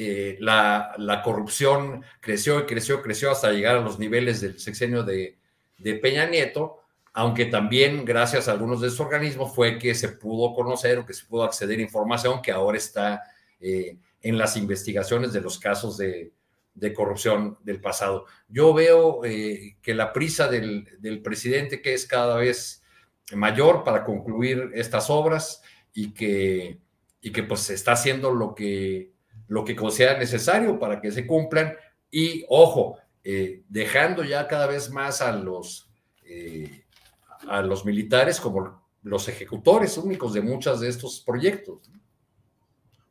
Eh, 0.00 0.36
la, 0.38 0.92
la, 0.96 1.22
corrupción 1.22 2.04
creció 2.20 2.60
y 2.60 2.66
creció, 2.66 3.02
creció 3.02 3.32
hasta 3.32 3.50
llegar 3.50 3.74
a 3.74 3.80
los 3.80 3.98
niveles 3.98 4.40
del 4.40 4.60
sexenio 4.60 5.02
de, 5.02 5.38
de, 5.76 5.94
Peña 5.94 6.24
Nieto, 6.24 6.84
aunque 7.12 7.46
también 7.46 8.04
gracias 8.04 8.46
a 8.46 8.52
algunos 8.52 8.80
de 8.80 8.86
esos 8.86 9.00
organismos 9.00 9.52
fue 9.52 9.76
que 9.76 9.96
se 9.96 10.10
pudo 10.10 10.54
conocer 10.54 10.98
o 10.98 11.04
que 11.04 11.14
se 11.14 11.26
pudo 11.26 11.42
acceder 11.42 11.80
a 11.80 11.82
información 11.82 12.40
que 12.40 12.52
ahora 12.52 12.78
está 12.78 13.24
eh, 13.58 13.98
en 14.22 14.38
las 14.38 14.56
investigaciones 14.56 15.32
de 15.32 15.40
los 15.40 15.58
casos 15.58 15.98
de, 15.98 16.30
de 16.74 16.94
corrupción 16.94 17.58
del 17.64 17.80
pasado. 17.80 18.26
Yo 18.46 18.72
veo 18.72 19.24
eh, 19.24 19.78
que 19.82 19.94
la 19.94 20.12
prisa 20.12 20.46
del, 20.46 20.96
del, 21.00 21.22
presidente, 21.22 21.82
que 21.82 21.94
es 21.94 22.06
cada 22.06 22.36
vez 22.36 22.84
mayor 23.34 23.82
para 23.82 24.04
concluir 24.04 24.70
estas 24.74 25.10
obras 25.10 25.60
y 25.92 26.14
que, 26.14 26.78
y 27.20 27.32
que 27.32 27.42
pues 27.42 27.68
está 27.70 27.92
haciendo 27.92 28.30
lo 28.30 28.54
que 28.54 29.17
lo 29.48 29.64
que 29.64 29.76
sea 29.90 30.16
necesario 30.18 30.78
para 30.78 31.00
que 31.00 31.10
se 31.10 31.26
cumplan 31.26 31.74
y, 32.10 32.44
ojo, 32.48 32.98
eh, 33.24 33.62
dejando 33.68 34.24
ya 34.24 34.46
cada 34.46 34.66
vez 34.66 34.90
más 34.90 35.20
a 35.20 35.32
los, 35.32 35.90
eh, 36.24 36.84
a 37.48 37.62
los 37.62 37.84
militares 37.84 38.40
como 38.40 38.82
los 39.02 39.28
ejecutores 39.28 39.98
únicos 39.98 40.34
de 40.34 40.42
muchos 40.42 40.80
de 40.80 40.88
estos 40.88 41.20
proyectos. 41.20 41.90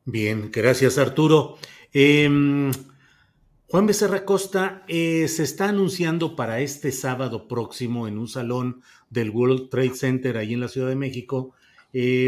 Bien, 0.05 0.49
gracias 0.51 0.97
Arturo. 0.97 1.57
Em, 1.91 2.71
Juan 3.67 3.85
Becerra 3.85 4.23
Costa 4.23 4.83
eh, 4.87 5.27
se 5.27 5.43
está 5.43 5.69
anunciando 5.69 6.35
para 6.35 6.61
este 6.61 6.91
sábado 6.91 7.47
próximo 7.47 8.07
en 8.07 8.17
un 8.17 8.27
salón 8.27 8.81
del 9.09 9.31
World 9.31 9.69
Trade 9.69 9.95
Center 9.95 10.37
ahí 10.37 10.53
en 10.53 10.61
la 10.61 10.67
Ciudad 10.69 10.87
de 10.87 10.95
México 10.95 11.53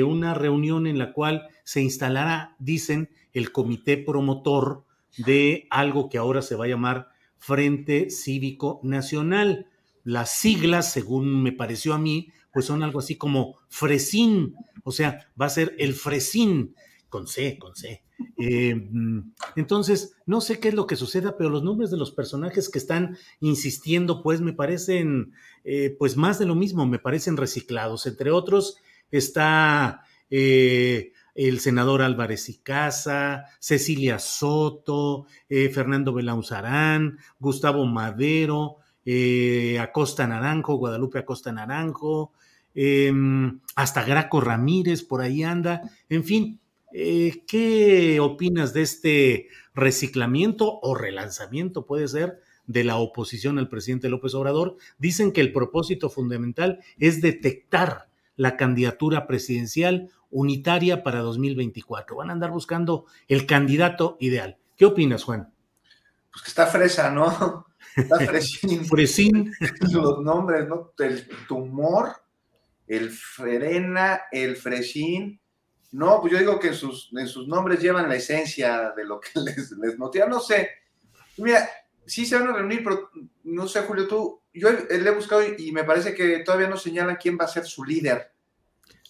una 0.03 0.33
reunión 0.33 0.87
en 0.87 0.97
la 0.97 1.13
cual 1.13 1.47
se 1.63 1.81
instalará, 1.81 2.55
dicen, 2.57 3.07
el 3.33 3.51
comité 3.51 3.97
promotor 3.97 4.83
de 5.17 5.67
algo 5.69 6.09
que 6.09 6.17
ahora 6.17 6.41
se 6.41 6.55
va 6.55 6.65
a 6.65 6.69
llamar 6.69 7.09
Frente 7.37 8.09
Cívico 8.09 8.79
Nacional. 8.83 9.67
Las 10.03 10.31
siglas, 10.31 10.91
según 10.91 11.41
me 11.43 11.51
pareció 11.51 11.93
a 11.93 11.99
mí, 11.99 12.31
pues 12.53 12.65
son 12.65 12.83
algo 12.83 12.99
así 12.99 13.15
como 13.15 13.57
Fresín, 13.67 14.55
o 14.83 14.91
sea, 14.91 15.27
va 15.39 15.45
a 15.45 15.49
ser 15.49 15.75
el 15.77 15.93
Fresín, 15.93 16.75
con 17.09 17.27
C, 17.27 17.57
con 17.57 17.75
C. 17.75 18.03
Eh, 18.37 18.89
entonces, 19.55 20.15
no 20.25 20.41
sé 20.41 20.59
qué 20.59 20.69
es 20.69 20.73
lo 20.73 20.87
que 20.87 20.95
suceda, 20.95 21.37
pero 21.37 21.49
los 21.49 21.63
nombres 21.63 21.89
de 21.91 21.97
los 21.97 22.11
personajes 22.11 22.69
que 22.69 22.79
están 22.79 23.17
insistiendo, 23.39 24.21
pues 24.21 24.41
me 24.41 24.53
parecen, 24.53 25.33
eh, 25.63 25.95
pues 25.97 26.17
más 26.17 26.39
de 26.39 26.45
lo 26.45 26.55
mismo, 26.55 26.85
me 26.85 26.99
parecen 26.99 27.37
reciclados. 27.37 28.05
Entre 28.05 28.31
otros, 28.31 28.77
está 29.11 30.03
eh, 30.29 31.13
el 31.47 31.61
senador 31.61 32.01
Álvarez 32.01 32.49
y 32.49 32.57
Casa, 32.57 33.45
Cecilia 33.59 34.19
Soto, 34.19 35.25
eh, 35.47 35.69
Fernando 35.69 36.11
Belauzarán, 36.11 37.17
Gustavo 37.39 37.85
Madero, 37.85 38.75
eh, 39.05 39.79
Acosta 39.79 40.27
Naranjo, 40.27 40.75
Guadalupe 40.75 41.19
Acosta 41.19 41.53
Naranjo, 41.53 42.33
em, 42.75 43.61
hasta 43.75 44.03
Graco 44.03 44.41
Ramírez 44.41 45.01
por 45.01 45.21
ahí 45.21 45.43
anda. 45.43 45.81
En 46.09 46.25
fin, 46.25 46.59
eh, 46.93 47.43
¿qué 47.47 48.19
opinas 48.19 48.73
de 48.73 48.81
este 48.81 49.47
reciclamiento 49.73 50.79
o 50.81 50.93
relanzamiento, 50.93 51.85
puede 51.85 52.09
ser, 52.09 52.41
de 52.67 52.83
la 52.83 52.97
oposición 52.97 53.59
al 53.59 53.69
presidente 53.69 54.09
López 54.09 54.33
Obrador? 54.33 54.75
Dicen 54.97 55.31
que 55.31 55.39
el 55.39 55.53
propósito 55.53 56.09
fundamental 56.09 56.79
es 56.97 57.21
detectar 57.21 58.08
la 58.39 58.55
candidatura 58.55 59.27
presidencial 59.27 60.11
unitaria 60.31 61.03
para 61.03 61.19
2024. 61.19 62.15
Van 62.15 62.29
a 62.29 62.33
andar 62.33 62.51
buscando 62.51 63.05
el 63.27 63.45
candidato 63.45 64.15
ideal. 64.21 64.57
¿Qué 64.77 64.85
opinas, 64.85 65.25
Juan? 65.25 65.53
Pues 66.31 66.43
que 66.43 66.47
está 66.47 66.65
fresa, 66.65 67.11
¿no? 67.11 67.65
Está 67.97 68.17
fresín. 68.25 68.85
fresín. 68.85 69.53
Los 69.91 70.21
nombres, 70.21 70.69
¿no? 70.69 70.93
El 70.99 71.27
tumor, 71.49 72.15
el 72.87 73.09
frena, 73.09 74.21
el 74.31 74.55
fresín. 74.55 75.41
No, 75.91 76.21
pues 76.21 76.31
yo 76.31 76.39
digo 76.39 76.61
que 76.61 76.69
en 76.69 76.75
sus, 76.75 77.11
en 77.17 77.27
sus 77.27 77.45
nombres 77.45 77.81
llevan 77.81 78.07
la 78.07 78.15
esencia 78.15 78.93
de 78.95 79.03
lo 79.03 79.19
que 79.19 79.31
les, 79.41 79.69
les 79.71 79.99
motiva. 79.99 80.27
No 80.27 80.39
sé. 80.39 80.69
Mira, 81.35 81.69
sí 82.05 82.25
se 82.25 82.37
van 82.39 82.47
a 82.47 82.53
reunir, 82.53 82.85
pero 82.85 83.09
no 83.43 83.67
sé, 83.67 83.81
Julio, 83.81 84.07
tú, 84.07 84.43
yo 84.53 84.71
le 84.71 84.95
he 84.95 85.11
buscado 85.11 85.41
y 85.57 85.71
me 85.71 85.83
parece 85.83 86.13
que 86.13 86.39
todavía 86.39 86.69
no 86.69 86.77
señalan 86.77 87.17
quién 87.17 87.37
va 87.39 87.45
a 87.45 87.49
ser 87.49 87.65
su 87.65 87.83
líder. 87.83 88.31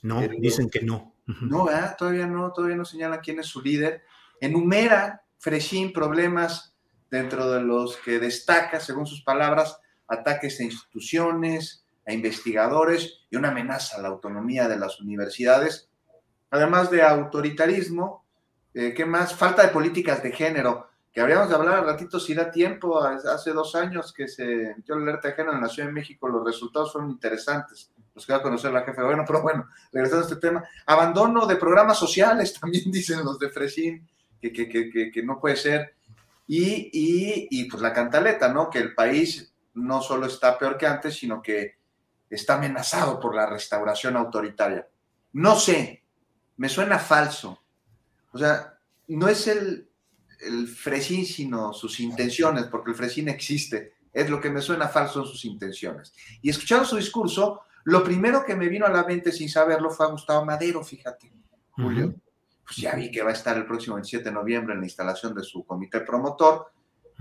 No, 0.01 0.21
dicen 0.39 0.69
que 0.69 0.81
no. 0.81 1.15
No, 1.41 1.67
todavía 1.97 2.25
no, 2.25 2.51
todavía 2.51 2.75
no 2.75 2.85
señala 2.85 3.19
quién 3.19 3.39
es 3.39 3.47
su 3.47 3.61
líder. 3.61 4.03
Enumera 4.41 5.23
Fresín 5.37 5.93
problemas 5.93 6.75
dentro 7.09 7.49
de 7.51 7.61
los 7.61 7.97
que 7.97 8.19
destaca, 8.19 8.79
según 8.79 9.05
sus 9.05 9.21
palabras, 9.21 9.79
ataques 10.07 10.59
a 10.59 10.63
instituciones, 10.63 11.85
a 12.05 12.13
investigadores 12.13 13.19
y 13.29 13.35
una 13.35 13.49
amenaza 13.49 13.97
a 13.97 14.01
la 14.01 14.09
autonomía 14.09 14.67
de 14.67 14.77
las 14.77 14.99
universidades, 14.99 15.89
además 16.49 16.89
de 16.89 17.03
autoritarismo, 17.03 18.25
eh, 18.73 18.93
¿qué 18.95 19.05
más? 19.05 19.35
Falta 19.35 19.63
de 19.63 19.69
políticas 19.69 20.21
de 20.23 20.31
género, 20.31 20.89
que 21.11 21.21
habríamos 21.21 21.49
de 21.49 21.55
hablar 21.55 21.75
al 21.79 21.85
ratito 21.85 22.19
si 22.19 22.33
da 22.33 22.51
tiempo, 22.51 23.01
hace 23.01 23.51
dos 23.51 23.75
años 23.75 24.13
que 24.13 24.27
se 24.27 24.75
metió 24.77 24.95
la 24.95 25.03
alerta 25.03 25.31
género 25.31 25.55
en 25.55 25.61
la 25.61 25.69
Ciudad 25.69 25.89
de 25.89 25.93
México, 25.93 26.27
los 26.27 26.45
resultados 26.45 26.91
fueron 26.91 27.11
interesantes 27.11 27.91
los 28.19 28.25
que 28.25 28.33
va 28.33 28.39
a 28.39 28.43
conocer 28.43 28.71
la 28.71 28.81
jefe 28.81 29.01
gobierno, 29.01 29.23
pero 29.25 29.41
bueno, 29.41 29.67
regresando 29.93 30.25
a 30.25 30.27
este 30.27 30.41
tema, 30.41 30.63
abandono 30.85 31.45
de 31.45 31.55
programas 31.55 31.97
sociales, 31.97 32.53
también 32.59 32.91
dicen 32.91 33.23
los 33.23 33.39
de 33.39 33.49
Fresín, 33.49 34.07
que, 34.41 34.51
que, 34.51 34.67
que, 34.67 35.11
que 35.11 35.23
no 35.23 35.39
puede 35.39 35.55
ser, 35.55 35.95
y, 36.47 36.89
y, 36.91 37.47
y, 37.51 37.65
pues 37.65 37.81
la 37.81 37.93
cantaleta, 37.93 38.51
¿no? 38.51 38.69
Que 38.69 38.79
el 38.79 38.95
país 38.95 39.53
no 39.75 40.01
solo 40.01 40.25
está 40.25 40.57
peor 40.57 40.77
que 40.77 40.87
antes, 40.87 41.15
sino 41.15 41.41
que 41.41 41.75
está 42.29 42.55
amenazado 42.55 43.19
por 43.19 43.35
la 43.35 43.45
restauración 43.45 44.17
autoritaria. 44.17 44.87
No 45.33 45.55
sé, 45.55 46.03
me 46.57 46.67
suena 46.67 46.97
falso. 46.97 47.61
O 48.31 48.37
sea, 48.39 48.79
no 49.07 49.27
es 49.27 49.47
el, 49.47 49.88
el 50.39 50.67
Fresín, 50.67 51.25
sino 51.25 51.73
sus 51.73 51.99
intenciones, 51.99 52.65
porque 52.65 52.91
el 52.91 52.97
Fresín 52.97 53.29
existe. 53.29 53.93
Es 54.11 54.29
lo 54.29 54.39
que 54.39 54.49
me 54.49 54.61
suena 54.61 54.87
falso 54.87 55.21
en 55.21 55.27
sus 55.27 55.45
intenciones. 55.45 56.13
Y 56.41 56.49
escuchando 56.49 56.85
su 56.85 56.97
discurso, 56.97 57.61
lo 57.83 58.03
primero 58.03 58.43
que 58.45 58.55
me 58.55 58.69
vino 58.69 58.85
a 58.85 58.91
la 58.91 59.03
mente 59.03 59.31
sin 59.31 59.49
saberlo 59.49 59.89
fue 59.89 60.05
a 60.05 60.09
Gustavo 60.09 60.45
Madero, 60.45 60.83
fíjate. 60.83 61.31
julio, 61.71 62.15
pues 62.65 62.77
ya 62.77 62.95
vi 62.95 63.09
que 63.09 63.23
va 63.23 63.31
a 63.31 63.33
estar 63.33 63.57
el 63.57 63.65
próximo 63.65 63.95
27 63.95 64.25
de 64.25 64.31
noviembre 64.31 64.73
en 64.73 64.81
la 64.81 64.85
instalación 64.85 65.33
de 65.33 65.43
su 65.43 65.65
comité 65.65 66.01
promotor, 66.01 66.71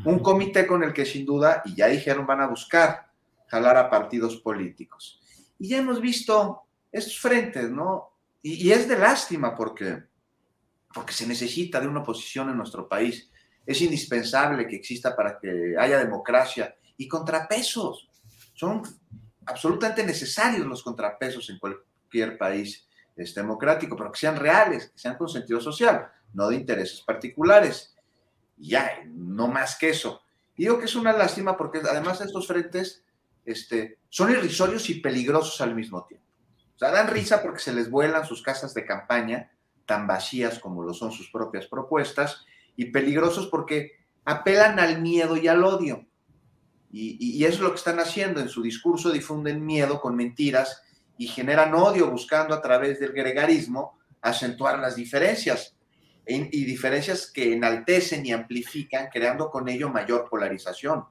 un 0.05 0.19
comité 0.19 0.67
con 0.67 0.85
el 0.85 0.93
que 0.93 1.07
sin 1.07 1.25
duda, 1.25 1.63
y 1.65 1.75
ya 1.75 1.87
dijeron, 1.87 2.27
van 2.27 2.41
a 2.41 2.47
buscar 2.47 3.11
jalar 3.47 3.77
a 3.77 3.91
partidos 3.91 4.37
políticos. 4.37 5.21
Y 5.59 5.69
ya 5.69 5.79
hemos 5.79 6.01
visto 6.01 6.63
estos 6.93 7.19
frentes, 7.19 7.71
¿no? 7.71 8.11
Y, 8.43 8.71
es 8.71 8.89
de 8.89 8.99
lástima 8.99 9.55
porque, 9.55 10.05
porque 10.93 11.13
se 11.13 11.27
necesita 11.27 11.81
de 11.81 11.89
una 11.89 12.01
oposición 12.01 12.51
en 12.51 12.57
nuestro 12.57 12.89
país. 12.89 13.31
Es 13.67 13.81
indispensable 13.83 14.67
que 14.67 14.77
exista 14.77 15.15
para 15.15 15.39
que 15.39 15.75
haya 15.79 15.99
democracia 15.99 16.75
y 16.97 17.07
contrapesos. 17.07 18.09
Son 18.55 18.83
absolutamente 19.47 20.05
necesarios 20.05 20.67
los 20.67 20.83
contrapesos 20.83 21.49
en 21.51 21.59
cualquier 21.59 22.37
país 22.39 22.89
este, 23.17 23.41
democrático, 23.41 23.97
pero 23.97 24.13
que 24.13 24.21
sean 24.21 24.37
reales, 24.37 24.91
que 24.91 24.99
sean 24.99 25.17
con 25.17 25.29
sentido 25.29 25.61
social, 25.61 26.09
no 26.35 26.49
de 26.49 26.57
intereses 26.57 27.01
particulares. 27.01 27.95
Ya, 28.57 29.03
no 29.07 29.49
más 29.49 29.77
que 29.77 29.91
eso. 29.91 30.23
digo 30.57 30.79
que 30.79 30.87
es 30.87 30.97
una 30.97 31.13
lástima 31.13 31.57
porque 31.57 31.79
además 31.79 32.21
estos 32.21 32.47
frentes 32.47 33.05
este, 33.45 33.99
son 34.09 34.31
irrisorios 34.31 34.91
y 34.91 35.01
peligrosos 35.01 35.61
al 35.61 35.75
mismo 35.75 36.05
tiempo. 36.07 36.27
O 36.75 36.79
sea, 36.79 36.91
dan 36.91 37.09
risa 37.09 37.43
porque 37.43 37.61
se 37.61 37.73
les 37.73 37.91
vuelan 37.91 38.25
sus 38.25 38.43
casas 38.43 38.75
de 38.75 38.85
campaña, 38.85 39.51
tan 39.89 40.07
vacías 40.07 40.59
como 40.59 40.85
lo 40.85 40.93
son 40.93 41.11
sus 41.11 41.31
propias 41.31 41.67
propuestas, 41.67 42.45
y 42.77 42.93
peligrosos 42.93 43.47
porque 43.47 43.93
apelan 44.25 44.79
al 44.79 45.01
miedo 45.01 45.37
y 45.37 45.49
al 45.49 45.65
odio. 45.65 46.07
Y, 46.93 47.17
y, 47.19 47.45
eso 47.45 47.57
es 47.57 47.61
lo 47.61 47.71
que 47.71 47.77
están 47.77 47.99
haciendo. 47.99 48.41
En 48.41 48.49
su 48.49 48.63
discurso 48.63 49.11
difunden 49.11 49.65
miedo 49.65 50.01
con 50.01 50.15
mentiras 50.15 50.83
y 51.17 51.27
generan 51.27 51.75
odio 51.75 52.11
buscando 52.11 52.55
a 52.55 52.63
través 52.63 53.01
del 53.01 53.13
gregarismo 53.13 53.99
acentuar 54.21 54.79
las 54.79 54.95
diferencias 54.95 55.75
y 56.27 56.65
diferencias 56.65 57.31
que 57.31 57.55
enaltecen 57.55 58.25
y 58.27 58.33
amplifican, 58.33 59.09
creando 59.11 59.51
con 59.51 59.69
ello 59.69 59.89
mayor 59.89 60.29
polarización. 60.29 61.05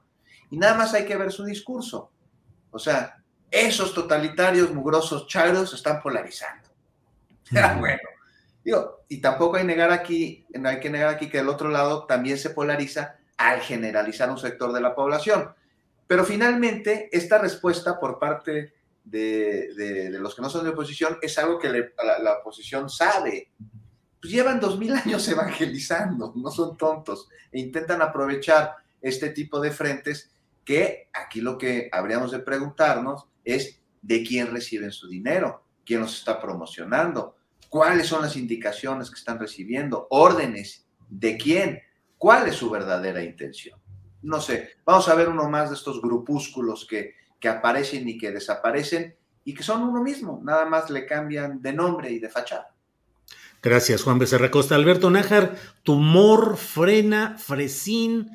Y 0.50 0.56
nada 0.56 0.74
más 0.74 0.94
hay 0.94 1.04
que 1.04 1.16
ver 1.16 1.32
su 1.32 1.44
discurso. 1.44 2.12
O 2.70 2.78
sea, 2.78 3.16
esos 3.50 3.92
totalitarios 3.92 4.72
mugrosos 4.72 5.26
chairos 5.26 5.74
están 5.74 6.00
polarizando. 6.00 6.68
bueno. 7.80 8.17
Y 9.08 9.20
tampoco 9.20 9.56
hay, 9.56 9.64
negar 9.64 9.90
aquí, 9.90 10.46
no 10.54 10.68
que 10.80 10.90
negar 10.90 11.08
aquí 11.08 11.28
que 11.28 11.38
del 11.38 11.48
otro 11.48 11.70
lado 11.70 12.06
también 12.06 12.38
se 12.38 12.50
polariza 12.50 13.16
al 13.36 13.60
generalizar 13.60 14.30
un 14.30 14.38
sector 14.38 14.72
de 14.72 14.80
la 14.80 14.94
población. 14.94 15.54
Pero 16.06 16.24
finalmente, 16.24 17.08
esta 17.12 17.38
respuesta 17.38 17.98
por 17.98 18.18
parte 18.18 18.74
de, 19.04 20.08
los 20.20 20.34
que 20.34 20.42
no 20.42 20.50
son 20.50 20.64
de 20.64 20.70
oposición 20.70 21.18
es 21.22 21.38
algo 21.38 21.58
que 21.58 21.70
la, 21.70 22.38
oposición 22.40 22.90
sabe. 22.90 23.50
Pues 24.20 24.32
llevan 24.32 24.60
dos 24.60 24.78
mil 24.78 24.92
años 24.94 25.26
evangelizando, 25.28 26.32
no 26.36 26.50
son 26.50 26.76
tontos, 26.76 27.28
e 27.52 27.60
intentan 27.60 28.02
aprovechar 28.02 28.74
este 29.00 29.30
tipo 29.30 29.60
de 29.60 29.70
frentes 29.70 30.30
que 30.64 31.08
aquí 31.12 31.40
lo 31.40 31.56
que 31.56 31.88
habríamos 31.92 32.32
de 32.32 32.40
preguntarnos 32.40 33.26
es 33.44 33.80
de 34.02 34.22
quién 34.24 34.48
reciben 34.48 34.92
su 34.92 35.08
dinero, 35.08 35.64
quién 35.86 36.00
los 36.00 36.18
está 36.18 36.40
promocionando, 36.40 37.37
cuáles 37.68 38.06
son 38.06 38.22
las 38.22 38.36
indicaciones 38.36 39.10
que 39.10 39.18
están 39.18 39.38
recibiendo, 39.38 40.06
órdenes, 40.10 40.86
de 41.08 41.36
quién, 41.36 41.80
cuál 42.16 42.48
es 42.48 42.56
su 42.56 42.70
verdadera 42.70 43.22
intención. 43.22 43.78
No 44.22 44.40
sé, 44.40 44.70
vamos 44.84 45.08
a 45.08 45.14
ver 45.14 45.28
uno 45.28 45.48
más 45.48 45.70
de 45.70 45.76
estos 45.76 46.02
grupúsculos 46.02 46.86
que, 46.88 47.14
que 47.38 47.48
aparecen 47.48 48.08
y 48.08 48.18
que 48.18 48.30
desaparecen 48.32 49.16
y 49.44 49.54
que 49.54 49.62
son 49.62 49.82
uno 49.82 50.02
mismo, 50.02 50.40
nada 50.44 50.66
más 50.66 50.90
le 50.90 51.06
cambian 51.06 51.62
de 51.62 51.72
nombre 51.72 52.10
y 52.10 52.18
de 52.18 52.28
fachada. 52.28 52.74
Gracias, 53.62 54.02
Juan 54.02 54.18
Becerra 54.18 54.50
Costa. 54.50 54.74
Alberto 54.74 55.10
Nájar, 55.10 55.56
tumor, 55.82 56.56
frena, 56.56 57.36
fresín, 57.38 58.30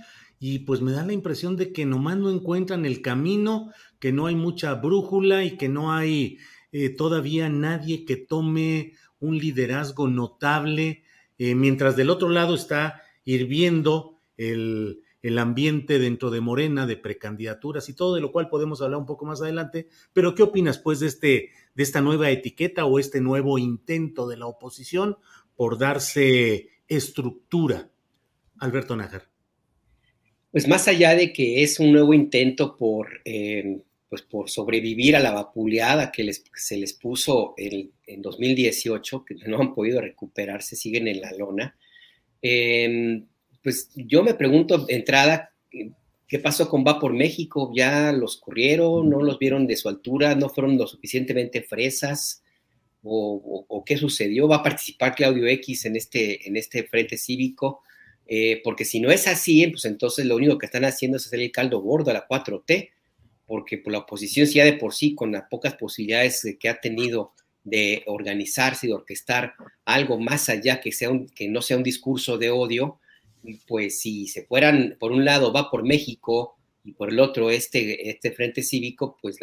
y 0.46 0.60
pues 0.60 0.82
me 0.82 0.92
da 0.92 1.06
la 1.06 1.14
impresión 1.14 1.56
de 1.56 1.72
que 1.72 1.86
nomás 1.86 2.18
no 2.18 2.30
encuentran 2.30 2.86
el 2.86 3.02
camino 3.02 3.72
que 4.00 4.12
no 4.12 4.26
hay 4.26 4.36
mucha 4.36 4.74
brújula 4.74 5.46
y 5.46 5.56
que 5.56 5.70
no 5.70 5.94
hay 5.94 6.38
eh, 6.74 6.90
todavía 6.90 7.48
nadie 7.48 8.04
que 8.04 8.18
tome 8.18 8.92
un 9.24 9.38
liderazgo 9.38 10.08
notable, 10.08 11.04
eh, 11.38 11.56
mientras 11.56 11.96
del 11.96 12.10
otro 12.10 12.30
lado 12.30 12.56
está 12.56 13.02
hirviendo 13.24 14.20
el, 14.38 15.02
el 15.22 15.40
ambiente 15.40 15.98
dentro 15.98 16.30
de 16.30 16.42
Morena, 16.42 16.86
de 16.86 16.98
precandidaturas 16.98 17.88
y 17.88 17.94
todo, 17.94 18.16
de 18.16 18.22
lo 18.22 18.34
cual 18.34 18.50
podemos 18.50 18.82
hablar 18.82 19.00
un 19.00 19.06
poco 19.06 19.26
más 19.26 19.42
adelante. 19.42 19.88
Pero, 20.12 20.36
¿qué 20.36 20.44
opinas, 20.44 20.78
pues, 20.78 21.00
de, 21.00 21.08
este, 21.08 21.50
de 21.74 21.84
esta 21.84 22.02
nueva 22.02 22.30
etiqueta 22.30 22.86
o 22.86 23.00
este 23.00 23.22
nuevo 23.22 23.58
intento 23.58 24.28
de 24.28 24.38
la 24.38 24.48
oposición 24.48 25.18
por 25.56 25.78
darse 25.78 26.70
estructura? 26.90 27.90
Alberto 28.60 28.96
Nájar. 28.96 29.30
Pues 30.52 30.68
más 30.68 30.88
allá 30.88 31.16
de 31.16 31.34
que 31.34 31.64
es 31.64 31.80
un 31.80 31.92
nuevo 31.92 32.14
intento 32.14 32.78
por 32.78 33.08
eh, 33.26 33.82
pues 34.14 34.22
por 34.22 34.48
sobrevivir 34.48 35.16
a 35.16 35.20
la 35.20 35.32
vapuleada 35.32 36.12
que 36.12 36.24
les, 36.24 36.44
se 36.54 36.78
les 36.78 36.94
puso 36.94 37.56
en, 37.58 37.90
2018, 38.22 39.26
que 39.26 39.34
no 39.48 39.60
han 39.60 39.74
podido 39.74 40.00
recuperarse, 40.02 40.76
siguen 40.76 41.08
en 41.08 41.20
la 41.20 41.32
lona. 41.32 41.76
Em, 42.40 43.26
pues 43.64 43.90
yo 43.96 44.22
me 44.22 44.36
pregunto 44.36 44.78
de 44.78 44.94
entrada, 44.94 45.52
¿qué 46.28 46.38
pasó 46.38 46.70
con 46.70 46.86
Va 46.86 47.00
por 47.00 47.12
México? 47.12 47.72
¿Ya 47.76 48.12
los 48.12 48.38
corrieron? 48.38 49.10
¿No 49.10 49.24
los 49.24 49.40
vieron 49.40 49.66
de 49.66 49.78
su 49.78 49.90
altura? 49.90 50.36
¿No 50.36 50.48
fueron 50.48 50.78
lo 50.78 50.86
suficientemente 50.86 51.64
fresas? 51.64 52.44
¿O, 53.02 53.84
qué 53.84 53.98
sucedió? 53.98 54.48
¿Va 54.48 54.58
a 54.58 54.64
participar 54.64 55.16
Claudio 55.16 55.48
X 55.48 55.86
en 55.86 55.96
este, 55.96 56.48
en 56.48 56.56
este 56.56 56.84
frente 56.84 57.18
cívico? 57.18 57.82
Eh, 58.28 58.62
porque 58.64 58.86
si 58.86 59.00
no 59.00 59.10
es 59.10 59.26
así, 59.26 59.66
pues 59.70 59.86
entonces 59.86 60.28
lo 60.28 60.36
único 60.36 60.60
que 60.60 60.68
están 60.68 60.86
haciendo 60.86 61.18
es 61.18 61.26
hacer 61.26 61.40
el 61.40 61.52
caldo 61.52 61.80
gordo 61.80 62.12
a 62.12 62.14
la 62.14 62.28
4T 62.28 62.92
porque 63.46 63.78
por 63.78 63.94
la 63.94 64.00
oposición 64.00 64.48
ya 64.48 64.66
de 64.66 64.74
por 64.74 64.94
sí, 64.94 65.16
con 65.16 65.32
las 65.32 65.44
pocas 65.50 65.76
posibilidades 65.76 66.56
que 66.60 66.70
ha 66.70 66.80
tenido 66.80 67.34
de 67.64 68.04
organizarse 68.08 68.88
y 68.88 68.90
de 68.90 68.96
orquestar 68.96 69.54
algo 69.86 70.20
más 70.20 70.50
allá 70.50 70.82
que, 70.82 70.92
sea 70.92 71.10
que 71.36 71.48
no 71.48 71.62
sea 71.62 71.78
un 71.78 71.84
discurso 71.84 72.38
de 72.38 72.50
odio, 72.50 73.00
pues 73.68 74.00
si 74.00 74.28
se 74.28 74.44
fueran, 74.46 74.98
por 75.00 75.12
un 75.12 75.26
lado 75.26 75.52
va 75.52 75.70
por 75.70 75.84
México 75.84 76.56
y 76.84 76.94
por 76.94 77.10
el 77.10 77.20
otro 77.20 77.50
este, 77.50 78.10
este 78.10 78.32
frente 78.32 78.62
cívico, 78.62 79.18
pues 79.22 79.38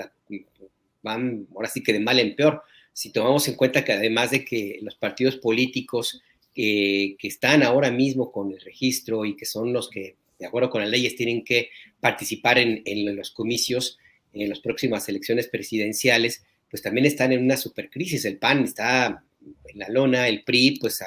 van 1.03 1.47
ahora 1.55 1.69
sí 1.69 1.83
que 1.83 1.93
de 1.93 2.01
mal 2.01 2.19
en 2.19 2.37
peor. 2.37 2.63
Si 2.93 3.13
tomamos 3.13 3.47
en 3.49 3.55
cuenta 3.55 3.85
que 3.85 3.93
además 3.93 4.31
de 4.31 4.45
que 4.45 4.79
los 4.83 4.95
partidos 4.97 5.37
políticos 5.37 6.21
que 6.53 7.17
están 7.23 7.63
ahora 7.63 7.91
mismo 7.91 8.31
con 8.31 8.53
el 8.53 8.61
registro 8.61 9.25
y 9.25 9.35
que 9.35 9.47
son 9.47 9.73
los 9.73 9.89
que 9.89 10.17
de 10.41 10.47
acuerdo 10.47 10.71
con 10.71 10.81
las 10.81 10.91
leyes, 10.91 11.15
tienen 11.15 11.45
que 11.45 11.71
participar 12.01 12.59
en, 12.59 12.83
los 13.15 13.31
comicios 13.31 13.99
en 14.33 14.49
las 14.49 14.61
próximas 14.61 15.09
elecciones 15.09 15.49
presidenciales, 15.49 16.43
pues 16.71 16.83
también 16.83 17.07
están 17.07 17.33
en 17.33 17.45
una 17.45 17.57
supercrisis. 17.57 18.25
El 18.25 18.39
PAN 18.39 18.65
está 18.65 19.23
en 19.69 19.79
la 19.79 19.89
lona, 19.89 20.29
el 20.29 20.43
PRI, 20.43 20.79
pues, 20.81 21.01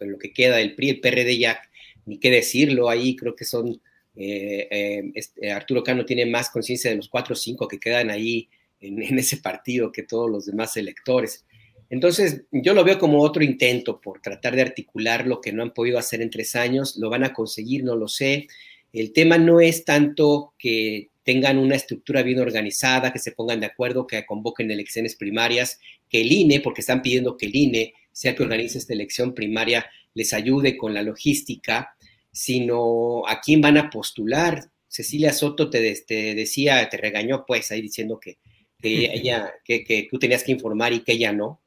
lo 0.00 0.18
que 0.18 0.32
queda 0.32 0.56
del 0.56 0.74
PRI, 0.74 0.90
el 0.90 1.00
PRD 1.00 1.38
ya, 1.38 1.60
ni 2.06 2.18
qué 2.18 2.30
decirlo, 2.30 2.88
ahí 2.88 3.14
creo 3.14 3.36
que 3.36 3.44
son, 3.44 3.80
eh, 4.16 4.68
eh, 4.70 5.10
este, 5.14 5.52
Arturo 5.52 5.84
Cano 5.84 6.04
tiene 6.04 6.26
más 6.26 6.50
conciencia 6.50 6.90
de 6.90 6.96
los 6.96 7.08
cuatro 7.08 7.34
o 7.34 7.36
cinco 7.36 7.68
que 7.68 7.78
quedan 7.78 8.10
ahí 8.10 8.48
en, 8.80 9.18
ese 9.18 9.36
partido 9.36 9.92
que 9.92 10.02
todos 10.02 10.30
los 10.30 10.46
demás 10.46 10.76
electores. 10.76 11.44
Entonces, 11.92 12.44
yo 12.50 12.72
lo 12.72 12.84
veo 12.84 12.98
como 12.98 13.20
otro 13.20 13.44
intento 13.44 14.00
por 14.00 14.22
tratar 14.22 14.56
de 14.56 14.62
articular 14.62 15.26
lo 15.26 15.42
que 15.42 15.52
no 15.52 15.62
han 15.62 15.74
podido 15.74 15.98
hacer 15.98 16.22
en 16.22 16.30
tres 16.30 16.56
años. 16.56 16.96
Lo 16.96 17.10
van 17.10 17.22
a 17.22 17.34
conseguir, 17.34 17.84
no 17.84 17.96
lo 17.96 18.08
sé. 18.08 18.48
El 18.94 19.12
tema 19.12 19.36
no 19.36 19.60
es 19.60 19.84
tanto 19.84 20.54
que 20.58 21.10
tengan 21.22 21.58
una 21.58 21.76
estructura 21.76 22.22
bien 22.22 22.40
organizada, 22.40 23.12
que 23.12 23.18
se 23.18 23.32
pongan 23.32 23.60
de 23.60 23.66
acuerdo, 23.66 24.06
que 24.06 24.24
convoquen 24.24 24.70
elecciones 24.70 25.16
primarias, 25.16 25.80
que 26.08 26.22
el 26.22 26.32
INE, 26.32 26.60
porque 26.60 26.80
están 26.80 27.02
pidiendo 27.02 27.36
que 27.36 27.44
el 27.44 27.54
INE 27.54 27.92
sea 28.10 28.34
que 28.34 28.42
organice 28.42 28.78
esta 28.78 28.94
elección 28.94 29.34
primaria, 29.34 29.84
les 30.14 30.32
ayude 30.32 30.78
con 30.78 30.94
la 30.94 31.02
logística, 31.02 31.94
sino 32.32 33.28
a 33.28 33.42
quién 33.42 33.60
van 33.60 33.76
a 33.76 33.90
postular. 33.90 34.70
Cecilia 34.88 35.34
Soto 35.34 35.68
te, 35.68 35.82
decía, 36.08 36.88
te 36.88 36.96
regañó 36.96 37.44
pues 37.46 37.70
ahí 37.70 37.82
diciendo 37.82 38.18
que, 38.18 38.38
ella, 38.82 39.52
que, 39.62 39.84
que, 39.84 40.08
tú 40.10 40.18
tenías 40.18 40.42
que 40.42 40.52
informar 40.52 40.94
y 40.94 41.00
que 41.00 41.12
ella 41.12 41.34
no. 41.34 41.61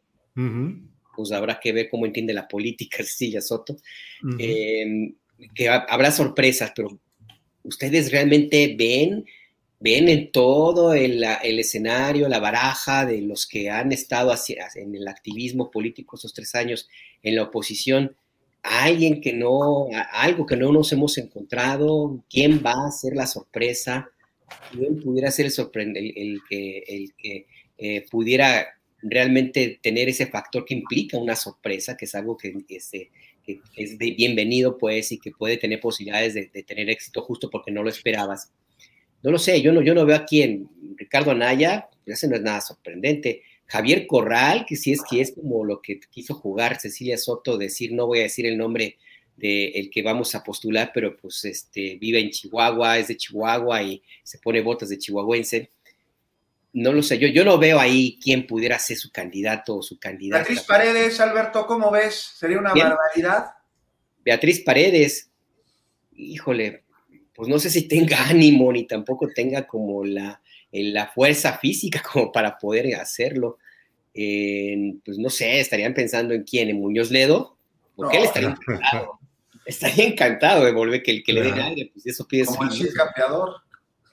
Pues 1.16 1.32
habrá 1.32 1.60
que 1.60 1.72
ver 1.72 1.90
cómo 1.90 2.06
entiende 2.06 2.34
la 2.34 2.48
política 2.48 2.98
Cecilia 3.04 3.42
Soto. 3.42 3.78
Em, 4.38 5.16
que 5.54 5.68
habrá 5.70 6.12
sorpresas, 6.12 6.72
pero 6.76 7.00
ustedes 7.64 8.12
realmente 8.12 8.76
ven, 8.78 9.26
ven 9.80 10.08
en 10.08 10.32
todo 10.32 10.94
el, 10.94 11.24
escenario, 11.60 12.30
la 12.30 12.40
baraja 12.40 13.06
de 13.06 13.22
los 13.22 13.46
que 13.46 13.70
han 13.70 13.92
estado 13.92 14.34
en 14.76 14.96
el 14.96 15.08
activismo 15.08 15.70
político 15.72 16.16
esos 16.16 16.34
tres 16.34 16.56
años 16.56 16.88
en 17.22 17.36
la 17.36 17.44
oposición, 17.44 18.16
alguien 18.64 19.22
que 19.22 19.34
no, 19.34 19.88
algo 20.12 20.46
que 20.46 20.56
no 20.56 20.72
nos 20.72 20.92
hemos 20.92 21.18
encontrado, 21.18 22.24
quién 22.30 22.62
va 22.66 22.88
a 22.88 22.92
ser 22.92 23.16
la 23.16 23.28
sorpresa, 23.28 24.10
quién 24.72 25.00
pudiera 25.00 25.32
ser 25.32 25.48
el, 25.48 26.14
el, 26.16 26.40
que, 26.50 26.84
el 26.88 27.14
que 27.18 27.48
eh, 27.78 28.06
pudiera 28.10 28.68
realmente 29.08 29.80
tener 29.82 30.10
ese 30.10 30.26
factor 30.26 30.66
que 30.66 30.74
implica 30.74 31.18
una 31.18 31.36
sorpresa, 31.36 31.96
que 31.96 32.06
es 32.06 32.16
algo 32.16 32.36
que, 32.36 32.56
este, 32.70 33.12
es 33.76 33.98
de 34.00 34.12
bienvenido, 34.12 34.78
pues, 34.78 35.12
y 35.12 35.20
que 35.20 35.32
puede 35.32 35.58
tener 35.58 35.80
posibilidades 35.80 36.34
de, 36.34 36.64
tener 36.64 36.90
éxito 36.90 37.22
justo 37.22 37.50
porque 37.50 37.72
no 37.72 37.84
lo 37.84 37.90
esperabas. 37.90 38.52
No 39.22 39.32
lo 39.32 39.38
sé, 39.38 39.62
yo 39.62 39.72
no, 39.72 39.82
yo 39.82 39.94
no 39.94 40.06
veo 40.06 40.16
aquí 40.16 40.42
en 40.42 40.70
Ricardo 40.98 41.32
Anaya, 41.32 41.88
ese 42.06 42.28
no 42.28 42.36
es 42.36 42.42
nada 42.42 42.62
sorprendente. 42.62 43.44
Javier 43.68 44.06
Corral, 44.08 44.66
que 44.68 44.76
sí 44.76 44.92
es 44.92 45.02
que 45.08 45.22
es 45.22 45.34
como 45.34 45.64
lo 45.64 45.82
que 45.82 46.00
quiso 46.12 46.34
jugar 46.36 46.80
Cecilia 46.80 47.18
Soto, 47.18 47.58
decir, 47.58 47.94
no 47.94 48.08
voy 48.08 48.20
a 48.20 48.24
decir 48.24 48.46
el 48.46 48.58
nombre 48.58 48.98
del 49.38 49.72
el 49.76 49.90
que 49.90 50.02
vamos 50.02 50.34
a 50.34 50.44
postular, 50.44 50.92
pero 50.94 51.16
pues 51.18 51.46
este, 51.46 51.98
vive 52.00 52.20
en 52.20 52.30
Chihuahua, 52.30 53.00
es 53.00 53.08
de 53.08 53.18
Chihuahua 53.18 53.84
y 53.84 54.02
se 54.24 54.38
pone 54.40 54.62
botas 54.62 54.90
de 54.90 54.98
chihuahuense 54.98 55.72
no 56.76 56.92
lo 56.92 57.02
sé, 57.02 57.18
yo, 57.18 57.30
yo 57.30 57.46
no 57.46 57.58
veo 57.58 57.80
ahí 57.80 58.20
quién 58.22 58.46
pudiera 58.46 58.78
ser 58.80 58.98
su 58.98 59.10
candidato 59.10 59.78
o 59.78 59.82
su 59.82 59.98
candidata. 59.98 60.44
Beatriz 60.44 60.68
Paredes, 60.68 61.20
Alberto, 61.22 61.66
¿cómo 61.68 61.90
ves? 61.90 62.34
¿Sería 62.38 62.60
una 62.60 62.74
barbaridad? 62.74 63.46
Beatriz 64.26 64.60
Paredes, 64.60 65.32
híjole, 66.12 66.84
pues 67.34 67.48
no 67.48 67.60
sé 67.60 67.70
si 67.70 67.88
tenga 67.88 68.18
ánimo 68.28 68.74
ni 68.74 68.86
tampoco 68.86 69.30
tenga 69.34 69.66
como 69.66 70.04
la, 70.04 70.42
la 70.70 71.08
fuerza 71.08 71.58
física 71.58 72.04
como 72.12 72.30
para 72.30 72.58
poder 72.58 72.94
hacerlo. 72.96 73.58
pues 74.14 75.18
no 75.18 75.30
sé, 75.30 75.62
estarían 75.62 75.94
pensando 75.94 76.34
en 76.34 76.44
quién, 76.44 76.68
en 76.68 76.82
Muñoz 76.82 77.10
Ledo, 77.10 77.58
porque 77.96 78.18
él 78.18 78.24
estaría 78.26 78.50
encantado. 78.50 79.20
estaría 79.66 80.08
encantado 80.08 80.66
de 80.66 80.74
volver 80.74 81.02
que, 81.02 81.12
el 81.12 81.24
que 81.24 81.32
le 81.32 81.42
den 81.42 81.58
aire, 81.58 81.90
pues 81.94 82.06
eso 82.06 82.28
pide 82.28 82.44
Como 82.44 82.70
el 82.70 82.94
campeador. 82.94 83.62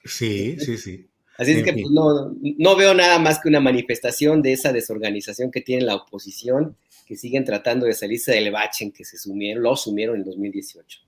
Sí, 0.05 0.57
sí, 0.61 0.77
sí. 0.77 1.09
Así 1.37 1.51
es 1.51 1.63
que 1.63 1.73
pues, 1.73 1.87
no, 1.89 2.75
veo 2.75 2.93
nada 2.93 3.17
más 3.19 3.39
que 3.39 3.49
una 3.49 3.59
manifestación 3.59 4.41
de 4.41 4.53
esa 4.53 4.71
desorganización 4.71 5.49
que 5.51 5.61
tiene 5.61 5.83
la 5.83 5.95
oposición, 5.95 6.77
que 7.07 7.15
siguen 7.15 7.43
tratando 7.43 7.85
de 7.85 7.93
salirse 7.93 8.33
del 8.33 8.51
bache 8.51 8.85
en 8.85 8.91
que 8.91 9.03
se 9.03 9.17
sumieron, 9.17 9.63
lo 9.63 9.75
sumieron 9.75 10.17
en 10.17 10.23
2018. 10.23 10.99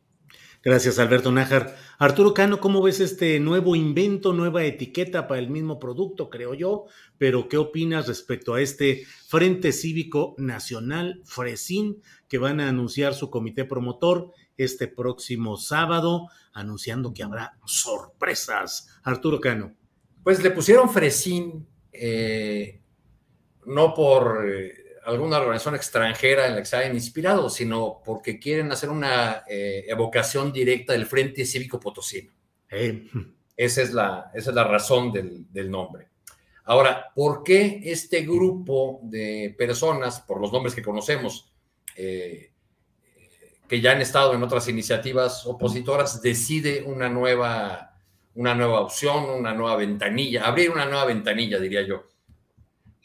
Gracias, 0.63 0.97
Alberto 0.97 1.31
Nájar. 1.31 1.77
Arturo 1.99 2.33
Cano, 2.33 2.59
¿cómo 2.59 2.81
ves 2.81 2.99
este 2.99 3.39
nuevo 3.39 3.75
invento, 3.75 4.33
nueva 4.33 4.63
etiqueta 4.63 5.27
para 5.27 5.39
el 5.39 5.47
mismo 5.47 5.77
producto, 5.77 6.31
creo 6.31 6.55
yo? 6.55 6.85
Pero, 7.19 7.47
¿qué 7.47 7.57
opinas 7.57 8.07
respecto 8.07 8.55
a 8.55 8.61
este 8.61 9.05
Frente 9.27 9.71
Cívico 9.71 10.33
Nacional, 10.39 11.21
Fresín, 11.23 12.01
que 12.27 12.39
van 12.39 12.59
a 12.59 12.67
anunciar 12.67 13.13
su 13.13 13.29
comité 13.29 13.63
promotor 13.65 14.31
este 14.57 14.87
próximo 14.87 15.55
sábado, 15.57 16.29
anunciando 16.51 17.13
que 17.13 17.21
habrá 17.21 17.59
sorpresas? 17.65 18.87
Arturo 19.03 19.39
Cano. 19.39 19.75
Pues 20.25 20.41
le 20.41 20.49
pusieron 20.49 20.89
Fresín, 20.89 21.67
eh, 21.91 22.81
no 23.67 23.93
por 23.93 24.43
eh, 24.49 24.73
alguna 25.05 25.37
organización 25.37 25.75
extranjera 25.75 26.47
en 26.47 26.55
la 26.55 26.61
que 26.61 26.65
se 26.65 26.77
hayan 26.77 26.95
inspirado, 26.95 27.47
sino 27.47 28.01
porque 28.03 28.39
quieren 28.39 28.71
hacer 28.71 28.89
una 28.89 29.43
eh, 29.47 29.85
evocación 29.87 30.51
directa 30.51 30.93
del 30.93 31.05
Frente 31.05 31.45
Cívico 31.45 31.79
Potosino. 31.79 32.33
Esa, 33.55 33.83
es 33.83 33.93
la, 33.93 34.31
esa 34.33 34.49
es 34.49 34.55
la 34.55 34.63
razón 34.63 35.11
del, 35.11 35.45
del 35.53 35.69
nombre. 35.69 36.07
Ahora, 36.63 37.11
¿por 37.13 37.43
qué 37.43 37.81
este 37.83 38.21
grupo 38.21 39.01
de 39.03 39.53
personas, 39.55 40.21
por 40.21 40.41
los 40.41 40.51
nombres 40.51 40.73
que 40.73 40.81
conocemos, 40.81 41.53
que 41.95 42.49
ya 43.79 43.91
han 43.91 44.01
estado 44.01 44.33
en 44.33 44.41
otras 44.41 44.67
iniciativas 44.69 45.45
opositoras, 45.45 46.19
decide 46.19 46.81
una 46.81 47.09
nueva 47.09 47.94
una 48.35 48.53
nueva 48.53 48.81
opción, 48.81 49.29
una 49.29 49.53
nueva 49.53 49.77
ventanilla, 49.77 50.45
abrir 50.45 50.69
una 50.69 50.85
nueva 50.85 51.05
ventanilla, 51.05 51.59
diría 51.59 51.81
yo. 51.83 52.03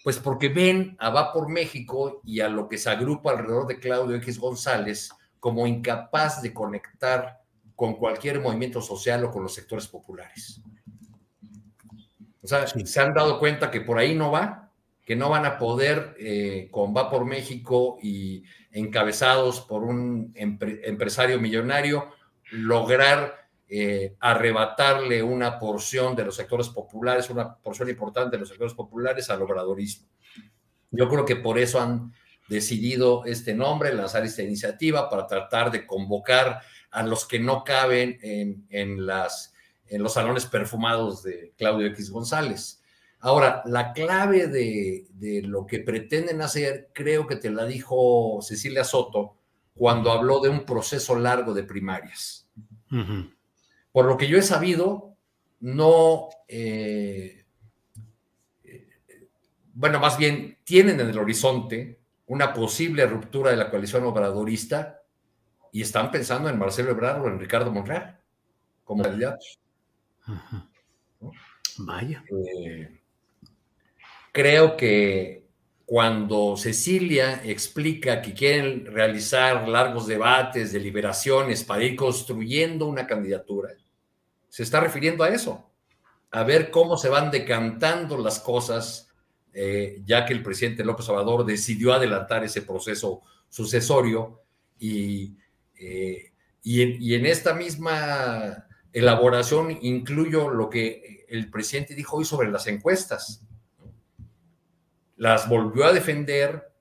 Pues 0.02 0.18
porque 0.18 0.48
ven 0.48 0.96
a 0.98 1.10
Va 1.10 1.32
por 1.32 1.48
México 1.48 2.20
y 2.24 2.40
a 2.40 2.48
lo 2.48 2.68
que 2.68 2.78
se 2.78 2.90
agrupa 2.90 3.30
alrededor 3.30 3.66
de 3.66 3.78
Claudio 3.78 4.16
X 4.16 4.38
González 4.38 5.10
como 5.38 5.66
incapaz 5.66 6.42
de 6.42 6.52
conectar 6.52 7.40
con 7.76 7.94
cualquier 7.94 8.40
movimiento 8.40 8.82
social 8.82 9.24
o 9.24 9.30
con 9.30 9.42
los 9.42 9.54
sectores 9.54 9.86
populares. 9.86 10.60
O 12.42 12.46
sea, 12.46 12.66
se 12.66 13.00
han 13.00 13.14
dado 13.14 13.38
cuenta 13.38 13.70
que 13.70 13.80
por 13.80 13.98
ahí 13.98 14.14
no 14.14 14.30
va, 14.30 14.70
que 15.04 15.16
no 15.16 15.28
van 15.28 15.44
a 15.44 15.58
poder 15.58 16.16
eh, 16.18 16.68
con 16.70 16.94
Va 16.94 17.10
por 17.10 17.24
México 17.24 17.98
y 18.02 18.44
encabezados 18.72 19.60
por 19.60 19.82
un 19.82 20.32
empresario 20.34 21.40
millonario 21.40 22.10
lograr 22.50 23.39
eh, 23.72 24.16
arrebatarle 24.18 25.22
una 25.22 25.56
porción 25.56 26.16
de 26.16 26.24
los 26.24 26.34
sectores 26.34 26.68
populares, 26.70 27.30
una 27.30 27.54
porción 27.54 27.88
importante 27.88 28.36
de 28.36 28.40
los 28.40 28.48
sectores 28.48 28.74
populares 28.74 29.30
al 29.30 29.42
obradorismo. 29.42 30.08
Yo 30.90 31.08
creo 31.08 31.24
que 31.24 31.36
por 31.36 31.56
eso 31.56 31.80
han 31.80 32.12
decidido 32.48 33.24
este 33.26 33.54
nombre, 33.54 33.94
lanzar 33.94 34.24
esta 34.24 34.42
iniciativa 34.42 35.08
para 35.08 35.28
tratar 35.28 35.70
de 35.70 35.86
convocar 35.86 36.62
a 36.90 37.04
los 37.04 37.24
que 37.24 37.38
no 37.38 37.62
caben 37.62 38.18
en, 38.22 39.06
las, 39.06 39.54
en 39.86 40.02
los 40.02 40.14
salones 40.14 40.46
perfumados 40.46 41.22
de 41.22 41.52
Claudio 41.56 41.86
X 41.86 42.10
González. 42.10 42.82
Ahora, 43.20 43.62
la 43.66 43.92
clave 43.92 44.48
de, 44.48 45.42
lo 45.44 45.64
que 45.64 45.78
pretenden 45.78 46.42
hacer, 46.42 46.90
creo 46.92 47.28
que 47.28 47.36
te 47.36 47.50
la 47.50 47.66
dijo 47.66 48.40
Cecilia 48.42 48.82
Soto 48.82 49.36
cuando 49.76 50.10
habló 50.10 50.40
de 50.40 50.48
un 50.48 50.64
proceso 50.64 51.16
largo 51.16 51.54
de 51.54 51.62
primarias. 51.62 52.48
Por 53.92 54.06
lo 54.06 54.16
que 54.16 54.28
yo 54.28 54.38
he 54.38 54.42
sabido, 54.42 55.16
no, 55.60 56.28
eh, 56.48 57.44
bueno, 59.74 59.98
más 60.00 60.18
bien 60.18 60.58
tienen 60.64 61.00
en 61.00 61.08
el 61.08 61.18
horizonte 61.18 62.00
una 62.26 62.52
posible 62.52 63.06
ruptura 63.06 63.50
de 63.50 63.56
la 63.56 63.70
coalición 63.70 64.04
obradorista 64.04 65.02
y 65.72 65.82
están 65.82 66.10
pensando 66.10 66.48
en 66.48 66.58
Marcelo 66.58 66.90
Ebrard 66.90 67.22
o 67.22 67.28
en 67.28 67.40
Ricardo 67.40 67.72
Monreal 67.72 68.20
como 68.84 69.02
candidatos. 69.02 69.60
Vaya. 71.78 72.24
Eh, 72.30 73.00
creo 74.32 74.76
que 74.76 75.39
cuando 75.90 76.56
Cecilia 76.56 77.42
explica 77.42 78.22
que 78.22 78.32
quieren 78.32 78.86
realizar 78.86 79.68
largos 79.68 80.06
debates, 80.06 80.70
deliberaciones 80.70 81.64
para 81.64 81.82
ir 81.82 81.96
construyendo 81.96 82.86
una 82.86 83.08
candidatura, 83.08 83.70
se 84.48 84.62
está 84.62 84.78
refiriendo 84.78 85.24
a 85.24 85.30
eso, 85.30 85.68
a 86.30 86.44
ver 86.44 86.70
cómo 86.70 86.96
se 86.96 87.08
van 87.08 87.32
decantando 87.32 88.16
las 88.18 88.38
cosas, 88.38 89.08
eh, 89.52 90.00
ya 90.04 90.24
que 90.26 90.32
el 90.32 90.44
presidente 90.44 90.84
López 90.84 91.08
Obrador 91.08 91.44
decidió 91.44 91.92
adelantar 91.92 92.44
ese 92.44 92.62
proceso 92.62 93.22
sucesorio 93.48 94.42
y, 94.78 95.34
eh, 95.74 96.30
y, 96.62 97.14
en, 97.14 97.26
esta 97.26 97.52
misma 97.52 98.64
elaboración 98.92 99.76
incluyo 99.82 100.50
lo 100.50 100.70
que 100.70 101.26
el 101.28 101.50
presidente 101.50 101.96
dijo 101.96 102.18
hoy 102.18 102.24
sobre 102.24 102.48
las 102.48 102.68
encuestas. 102.68 103.44
Las 105.20 105.48
volvió 105.48 105.84
a 105.84 105.92
defender, 105.92 106.72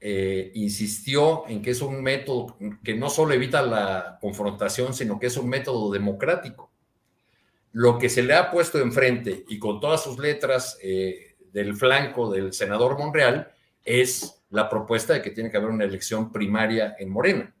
eh, 0.00 0.50
insistió 0.54 1.44
en 1.48 1.62
que 1.62 1.70
es 1.70 1.82
un 1.82 2.02
método 2.02 2.56
que 2.82 2.94
no 2.94 3.10
solo 3.10 3.34
evita 3.34 3.62
la 3.62 4.18
confrontación, 4.20 4.94
sino 4.94 5.18
que 5.18 5.26
es 5.26 5.36
un 5.36 5.48
método 5.48 5.92
democrático 5.92 6.72
lo 7.72 7.98
que 7.98 8.08
se 8.08 8.22
le 8.22 8.34
ha 8.34 8.50
puesto 8.50 8.78
enfrente 8.78 9.44
y 9.48 9.58
con 9.58 9.80
todas 9.80 10.02
sus 10.02 10.18
letras 10.18 10.78
eh, 10.82 11.36
del 11.52 11.74
flanco 11.74 12.30
del 12.30 12.52
senador 12.52 12.98
Monreal 12.98 13.50
es 13.82 14.44
la 14.50 14.68
propuesta 14.68 15.14
de 15.14 15.22
que 15.22 15.30
tiene 15.30 15.50
que 15.50 15.56
haber 15.56 15.70
una 15.70 15.84
elección 15.84 16.30
primaria 16.30 16.94
en 16.98 17.10
Morena. 17.10 17.54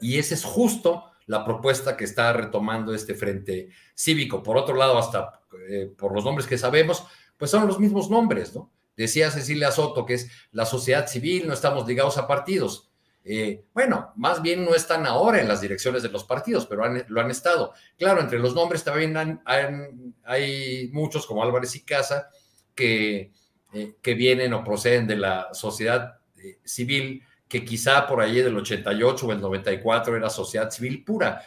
Y 0.00 0.18
esa 0.18 0.34
es 0.34 0.44
justo 0.44 1.04
la 1.26 1.44
propuesta 1.44 1.96
que 1.96 2.04
está 2.04 2.32
retomando 2.32 2.92
este 2.92 3.14
frente 3.14 3.68
cívico. 3.94 4.42
Por 4.42 4.56
otro 4.56 4.74
lado, 4.74 4.98
hasta 4.98 5.40
eh, 5.68 5.92
por 5.96 6.12
los 6.12 6.24
nombres 6.24 6.48
que 6.48 6.58
sabemos, 6.58 7.06
pues 7.36 7.52
son 7.52 7.66
los 7.68 7.78
mismos 7.78 8.10
nombres, 8.10 8.54
¿no? 8.54 8.70
Decía 9.00 9.30
Cecilia 9.30 9.70
Soto 9.70 10.04
que 10.04 10.12
es 10.12 10.30
la 10.52 10.66
sociedad 10.66 11.06
civil, 11.06 11.48
no 11.48 11.54
estamos 11.54 11.88
ligados 11.88 12.18
a 12.18 12.26
partidos. 12.26 12.90
Eh, 13.24 13.64
bueno, 13.72 14.12
más 14.16 14.42
bien 14.42 14.62
no 14.62 14.74
están 14.74 15.06
ahora 15.06 15.40
en 15.40 15.48
las 15.48 15.62
direcciones 15.62 16.02
de 16.02 16.10
los 16.10 16.24
partidos, 16.24 16.66
pero 16.66 16.82
lo 17.08 17.20
han 17.22 17.30
estado. 17.30 17.72
Claro, 17.96 18.20
entre 18.20 18.38
los 18.38 18.54
nombres 18.54 18.84
también 18.84 19.40
hay 19.46 20.90
muchos, 20.92 21.26
como 21.26 21.42
Álvarez 21.42 21.74
y 21.76 21.82
Casa, 21.82 22.28
que, 22.74 23.32
eh, 23.72 23.94
que 24.02 24.12
vienen 24.12 24.52
o 24.52 24.62
proceden 24.62 25.06
de 25.06 25.16
la 25.16 25.48
sociedad 25.54 26.18
eh, 26.36 26.58
civil, 26.62 27.22
que 27.48 27.64
quizá 27.64 28.06
por 28.06 28.20
ahí 28.20 28.42
del 28.42 28.58
88 28.58 29.26
o 29.26 29.32
el 29.32 29.40
94 29.40 30.14
era 30.14 30.28
sociedad 30.28 30.70
civil 30.70 31.02
pura. 31.02 31.42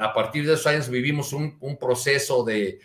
a 0.00 0.12
partir 0.12 0.44
de 0.44 0.54
esos 0.54 0.66
años 0.66 0.88
vivimos 0.88 1.32
un, 1.32 1.78
proceso 1.78 2.42
de 2.42 2.80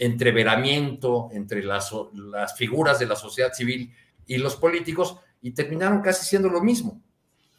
entreveramiento 0.00 1.28
entre 1.32 1.62
las, 1.62 1.92
las 2.14 2.56
figuras 2.56 2.98
de 2.98 3.06
la 3.06 3.14
sociedad 3.14 3.52
civil 3.52 3.94
y 4.26 4.38
los 4.38 4.56
políticos 4.56 5.18
y 5.40 5.52
terminaron 5.52 6.00
casi 6.02 6.26
siendo 6.26 6.48
lo 6.48 6.60
mismo 6.60 7.00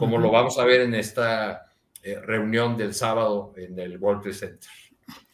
como 0.01 0.17
lo 0.17 0.31
vamos 0.31 0.57
a 0.57 0.65
ver 0.65 0.81
en 0.81 0.95
esta 0.95 1.67
eh, 2.01 2.19
reunión 2.19 2.75
del 2.75 2.95
sábado 2.95 3.53
en 3.55 3.77
el 3.77 3.99
World 3.99 4.23
Trade 4.23 4.35
Center. 4.35 4.69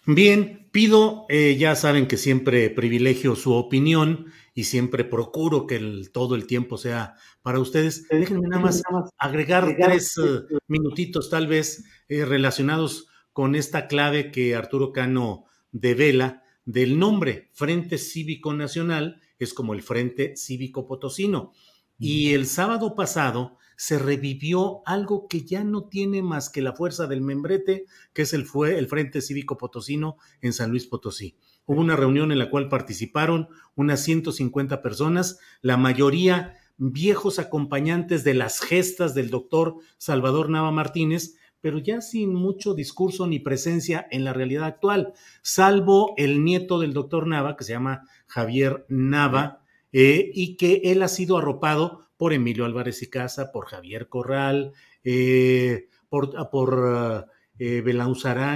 Bien, 0.05 0.67
pido, 0.71 1.25
eh, 1.29 1.55
ya 1.57 1.73
saben 1.77 2.05
que 2.05 2.17
siempre 2.17 2.69
privilegio 2.69 3.37
su 3.37 3.53
opinión 3.53 4.25
y 4.53 4.65
siempre 4.65 5.05
procuro 5.05 5.67
que 5.67 5.77
el, 5.77 6.11
todo 6.11 6.35
el 6.35 6.47
tiempo 6.47 6.77
sea 6.77 7.15
para 7.41 7.61
ustedes. 7.61 8.09
Déjenme 8.09 8.49
nada 8.49 8.61
más 8.61 8.83
agregar 9.17 9.73
tres 9.79 10.17
uh, 10.17 10.45
minutitos 10.67 11.29
tal 11.29 11.47
vez 11.47 11.85
eh, 12.09 12.25
relacionados 12.25 13.07
con 13.31 13.55
esta 13.55 13.87
clave 13.87 14.31
que 14.31 14.53
Arturo 14.53 14.91
Cano 14.91 15.45
devela 15.71 16.43
del 16.67 16.99
nombre 16.99 17.49
Frente 17.53 17.97
Cívico 17.97 18.53
Nacional, 18.53 19.21
es 19.39 19.53
como 19.53 19.73
el 19.73 19.81
Frente 19.81 20.35
Cívico 20.35 20.85
Potosino. 20.85 21.53
Y 21.97 22.33
el 22.33 22.45
sábado 22.45 22.93
pasado 22.93 23.57
se 23.77 23.97
revivió 23.97 24.81
algo 24.85 25.27
que 25.29 25.45
ya 25.45 25.63
no 25.63 25.85
tiene 25.85 26.21
más 26.21 26.49
que 26.49 26.61
la 26.61 26.73
fuerza 26.73 27.07
del 27.07 27.21
membrete, 27.21 27.85
que 28.13 28.23
es 28.23 28.33
el, 28.33 28.45
fue 28.45 28.77
el 28.77 28.87
Frente 28.87 29.21
Cívico 29.21 29.57
Potosino 29.57 30.17
en 30.41 30.51
San 30.51 30.69
Luis 30.69 30.85
Potosí. 30.85 31.37
Hubo 31.65 31.79
una 31.79 31.95
reunión 31.95 32.33
en 32.33 32.39
la 32.39 32.49
cual 32.49 32.67
participaron 32.67 33.47
unas 33.75 34.03
150 34.03 34.81
personas, 34.81 35.39
la 35.61 35.77
mayoría 35.77 36.57
viejos 36.75 37.39
acompañantes 37.39 38.25
de 38.25 38.33
las 38.33 38.59
gestas 38.59 39.15
del 39.15 39.29
doctor 39.29 39.77
Salvador 39.97 40.49
Nava 40.49 40.71
Martínez, 40.71 41.35
pero 41.67 41.79
ya 41.79 41.99
sin 41.99 42.33
mucho 42.33 42.73
discurso 42.73 43.27
ni 43.27 43.39
presencia 43.39 44.07
en 44.09 44.23
la 44.23 44.31
realidad 44.31 44.63
actual, 44.63 45.11
salvo 45.41 46.13
el 46.15 46.45
nieto 46.45 46.79
del 46.79 46.93
doctor 46.93 47.27
Nava, 47.27 47.57
que 47.57 47.65
se 47.65 47.73
llama 47.73 48.03
Javier 48.25 48.85
Nava, 48.87 49.65
eh, 49.91 50.31
y 50.33 50.55
que 50.55 50.79
él 50.85 51.03
ha 51.03 51.09
sido 51.09 51.37
arropado 51.37 52.07
por 52.15 52.31
Emilio 52.31 52.63
Álvarez 52.63 53.03
y 53.03 53.09
Casa, 53.09 53.51
por 53.51 53.65
Javier 53.65 54.07
Corral, 54.07 54.71
eh, 55.03 55.89
por, 56.07 56.49
por 56.49 57.27
eh, 57.59 57.83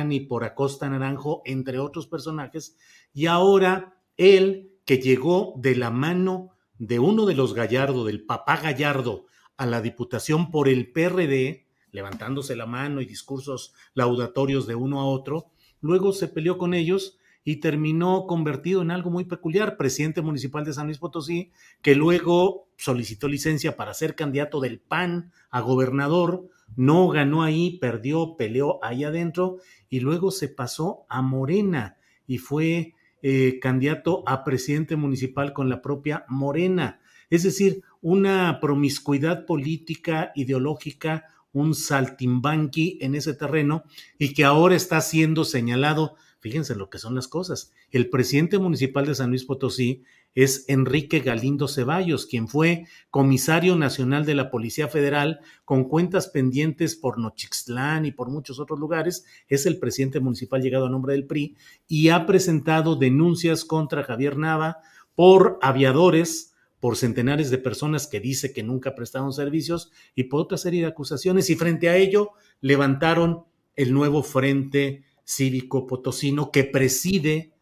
y 0.10 0.20
por 0.22 0.46
Acosta 0.46 0.90
Naranjo, 0.90 1.42
entre 1.44 1.80
otros 1.80 2.08
personajes. 2.08 2.78
Y 3.12 3.26
ahora 3.26 4.02
él, 4.16 4.72
que 4.86 5.00
llegó 5.00 5.56
de 5.58 5.76
la 5.76 5.92
mano 5.92 6.52
de 6.78 7.00
uno 7.00 7.26
de 7.26 7.36
los 7.36 7.56
Gallardo, 7.56 8.06
del 8.06 8.26
papá 8.26 8.56
Gallardo, 8.56 9.26
a 9.58 9.66
la 9.66 9.82
Diputación 9.82 10.50
por 10.50 10.70
el 10.70 10.94
PRD, 10.94 11.68
levantándose 11.92 12.56
la 12.56 12.66
mano 12.66 13.02
y 13.02 13.06
discursos 13.06 13.74
laudatorios 13.94 14.68
de 14.68 14.76
uno 14.76 15.02
a 15.02 15.06
otro, 15.06 15.52
luego 15.82 16.14
se 16.14 16.28
peleó 16.28 16.58
con 16.58 16.74
ellos 16.74 17.18
y 17.44 17.58
terminó 17.58 18.28
convertido 18.28 18.82
en 18.82 18.92
algo 18.92 19.10
muy 19.10 19.26
peculiar, 19.26 19.78
presidente 19.78 20.22
municipal 20.22 20.64
de 20.64 20.74
San 20.74 20.86
Luis 20.86 21.00
Potosí, 21.00 21.52
que 21.82 21.96
luego 21.96 22.68
solicitó 22.78 23.28
licencia 23.28 23.76
para 23.76 23.94
ser 23.94 24.16
candidato 24.16 24.60
del 24.60 24.80
PAN 24.80 25.32
a 25.50 25.62
gobernador, 25.62 26.50
no 26.76 27.10
ganó 27.10 27.44
ahí, 27.44 27.78
perdió, 27.80 28.36
peleó 28.38 28.84
ahí 28.84 29.04
adentro 29.04 29.58
y 29.90 30.00
luego 30.00 30.32
se 30.32 30.50
pasó 30.50 31.06
a 31.10 31.22
Morena 31.22 31.98
y 32.28 32.38
fue 32.38 32.94
eh, 33.24 33.60
candidato 33.60 34.24
a 34.26 34.44
presidente 34.44 34.96
municipal 34.96 35.54
con 35.54 35.70
la 35.70 35.82
propia 35.82 36.26
Morena. 36.28 37.02
Es 37.30 37.44
decir, 37.44 37.84
una 38.02 38.60
promiscuidad 38.60 39.46
política, 39.46 40.32
ideológica, 40.36 41.26
un 41.54 41.76
saltimbanqui 41.76 42.98
en 43.02 43.16
ese 43.16 43.34
terreno 43.34 43.84
y 44.18 44.34
que 44.34 44.44
ahora 44.44 44.76
está 44.76 45.02
siendo 45.02 45.44
señalado 45.46 46.16
Fíjense 46.42 46.74
lo 46.74 46.90
que 46.90 46.98
son 46.98 47.14
las 47.14 47.28
cosas. 47.28 47.72
El 47.92 48.10
presidente 48.10 48.58
municipal 48.58 49.06
de 49.06 49.14
San 49.14 49.30
Luis 49.30 49.46
Potosí 49.46 50.04
es 50.34 50.66
Enrique 50.68 51.20
Galindo 51.20 51.68
Ceballos, 51.68 52.26
quien 52.26 52.48
fue 52.48 52.88
comisario 53.12 53.76
nacional 53.76 54.26
de 54.26 54.34
la 54.34 54.50
Policía 54.50 54.88
Federal 54.88 55.42
con 55.66 55.84
cuentas 55.84 56.30
pendientes 56.30 56.96
por 56.96 57.20
Nochixtlán 57.20 58.08
y 58.08 58.12
por 58.12 58.32
muchos 58.32 58.60
otros 58.60 58.80
lugares. 58.80 59.24
Es 59.50 59.68
el 59.68 59.78
presidente 59.78 60.20
municipal 60.20 60.64
llegado 60.64 60.88
a 60.88 60.90
nombre 60.90 61.14
del 61.14 61.28
PRI 61.28 61.56
y 61.88 62.10
ha 62.10 62.26
presentado 62.26 62.96
denuncias 62.96 63.64
contra 63.64 64.04
Javier 64.04 64.36
Nava 64.36 64.78
por 65.14 65.60
aviadores, 65.62 66.51
por 66.82 66.98
centenares 66.98 67.52
de 67.52 67.60
personas 67.60 68.08
que 68.08 68.20
dice 68.20 68.52
que 68.52 68.64
nunca 68.64 68.96
prestaron 68.96 69.32
servicios 69.32 69.92
y 70.16 70.24
por 70.24 70.42
otra 70.42 70.58
serie 70.58 70.82
de 70.82 70.88
acusaciones. 70.88 71.50
Y 71.50 71.56
frente 71.56 71.88
a 71.88 71.96
ello 71.96 72.32
levantaron 72.60 73.46
el 73.76 73.94
nuevo 73.94 74.24
frente 74.24 75.06
cívico 75.24 75.88
potosino 75.88 76.52
que 76.52 76.66
preside 76.66 77.54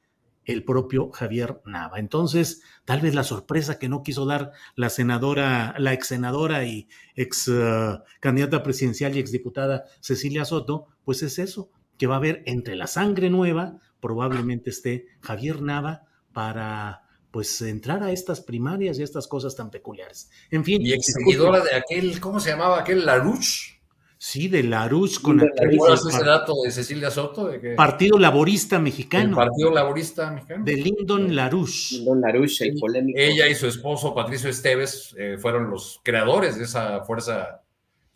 el 0.45 0.63
propio 0.63 1.11
Javier 1.11 1.61
Nava. 1.65 1.99
Entonces, 1.99 2.63
tal 2.85 3.01
vez 3.01 3.13
la 3.13 3.23
sorpresa 3.23 3.77
que 3.77 3.89
no 3.89 4.03
quiso 4.03 4.25
dar 4.25 4.53
la 4.75 4.89
senadora, 4.89 5.75
la 5.77 5.93
ex 5.93 6.07
senadora 6.07 6.65
y 6.65 6.87
ex 7.13 7.49
uh, 7.49 7.99
candidata 8.19 8.63
presidencial 8.63 9.15
y 9.15 9.19
exdiputada 9.19 9.83
Cecilia 9.99 10.45
Soto, 10.45 10.87
pues 11.03 11.21
es 11.23 11.39
eso, 11.39 11.69
que 11.97 12.07
va 12.07 12.15
a 12.15 12.17
haber 12.19 12.41
entre 12.45 12.77
la 12.77 12.87
sangre 12.87 13.29
nueva, 13.29 13.79
probablemente 13.99 14.69
esté 14.69 15.07
Javier 15.19 15.61
Nava 15.61 16.05
para 16.31 17.03
pues 17.31 17.61
entrar 17.61 18.03
a 18.03 18.11
estas 18.11 18.41
primarias 18.41 18.97
y 18.97 19.01
a 19.01 19.05
estas 19.05 19.27
cosas 19.27 19.55
tan 19.55 19.69
peculiares. 19.69 20.29
En 20.51 20.63
fin. 20.63 20.81
Y 20.81 20.93
ex 20.93 21.13
seguidora 21.13 21.61
de 21.61 21.75
aquel, 21.75 22.19
¿cómo 22.19 22.39
se 22.39 22.49
llamaba 22.49 22.79
aquel 22.79 23.05
Larouche? 23.05 23.79
Sí, 24.21 24.49
de 24.49 24.63
Larouche 24.63 25.21
con 25.21 25.39
¿Recuerdas 25.39 26.05
ese 26.05 26.25
dato 26.25 26.53
de 26.65 26.71
Cecilia 26.71 27.09
Soto? 27.09 27.53
Partido 27.77 28.19
Laborista 28.19 28.77
Mexicano. 28.77 29.37
Partido 29.37 29.71
Laborista 29.71 30.29
Mexicano. 30.29 30.65
De 30.65 30.73
Lyndon 30.73 31.33
Larouche. 31.33 31.95
Lyndon 31.95 32.19
Larouche, 32.19 32.65
el 32.65 32.73
polémico. 32.77 33.17
Ella 33.17 33.47
y 33.47 33.55
su 33.55 33.67
esposo 33.67 34.13
Patricio 34.13 34.49
Esteves 34.49 35.15
eh, 35.17 35.37
fueron 35.37 35.69
los 35.69 36.01
creadores 36.03 36.57
de 36.57 36.65
esa 36.65 36.99
fuerza 37.05 37.61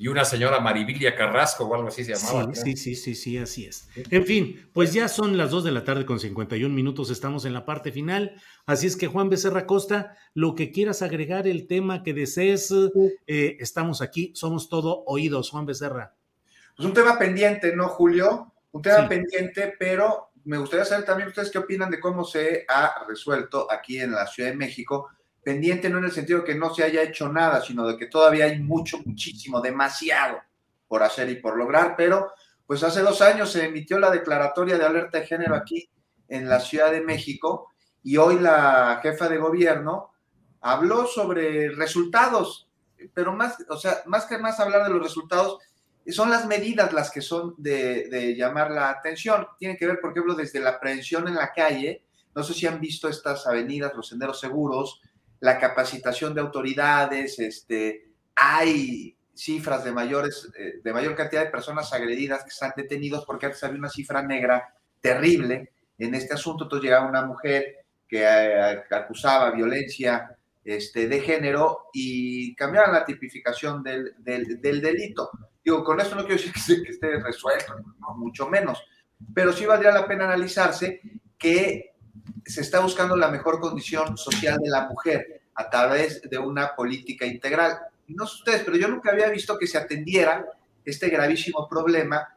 y 0.04 0.10
una 0.10 0.26
señora 0.26 0.60
Maribilia 0.60 1.16
Carrasco 1.16 1.64
o 1.64 1.74
algo 1.74 1.88
así 1.88 2.04
se 2.04 2.14
llamaba. 2.14 2.54
Sí, 2.54 2.76
sí, 2.76 2.94
sí, 2.94 3.16
sí, 3.16 3.38
así 3.38 3.68
es. 3.68 3.88
En 3.96 4.26
fin, 4.26 4.70
pues 4.74 4.92
ya 4.92 5.08
son 5.08 5.38
las 5.38 5.50
2 5.50 5.64
de 5.64 5.72
la 5.72 5.86
tarde 5.86 6.06
con 6.06 6.20
51 6.20 6.76
minutos, 6.76 7.10
estamos 7.10 7.46
en 7.46 7.54
la 7.54 7.66
parte 7.66 7.94
final. 7.94 8.36
Así 8.66 8.86
es 8.86 8.98
que 8.98 9.08
Juan 9.08 9.30
Becerra 9.30 9.66
Costa, 9.66 10.18
lo 10.34 10.56
que 10.56 10.74
quieras 10.74 11.04
agregar, 11.04 11.48
el 11.48 11.68
tema 11.68 12.04
que 12.04 12.14
desees, 12.14 12.74
eh, 13.28 13.56
estamos 13.62 14.02
aquí, 14.02 14.34
somos 14.36 14.68
todo 14.68 15.06
oídos, 15.06 15.52
Juan 15.52 15.66
Becerra. 15.66 16.14
Pues 16.76 16.86
un 16.86 16.94
tema 16.94 17.18
pendiente, 17.18 17.74
¿no, 17.74 17.88
Julio? 17.88 18.52
Un 18.74 18.82
tema 18.82 19.08
pendiente, 19.08 19.74
pero 19.80 20.32
me 20.44 20.58
gustaría 20.58 20.84
saber 20.84 21.06
también 21.06 21.30
ustedes 21.30 21.50
qué 21.50 21.60
opinan 21.60 21.90
de 21.90 22.02
cómo 22.02 22.26
se 22.26 22.66
ha 22.68 23.06
resuelto 23.08 23.72
aquí 23.72 24.02
en 24.02 24.12
la 24.12 24.28
Ciudad 24.28 24.50
de 24.50 24.58
México 24.58 25.08
pendiente 25.44 25.90
no 25.90 25.98
en 25.98 26.06
el 26.06 26.12
sentido 26.12 26.40
de 26.40 26.46
que 26.46 26.56
no 26.56 26.74
se 26.74 26.84
haya 26.84 27.02
hecho 27.02 27.30
nada, 27.30 27.62
sino 27.62 27.86
de 27.88 27.98
que 27.98 28.08
todavía 28.08 28.46
hay 28.46 28.60
mucho, 28.60 29.00
muchísimo, 29.06 29.62
demasiado 29.62 30.40
por 30.88 31.04
hacer 31.04 31.30
y 31.30 31.36
por 31.36 31.58
lograr, 31.58 31.96
pero 31.98 32.32
pues 32.66 32.84
hace 32.84 33.02
dos 33.02 33.22
años 33.22 33.52
se 33.52 33.66
emitió 33.66 34.00
la 34.00 34.10
declaratoria 34.10 34.78
de 34.78 34.86
alerta 34.86 35.20
de 35.20 35.28
género 35.28 35.56
aquí 35.56 35.90
en 36.28 36.48
la 36.48 36.60
Ciudad 36.60 36.92
de 36.92 37.02
México 37.02 37.70
y 38.04 38.18
hoy 38.18 38.40
la 38.40 39.00
jefa 39.02 39.28
de 39.28 39.38
gobierno 39.38 40.12
habló 40.62 41.08
sobre 41.08 41.70
resultados, 41.70 42.70
pero 43.14 43.34
más, 43.34 43.58
o 43.70 43.78
sea, 43.78 44.02
más 44.06 44.26
que 44.26 44.38
más 44.38 44.60
hablar 44.60 44.86
de 44.86 44.94
los 44.94 45.04
resultados, 45.04 45.60
son 46.08 46.30
las 46.30 46.46
medidas 46.48 46.92
las 46.92 47.12
que 47.12 47.22
son 47.22 47.56
de, 47.58 48.36
llamar 48.38 48.72
la 48.72 48.90
atención. 48.90 49.48
Tiene 49.58 49.78
que 49.78 49.88
ver, 49.88 50.00
por 50.00 50.12
ejemplo, 50.12 50.36
desde 50.36 50.60
la 50.60 50.80
prevención 50.80 51.28
en 51.28 51.36
la 51.36 51.54
calle, 51.54 52.04
no 52.36 52.44
sé 52.44 52.54
si 52.54 52.68
han 52.68 52.80
visto 52.80 53.08
estas 53.08 53.48
avenidas, 53.48 53.94
los 53.96 54.08
senderos 54.08 54.40
seguros, 54.40 55.02
la 55.44 55.60
capacitación 55.60 56.34
de 56.34 56.40
autoridades, 56.40 57.38
este, 57.38 58.08
hay 58.34 59.14
cifras 59.34 59.84
de, 59.84 59.92
mayores, 59.92 60.50
eh, 60.58 60.76
de 60.82 60.94
mayor 60.94 61.16
cantidad 61.16 61.44
de 61.44 61.52
personas 61.52 61.92
agredidas 61.92 62.44
que 62.44 62.50
están 62.50 62.72
detenidos 62.78 63.26
porque 63.26 63.48
antes 63.48 63.62
había 63.62 63.78
una 63.78 63.90
cifra 63.90 64.22
negra 64.22 64.74
terrible 65.02 65.74
en 65.98 66.16
este 66.16 66.34
asunto. 66.34 66.64
Entonces 66.64 66.86
llegaba 66.86 67.10
una 67.10 67.26
mujer 67.26 67.76
que 68.08 68.22
eh, 68.24 68.84
acusaba 68.90 69.52
violencia 69.52 70.34
este, 70.64 71.10
de 71.10 71.20
género 71.20 71.88
y 71.92 72.56
cambiaban 72.56 72.94
la 72.94 73.04
tipificación 73.04 73.84
del, 73.84 74.16
delito. 74.62 75.30
Digo, 75.62 75.84
con 75.84 76.00
esto 76.00 76.16
no 76.16 76.26
quiero 76.26 76.42
decir 76.42 76.84
que, 76.86 76.92
esté 76.94 77.20
resuelto, 77.20 77.76
mucho 78.16 78.48
menos, 78.48 78.82
pero 79.36 79.52
sí 79.52 79.66
valdría 79.66 79.92
la 79.92 80.08
pena 80.08 80.24
analizarse 80.24 81.02
que 81.38 81.93
se 82.46 82.62
está 82.62 82.80
buscando 82.80 83.16
la 83.16 83.30
mejor 83.30 83.60
condición 83.60 84.18
social 84.18 84.60
de 84.60 84.70
la 84.70 84.88
mujer 84.88 85.42
a 85.56 85.70
través 85.70 86.22
de 86.22 86.38
una 86.38 86.76
política 86.76 87.26
integral. 87.26 87.78
No 88.08 88.26
sé 88.26 88.36
ustedes, 88.36 88.64
pero 88.64 88.78
yo 88.78 88.88
nunca 88.88 89.12
había 89.12 89.30
visto 89.30 89.58
que 89.58 89.68
se 89.68 89.78
atendiera 89.78 90.46
este 90.84 91.10
gravísimo 91.10 91.68
problema, 91.70 92.28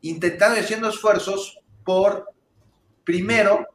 intentando 0.00 0.56
y 0.56 0.60
haciendo 0.60 0.88
esfuerzos 0.88 1.58
por, 1.84 2.32
primero, 3.04 3.66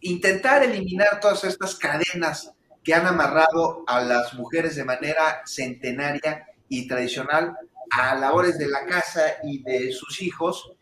intentar 0.00 0.62
eliminar 0.62 1.20
todas 1.20 1.44
estas 1.44 1.74
cadenas 1.74 2.52
que 2.82 2.94
han 2.94 3.06
amarrado 3.06 3.84
a 3.86 4.00
las 4.00 4.34
mujeres 4.34 4.76
de 4.76 4.84
manera 4.84 5.42
centenaria 5.44 6.46
y 6.68 6.86
tradicional 6.86 7.56
a 7.90 8.14
labores 8.14 8.58
de 8.58 8.68
la 8.68 8.86
casa 8.86 9.22
y 9.42 9.62
de 9.62 9.92
sus 9.92 10.22
hijos 10.22 10.72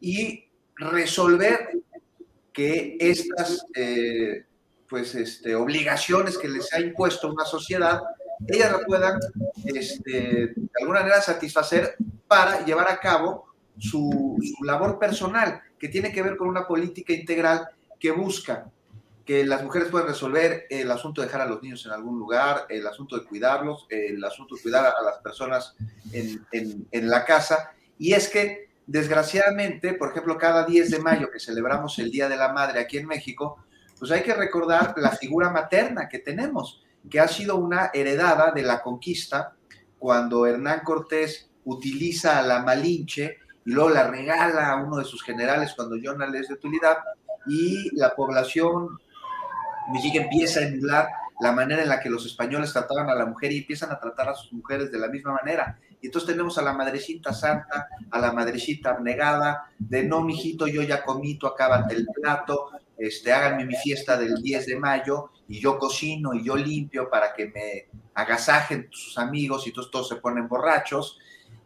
y 0.00 0.48
resolver 0.76 1.70
que 2.60 2.98
estas 3.00 3.64
eh, 3.74 4.44
pues, 4.86 5.14
este, 5.14 5.54
obligaciones 5.54 6.36
que 6.36 6.46
les 6.46 6.70
ha 6.74 6.80
impuesto 6.80 7.32
una 7.32 7.46
sociedad, 7.46 8.02
ellas 8.46 8.70
la 8.70 8.80
puedan 8.84 9.18
este, 9.64 10.10
de 10.54 10.70
alguna 10.78 11.00
manera 11.00 11.22
satisfacer 11.22 11.96
para 12.28 12.62
llevar 12.66 12.90
a 12.90 13.00
cabo 13.00 13.46
su, 13.78 14.36
labor 14.62 14.98
personal, 14.98 15.62
que 15.78 15.88
tiene 15.88 16.12
que 16.12 16.22
ver 16.22 16.36
con 16.36 16.48
una 16.48 16.66
política 16.66 17.14
integral 17.14 17.66
que 17.98 18.10
busca 18.10 18.70
que 19.24 19.42
las 19.46 19.62
mujeres 19.62 19.88
pueden 19.88 20.08
resolver 20.08 20.66
el 20.68 20.90
asunto 20.90 21.22
de 21.22 21.28
dejar 21.28 21.40
a 21.40 21.46
los 21.46 21.62
niños 21.62 21.86
en 21.86 21.92
algún 21.92 22.18
lugar, 22.18 22.66
el 22.68 22.86
asunto 22.86 23.16
de 23.16 23.24
cuidarlos, 23.24 23.86
el 23.88 24.22
asunto 24.22 24.54
de 24.54 24.60
cuidar 24.60 24.84
a, 24.84 25.02
las 25.02 25.16
personas 25.20 25.74
en, 26.12 27.08
la 27.08 27.24
casa. 27.24 27.70
Y 27.96 28.12
es 28.12 28.28
que, 28.28 28.69
desgraciadamente, 28.90 29.94
por 29.94 30.10
ejemplo, 30.10 30.36
cada 30.36 30.66
10 30.66 30.90
de 30.90 30.98
mayo 30.98 31.30
que 31.30 31.38
celebramos 31.38 31.96
el 32.00 32.10
Día 32.10 32.28
de 32.28 32.36
la 32.36 32.52
Madre 32.52 32.80
aquí 32.80 32.98
en 32.98 33.06
México, 33.06 33.64
pues 33.96 34.10
hay 34.10 34.22
que 34.22 34.34
recordar 34.34 34.94
la 34.96 35.12
figura 35.12 35.50
materna 35.50 36.08
que 36.08 36.18
tenemos, 36.18 36.82
que 37.08 37.20
ha 37.20 37.28
sido 37.28 37.54
una 37.54 37.92
heredada 37.94 38.50
de 38.50 38.62
la 38.62 38.82
conquista, 38.82 39.54
cuando 39.96 40.44
Hernán 40.44 40.80
Cortés 40.80 41.48
utiliza 41.64 42.40
a 42.40 42.42
la 42.42 42.64
Malinche 42.64 43.38
y 43.64 43.70
luego 43.70 43.90
la 43.90 44.08
regala 44.08 44.70
a 44.70 44.82
uno 44.82 44.96
de 44.96 45.04
sus 45.04 45.22
generales 45.22 45.72
cuando 45.76 45.96
John 46.02 46.20
es 46.34 46.48
de 46.48 46.54
utilidad, 46.54 46.98
y 47.46 47.94
la 47.96 48.12
población 48.16 48.98
Mexica 49.92 50.20
empieza 50.22 50.60
a 50.60 50.64
emular 50.64 51.08
la 51.40 51.52
manera 51.52 51.82
en 51.82 51.88
la 51.88 52.00
que 52.00 52.10
los 52.10 52.26
españoles 52.26 52.72
trataban 52.72 53.08
a 53.08 53.14
la 53.14 53.26
mujer 53.26 53.52
y 53.52 53.58
empiezan 53.58 53.92
a 53.92 54.00
tratar 54.00 54.30
a 54.30 54.34
sus 54.34 54.52
mujeres 54.52 54.90
de 54.90 54.98
la 54.98 55.06
misma 55.06 55.32
manera. 55.32 55.78
Y 56.00 56.06
entonces 56.06 56.30
tenemos 56.30 56.56
a 56.58 56.62
la 56.62 56.72
madrecita 56.72 57.32
santa, 57.32 57.88
a 58.10 58.18
la 58.18 58.32
madrecita 58.32 58.90
abnegada, 58.90 59.70
de 59.78 60.02
no, 60.04 60.22
mijito, 60.22 60.66
yo 60.66 60.82
ya 60.82 61.04
comí, 61.04 61.36
tú 61.36 61.46
acábate 61.46 61.94
el 61.94 62.06
plato, 62.06 62.70
este, 62.96 63.32
háganme 63.32 63.66
mi 63.66 63.74
fiesta 63.76 64.16
del 64.16 64.42
10 64.42 64.66
de 64.66 64.76
mayo 64.76 65.30
y 65.48 65.60
yo 65.60 65.78
cocino 65.78 66.34
y 66.34 66.44
yo 66.44 66.56
limpio 66.56 67.08
para 67.10 67.32
que 67.34 67.48
me 67.48 67.88
agasajen 68.14 68.88
sus 68.90 69.18
amigos 69.18 69.66
y 69.66 69.72
todos, 69.72 69.90
todos 69.90 70.08
se 70.08 70.16
ponen 70.16 70.48
borrachos. 70.48 71.18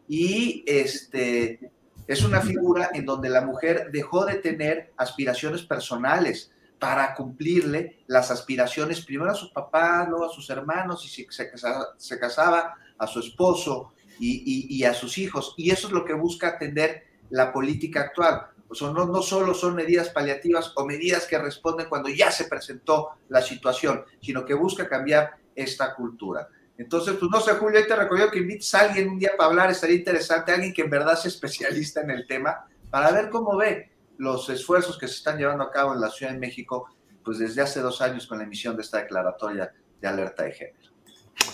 Y 0.08 0.64
este, 0.66 1.70
es 2.06 2.22
una 2.24 2.40
figura 2.40 2.90
en 2.92 3.06
donde 3.06 3.28
la 3.28 3.40
mujer 3.40 3.90
dejó 3.92 4.24
de 4.24 4.34
tener 4.36 4.92
aspiraciones 4.96 5.62
personales, 5.62 6.50
para 6.84 7.14
cumplirle 7.14 8.00
las 8.08 8.30
aspiraciones 8.30 9.00
primero 9.00 9.30
a 9.30 9.34
su 9.34 9.50
papá, 9.50 10.06
luego 10.06 10.26
a 10.26 10.34
sus 10.34 10.50
hermanos 10.50 11.02
y 11.06 11.08
si 11.08 11.26
se, 11.30 11.50
se 11.96 12.18
casaba 12.18 12.74
a 12.98 13.06
su 13.06 13.20
esposo 13.20 13.94
y, 14.18 14.84
a 14.84 14.94
sus 14.94 15.18
hijos. 15.18 15.54
Y 15.56 15.70
eso 15.70 15.88
es 15.88 15.92
lo 15.92 16.04
que 16.04 16.14
busca 16.14 16.48
atender 16.48 17.04
la 17.30 17.52
política 17.52 18.02
actual. 18.02 18.46
O 18.68 18.74
sea, 18.74 18.90
no, 18.90 19.22
solo 19.22 19.54
son 19.54 19.74
medidas 19.74 20.08
paliativas 20.10 20.72
o 20.76 20.84
medidas 20.84 21.26
que 21.26 21.38
responden 21.38 21.88
cuando 21.88 22.08
ya 22.08 22.30
se 22.30 22.44
presentó 22.44 23.10
la 23.28 23.42
situación, 23.42 24.04
sino 24.20 24.44
que 24.44 24.54
busca 24.54 24.88
cambiar 24.88 25.36
esta 25.54 25.94
cultura. 25.94 26.48
Entonces, 26.76 27.14
pues 27.18 27.30
no 27.30 27.40
sé, 27.40 27.52
Julio, 27.52 27.78
ahí 27.78 27.86
te 27.86 27.94
recuerdo 27.94 28.30
que 28.30 28.40
invites 28.40 28.74
a 28.74 28.80
alguien 28.80 29.08
un 29.08 29.18
día 29.18 29.32
para 29.36 29.50
hablar, 29.50 29.70
estaría 29.70 29.96
interesante, 29.96 30.50
alguien 30.50 30.72
que 30.72 30.82
en 30.82 30.90
verdad 30.90 31.16
sea 31.16 31.28
especialista 31.28 32.00
en 32.00 32.10
el 32.10 32.26
tema, 32.26 32.66
para 32.90 33.12
ver 33.12 33.30
cómo 33.30 33.56
ve 33.56 33.92
los 34.18 34.48
esfuerzos 34.48 34.98
que 34.98 35.06
se 35.06 35.14
están 35.14 35.38
llevando 35.38 35.64
a 35.64 35.70
cabo 35.70 35.94
en 35.94 36.00
la 36.00 36.10
Ciudad 36.10 36.32
de 36.32 36.38
México, 36.38 36.88
pues 37.24 37.38
desde 37.38 37.62
hace 37.62 37.80
dos 37.80 38.00
años 38.00 38.26
con 38.26 38.38
la 38.38 38.44
emisión 38.44 38.76
de 38.76 38.82
esta 38.82 38.98
declaratoria 38.98 39.72
de 40.00 40.08
alerta 40.08 40.44
de 40.44 40.52
género. 40.52 40.83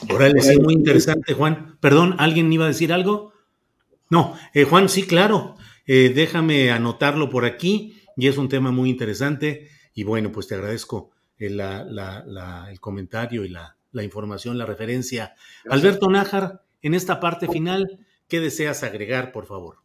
Órale, 0.08 0.40
sí, 0.40 0.58
muy 0.58 0.74
interesante, 0.74 1.34
Juan. 1.34 1.76
Perdón, 1.80 2.14
¿alguien 2.18 2.52
iba 2.52 2.64
a 2.64 2.68
decir 2.68 2.92
algo? 2.92 3.32
No, 4.08 4.34
eh, 4.54 4.64
Juan, 4.64 4.88
sí, 4.88 5.04
claro. 5.04 5.56
Eh, 5.86 6.12
déjame 6.14 6.70
anotarlo 6.70 7.30
por 7.30 7.44
aquí 7.44 8.00
y 8.16 8.28
es 8.28 8.38
un 8.38 8.48
tema 8.48 8.70
muy 8.70 8.90
interesante. 8.90 9.68
Y 9.94 10.04
bueno, 10.04 10.32
pues 10.32 10.46
te 10.46 10.54
agradezco 10.54 11.10
el, 11.38 11.60
el 11.60 12.80
comentario 12.80 13.44
y 13.44 13.48
la, 13.48 13.76
información, 14.02 14.58
la 14.58 14.66
referencia. 14.66 15.34
Alberto 15.68 16.08
Nájar, 16.08 16.62
en 16.82 16.94
esta 16.94 17.20
parte 17.20 17.48
final, 17.48 17.98
¿qué 18.28 18.40
deseas 18.40 18.82
agregar, 18.82 19.32
por 19.32 19.46
favor? 19.46 19.76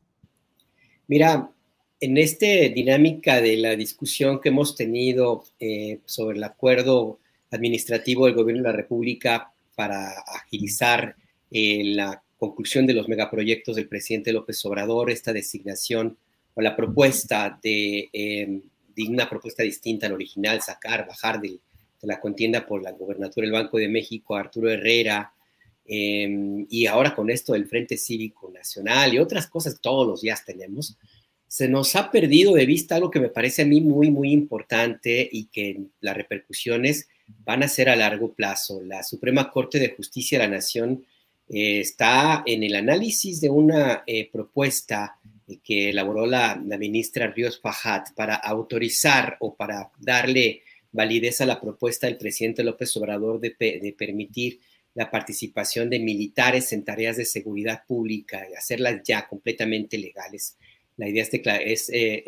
Mira, 1.08 1.52
en 2.00 2.18
esta 2.18 2.46
dinámica 2.46 3.42
de 3.42 3.58
la 3.58 3.76
discusión 3.76 4.40
que 4.42 4.50
hemos 4.50 4.76
tenido 4.76 5.44
eh, 5.60 6.02
sobre 6.06 6.38
el 6.38 6.44
acuerdo 6.44 7.20
administrativo 7.52 8.26
del 8.26 8.36
gobierno 8.36 8.64
de 8.64 8.70
la 8.70 8.76
República 8.76 9.52
para 9.76 10.10
agilizar 10.22 11.16
eh, 11.52 11.84
la 11.86 12.22
conclusión 12.38 12.86
de 12.86 12.94
los 12.94 13.08
megaproyectos 13.08 13.76
del 13.76 13.88
presidente 13.88 14.34
López 14.34 14.64
Obrador, 14.66 15.10
esta 15.10 15.34
designación 15.34 16.18
o 16.54 16.62
la 16.62 16.76
propuesta 16.76 17.60
de, 17.62 18.10
em, 18.12 18.62
una 19.10 19.30
propuesta 19.30 19.64
distinta 19.64 20.08
al 20.08 20.14
original, 20.14 20.62
sacar, 20.62 21.08
bajar 21.08 21.42
de, 21.42 21.60
la 22.02 22.20
contienda 22.20 22.68
por 22.68 22.84
la 22.84 22.92
gobernatura 22.92 23.46
del 23.46 23.54
Banco 23.54 23.80
de 23.80 23.88
México, 23.88 24.36
Arturo 24.36 24.70
Herrera, 24.70 25.34
em, 25.88 26.68
y 26.70 26.86
ahora 26.86 27.16
con 27.16 27.32
esto 27.32 27.54
del 27.54 27.68
Frente 27.68 27.98
Cívico 27.98 28.52
Nacional 28.52 29.12
y 29.12 29.18
otras 29.18 29.48
cosas 29.48 29.80
todos 29.82 30.06
los 30.06 30.22
días 30.22 30.46
tenemos, 30.46 30.98
se 31.48 31.68
nos 31.68 31.96
ha 31.96 32.12
perdido 32.12 32.54
de 32.54 32.68
vista 32.68 32.96
algo 32.96 33.10
que 33.10 33.20
me 33.20 33.30
parece 33.30 33.64
a 33.64 33.66
mí 33.66 33.82
muy, 33.82 34.12
muy 34.12 34.32
importante 34.32 35.28
y 35.32 35.46
que 35.46 35.82
las 36.00 36.16
repercusiones 36.16 37.08
van 37.28 37.64
a 37.64 37.68
ser 37.68 37.90
a 37.90 37.96
largo 37.96 38.34
plazo. 38.34 38.82
La 38.82 39.04
Suprema 39.04 39.52
Corte 39.52 39.80
de 39.80 39.90
Justicia 39.90 40.38
de 40.38 40.46
la 40.46 40.56
Nación 40.56 41.06
eh, 41.50 41.80
está 41.80 42.44
en 42.46 42.64
el 42.64 42.76
análisis 42.76 43.42
de 43.42 43.50
una 43.50 44.04
eh, 44.08 44.30
propuesta 44.32 45.18
que 45.64 45.90
elaboró 45.90 46.26
la, 46.26 46.56
ministra 46.56 47.28
Ríos 47.28 47.60
Fajat 47.62 48.14
para 48.16 48.36
autorizar 48.36 49.38
o 49.40 49.54
para 49.54 49.92
darle 50.00 50.64
validez 50.92 51.42
a 51.42 51.46
la 51.46 51.62
propuesta 51.62 52.08
del 52.08 52.18
presidente 52.18 52.64
López 52.64 52.96
Obrador 52.98 53.40
de, 53.40 53.56
de 53.60 53.96
permitir 53.98 54.60
la 54.96 55.12
participación 55.12 55.90
de 55.90 56.00
militares 56.00 56.74
en 56.74 56.84
tareas 56.84 57.18
de 57.18 57.26
seguridad 57.26 57.84
pública 57.86 58.48
y 58.50 58.56
hacerlas 58.56 59.02
ya 59.04 59.28
completamente 59.28 59.98
legales. 59.98 60.58
La 60.98 61.10
idea 61.10 61.24
es, 61.24 61.90
eh, 61.92 62.24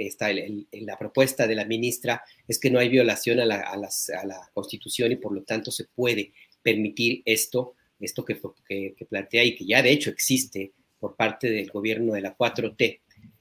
la 0.82 0.98
propuesta 0.98 1.48
de 1.48 1.56
la 1.56 1.66
ministra 1.66 2.22
es 2.48 2.60
que 2.60 2.70
no 2.70 2.80
hay 2.80 2.90
violación 2.90 3.40
a 3.40 3.46
la, 3.46 4.50
Constitución 4.54 5.12
y 5.12 5.16
por 5.16 5.34
lo 5.34 5.44
tanto 5.44 5.72
se 5.72 5.86
puede 5.86 6.34
permitir 6.62 7.22
esto, 7.26 7.76
esto 8.00 8.26
que, 8.26 8.36
plantea 9.10 9.44
y 9.44 9.56
que 9.56 9.66
ya 9.66 9.82
de 9.82 9.92
hecho 9.92 10.10
existe 10.10 10.74
por 11.00 11.16
parte 11.16 11.50
del 11.50 11.70
gobierno 11.70 12.14
de 12.14 12.22
la 12.22 12.36
4T. 12.36 13.00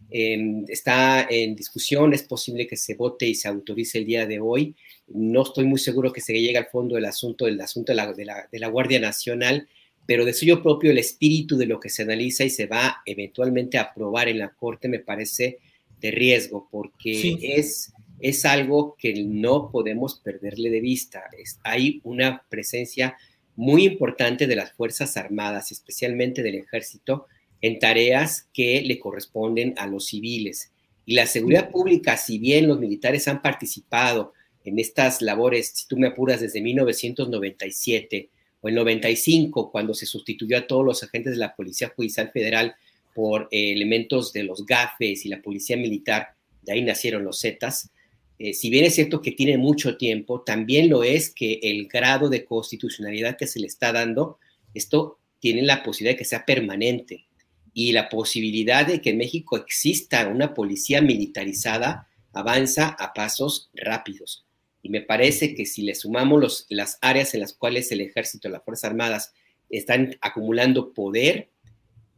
Em, 0.08 0.64
está 0.68 1.26
en 1.28 1.56
discusión, 1.56 2.14
es 2.14 2.22
posible 2.22 2.68
que 2.68 2.76
se 2.76 2.94
vote 2.94 3.26
y 3.26 3.34
se 3.34 3.48
autorice 3.48 3.98
el 3.98 4.04
día 4.04 4.26
de 4.26 4.38
hoy. 4.38 4.76
No 5.08 5.42
estoy 5.42 5.64
muy 5.64 5.80
seguro 5.80 6.12
que 6.12 6.20
se 6.20 6.40
llegue 6.40 6.58
al 6.58 6.66
fondo 6.66 6.94
del 6.94 7.06
asunto, 7.06 7.46
del 7.46 7.60
asunto 7.60 7.92
de 7.92 8.58
la 8.60 8.68
Guardia 8.68 9.00
Nacional 9.00 9.66
pero 10.06 10.24
de 10.24 10.32
suyo 10.32 10.62
propio 10.62 10.92
el 10.92 10.98
espíritu 10.98 11.56
de 11.56 11.66
lo 11.66 11.80
que 11.80 11.88
se 11.90 12.02
analiza 12.02 12.44
y 12.44 12.50
se 12.50 12.66
va 12.66 13.02
eventualmente 13.04 13.76
a 13.76 13.82
aprobar 13.82 14.28
en 14.28 14.38
la 14.38 14.50
Corte 14.50 14.88
me 14.88 15.00
parece 15.00 15.58
de 16.00 16.10
riesgo, 16.10 16.68
porque 16.70 17.38
es, 17.42 17.92
es 18.20 18.44
algo 18.44 18.96
que 18.98 19.14
no 19.24 19.70
podemos 19.70 20.20
perderle 20.20 20.70
de 20.70 20.80
vista. 20.80 21.24
hay 21.64 22.00
una 22.04 22.42
presencia 22.48 23.16
muy 23.56 23.86
importante 23.86 24.46
de 24.46 24.56
las 24.56 24.72
Fuerzas 24.72 25.16
Armadas, 25.16 25.72
especialmente 25.72 26.42
del 26.42 26.56
Ejército, 26.56 27.26
en 27.62 27.78
tareas 27.78 28.48
que 28.52 28.82
le 28.82 28.98
corresponden 28.98 29.74
a 29.78 29.86
los 29.86 30.06
civiles. 30.06 30.70
Y 31.06 31.14
la 31.14 31.26
seguridad 31.26 31.70
pública, 31.70 32.16
si 32.16 32.38
bien 32.38 32.68
los 32.68 32.78
militares 32.78 33.26
han 33.28 33.40
participado 33.40 34.34
en 34.64 34.78
estas 34.78 35.22
labores, 35.22 35.72
si 35.74 35.88
tú 35.88 35.96
me 35.96 36.08
apuras, 36.08 36.40
desde 36.40 36.60
1997, 36.60 38.28
el 38.68 38.74
95, 38.74 39.70
cuando 39.70 39.94
se 39.94 40.06
sustituyó 40.06 40.58
a 40.58 40.66
todos 40.66 40.84
los 40.84 41.02
agentes 41.02 41.32
de 41.32 41.38
la 41.38 41.54
Policía 41.54 41.92
Judicial 41.94 42.30
Federal 42.32 42.74
por 43.14 43.48
eh, 43.50 43.72
elementos 43.72 44.32
de 44.32 44.44
los 44.44 44.64
GAFES 44.64 45.26
y 45.26 45.28
la 45.28 45.42
Policía 45.42 45.76
Militar, 45.76 46.34
de 46.62 46.72
ahí 46.72 46.82
nacieron 46.82 47.24
los 47.24 47.40
Zetas. 47.40 47.90
Eh, 48.38 48.52
si 48.52 48.70
bien 48.70 48.84
es 48.84 48.94
cierto 48.94 49.22
que 49.22 49.32
tiene 49.32 49.56
mucho 49.56 49.96
tiempo, 49.96 50.42
también 50.42 50.88
lo 50.90 51.04
es 51.04 51.30
que 51.30 51.60
el 51.62 51.88
grado 51.88 52.28
de 52.28 52.44
constitucionalidad 52.44 53.36
que 53.36 53.46
se 53.46 53.60
le 53.60 53.66
está 53.66 53.92
dando, 53.92 54.38
esto 54.74 55.18
tiene 55.40 55.62
la 55.62 55.82
posibilidad 55.82 56.14
de 56.14 56.18
que 56.18 56.24
sea 56.24 56.44
permanente 56.44 57.26
y 57.72 57.92
la 57.92 58.08
posibilidad 58.08 58.86
de 58.86 59.02
que 59.02 59.10
en 59.10 59.18
México 59.18 59.56
exista 59.56 60.26
una 60.28 60.54
policía 60.54 61.02
militarizada 61.02 62.08
avanza 62.32 62.88
a 62.98 63.12
pasos 63.12 63.70
rápidos. 63.74 64.45
Y 64.86 64.88
me 64.88 65.00
parece 65.00 65.52
que 65.56 65.66
si 65.66 65.82
le 65.82 65.96
sumamos 65.96 66.64
las 66.68 66.98
áreas 67.00 67.34
en 67.34 67.40
las 67.40 67.54
cuales 67.54 67.90
el 67.90 68.02
ejército, 68.02 68.48
las 68.48 68.62
Fuerzas 68.62 68.88
Armadas 68.88 69.34
están 69.68 70.16
acumulando 70.20 70.94
poder, 70.94 71.48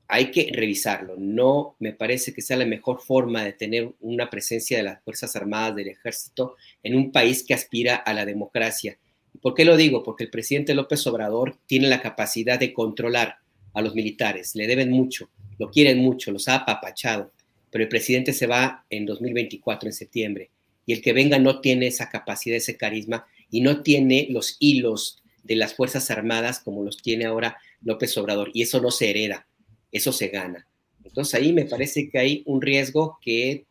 hay 0.06 0.30
que 0.30 0.50
revisarlo. 0.52 1.14
No 1.16 1.76
me 1.78 1.94
parece 1.94 2.34
que 2.34 2.42
sea 2.42 2.58
la 2.58 2.66
mejor 2.66 3.00
forma 3.00 3.42
de 3.42 3.54
tener 3.54 3.90
una 4.00 4.28
presencia 4.28 4.76
de 4.76 4.82
las 4.82 5.02
Fuerzas 5.02 5.34
Armadas 5.34 5.76
del 5.76 5.88
ejército 5.88 6.56
en 6.82 6.94
un 6.94 7.10
país 7.10 7.42
que 7.42 7.54
aspira 7.54 7.96
a 7.96 8.12
la 8.12 8.26
democracia. 8.26 8.98
¿Por 9.40 9.54
qué 9.54 9.64
lo 9.64 9.74
digo? 9.74 10.02
Porque 10.02 10.24
el 10.24 10.30
presidente 10.30 10.74
López 10.74 11.06
Obrador 11.06 11.56
tiene 11.64 11.88
la 11.88 12.02
capacidad 12.02 12.60
de 12.60 12.74
controlar 12.74 13.36
a 13.72 13.80
los 13.80 13.94
militares, 13.94 14.54
le 14.54 14.66
deben 14.66 14.90
mucho, 14.90 15.30
lo 15.58 15.70
quieren 15.70 16.00
mucho, 16.00 16.32
los 16.32 16.48
ha 16.48 16.56
apapachado, 16.56 17.32
pero 17.70 17.84
el 17.84 17.88
presidente 17.88 18.34
se 18.34 18.46
va 18.46 18.84
en 18.90 19.06
2024, 19.06 19.88
en 19.88 19.92
septiembre 19.94 20.50
y 20.88 20.94
el 20.94 21.02
que 21.02 21.12
venga 21.12 21.38
no 21.38 21.60
tiene 21.60 21.86
esa 21.86 22.08
capacidad, 22.08 22.56
ese 22.56 22.78
carisma 22.78 23.26
y 23.50 23.60
no 23.60 23.82
tiene 23.82 24.26
los 24.30 24.56
hilos 24.58 25.22
de 25.42 25.54
las 25.54 25.74
Fuerzas 25.74 26.10
Armadas 26.10 26.60
como 26.60 26.82
los 26.82 27.02
tiene 27.02 27.26
ahora 27.26 27.58
López 27.82 28.16
Obrador. 28.16 28.50
Y 28.54 28.62
eso 28.62 28.80
no 28.80 28.90
se 28.90 29.10
hereda, 29.10 29.46
eso 29.92 30.12
se 30.12 30.28
gana. 30.28 30.66
Entonces 31.04 31.34
ahí 31.34 31.52
me 31.52 31.66
parece 31.66 32.08
que 32.08 32.18
hay 32.18 32.42
un 32.46 32.62
riesgo 32.62 33.18
que 33.20 33.66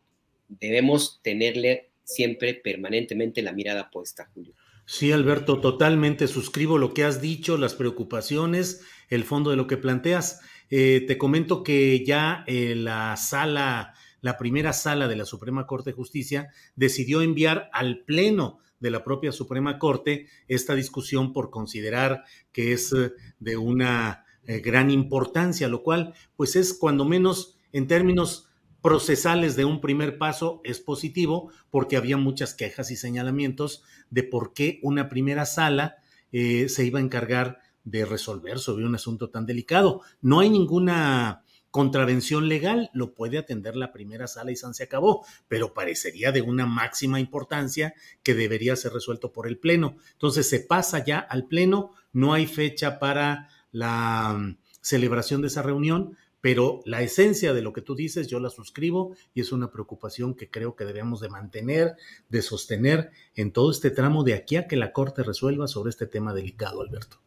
debemos 0.46 1.18
tenerle 1.20 1.88
siempre 2.04 2.54
permanentemente 2.54 3.42
la 3.42 3.50
mirada 3.50 3.90
puesta, 3.90 4.30
Julio. 4.32 4.54
Sí, 4.86 5.10
Alberto, 5.10 5.60
totalmente 5.60 6.28
suscribo 6.28 6.78
lo 6.78 6.94
que 6.94 7.02
has 7.02 7.20
dicho, 7.20 7.58
las 7.58 7.74
preocupaciones, 7.74 8.82
el 9.08 9.24
fondo 9.24 9.50
de 9.50 9.56
lo 9.56 9.66
que 9.66 9.76
planteas. 9.76 10.40
Eh, 10.70 11.02
te 11.04 11.18
comento 11.18 11.64
que 11.64 12.04
ya 12.04 12.44
eh, 12.46 12.76
la 12.76 13.16
sala, 13.16 13.94
la 14.20 14.36
primera 14.36 14.72
sala 14.72 15.08
de 15.08 15.16
la 15.16 15.24
Suprema 15.24 15.66
Corte 15.66 15.90
de 15.90 15.96
Justicia 15.96 16.50
decidió 16.76 17.22
enviar 17.22 17.70
al 17.72 18.04
Pleno 18.04 18.58
de 18.80 18.90
la 18.90 19.04
propia 19.04 19.32
Suprema 19.32 19.78
Corte 19.78 20.26
esta 20.46 20.74
discusión 20.74 21.32
por 21.32 21.50
considerar 21.50 22.24
que 22.52 22.72
es 22.72 22.92
eh, 22.92 23.12
de 23.38 23.56
una 23.56 24.24
gran 24.44 24.90
importancia, 24.90 25.68
lo 25.68 25.82
cual 25.82 26.14
pues 26.34 26.56
es 26.56 26.72
cuando 26.72 27.04
menos 27.04 27.58
en 27.70 27.86
términos 27.86 28.48
procesales 28.80 29.56
de 29.56 29.64
un 29.64 29.80
primer 29.80 30.18
paso 30.18 30.60
es 30.64 30.80
positivo 30.80 31.50
porque 31.70 31.96
había 31.96 32.16
muchas 32.16 32.54
quejas 32.54 32.90
y 32.90 32.96
señalamientos 32.96 33.82
de 34.10 34.22
por 34.22 34.54
qué 34.54 34.78
una 34.82 35.08
primera 35.08 35.46
sala 35.46 35.96
eh, 36.32 36.68
se 36.68 36.84
iba 36.84 36.98
a 36.98 37.02
encargar 37.02 37.60
de 37.84 38.04
resolver 38.04 38.58
sobre 38.58 38.86
un 38.86 38.94
asunto 38.94 39.30
tan 39.30 39.46
delicado. 39.46 40.02
No 40.20 40.40
hay 40.40 40.50
ninguna 40.50 41.42
contravención 41.70 42.48
legal, 42.48 42.90
lo 42.92 43.14
puede 43.14 43.38
atender 43.38 43.76
la 43.76 43.92
primera 43.92 44.26
sala 44.26 44.50
y 44.50 44.56
se 44.56 44.82
acabó, 44.82 45.24
pero 45.48 45.74
parecería 45.74 46.32
de 46.32 46.42
una 46.42 46.66
máxima 46.66 47.20
importancia 47.20 47.94
que 48.22 48.34
debería 48.34 48.76
ser 48.76 48.92
resuelto 48.92 49.32
por 49.32 49.46
el 49.46 49.58
Pleno. 49.58 49.96
Entonces 50.12 50.48
se 50.48 50.60
pasa 50.60 51.04
ya 51.04 51.18
al 51.18 51.46
Pleno, 51.46 51.92
no 52.12 52.32
hay 52.32 52.46
fecha 52.46 52.98
para 52.98 53.48
la 53.70 54.36
mm, 54.38 54.58
celebración 54.80 55.42
de 55.42 55.48
esa 55.48 55.62
reunión, 55.62 56.16
pero 56.40 56.80
la 56.84 57.02
esencia 57.02 57.52
de 57.52 57.62
lo 57.62 57.72
que 57.72 57.82
tú 57.82 57.94
dices 57.94 58.28
yo 58.28 58.40
la 58.40 58.48
suscribo 58.48 59.14
y 59.34 59.40
es 59.40 59.52
una 59.52 59.70
preocupación 59.70 60.34
que 60.34 60.50
creo 60.50 60.76
que 60.76 60.84
debemos 60.84 61.20
de 61.20 61.28
mantener, 61.28 61.96
de 62.28 62.42
sostener 62.42 63.10
en 63.34 63.52
todo 63.52 63.70
este 63.70 63.90
tramo 63.90 64.24
de 64.24 64.34
aquí 64.34 64.56
a 64.56 64.66
que 64.66 64.76
la 64.76 64.92
Corte 64.92 65.22
resuelva 65.22 65.66
sobre 65.66 65.90
este 65.90 66.06
tema 66.06 66.32
delicado, 66.32 66.80
Alberto. 66.80 67.18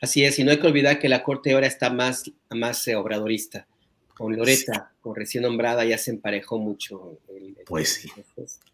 Así 0.00 0.24
es, 0.24 0.38
y 0.38 0.44
no 0.44 0.50
hay 0.50 0.58
que 0.58 0.66
olvidar 0.66 0.98
que 0.98 1.08
la 1.08 1.22
Corte 1.22 1.52
ahora 1.52 1.66
está 1.66 1.90
más, 1.90 2.30
más 2.50 2.86
eh, 2.88 2.96
obradorista. 2.96 3.66
Con 4.14 4.36
Loreta, 4.36 4.90
con 5.00 5.14
recién 5.14 5.44
nombrada, 5.44 5.84
ya 5.84 5.96
se 5.96 6.10
emparejó 6.10 6.58
mucho. 6.58 7.18
pues 7.66 7.94
sí, 7.94 8.10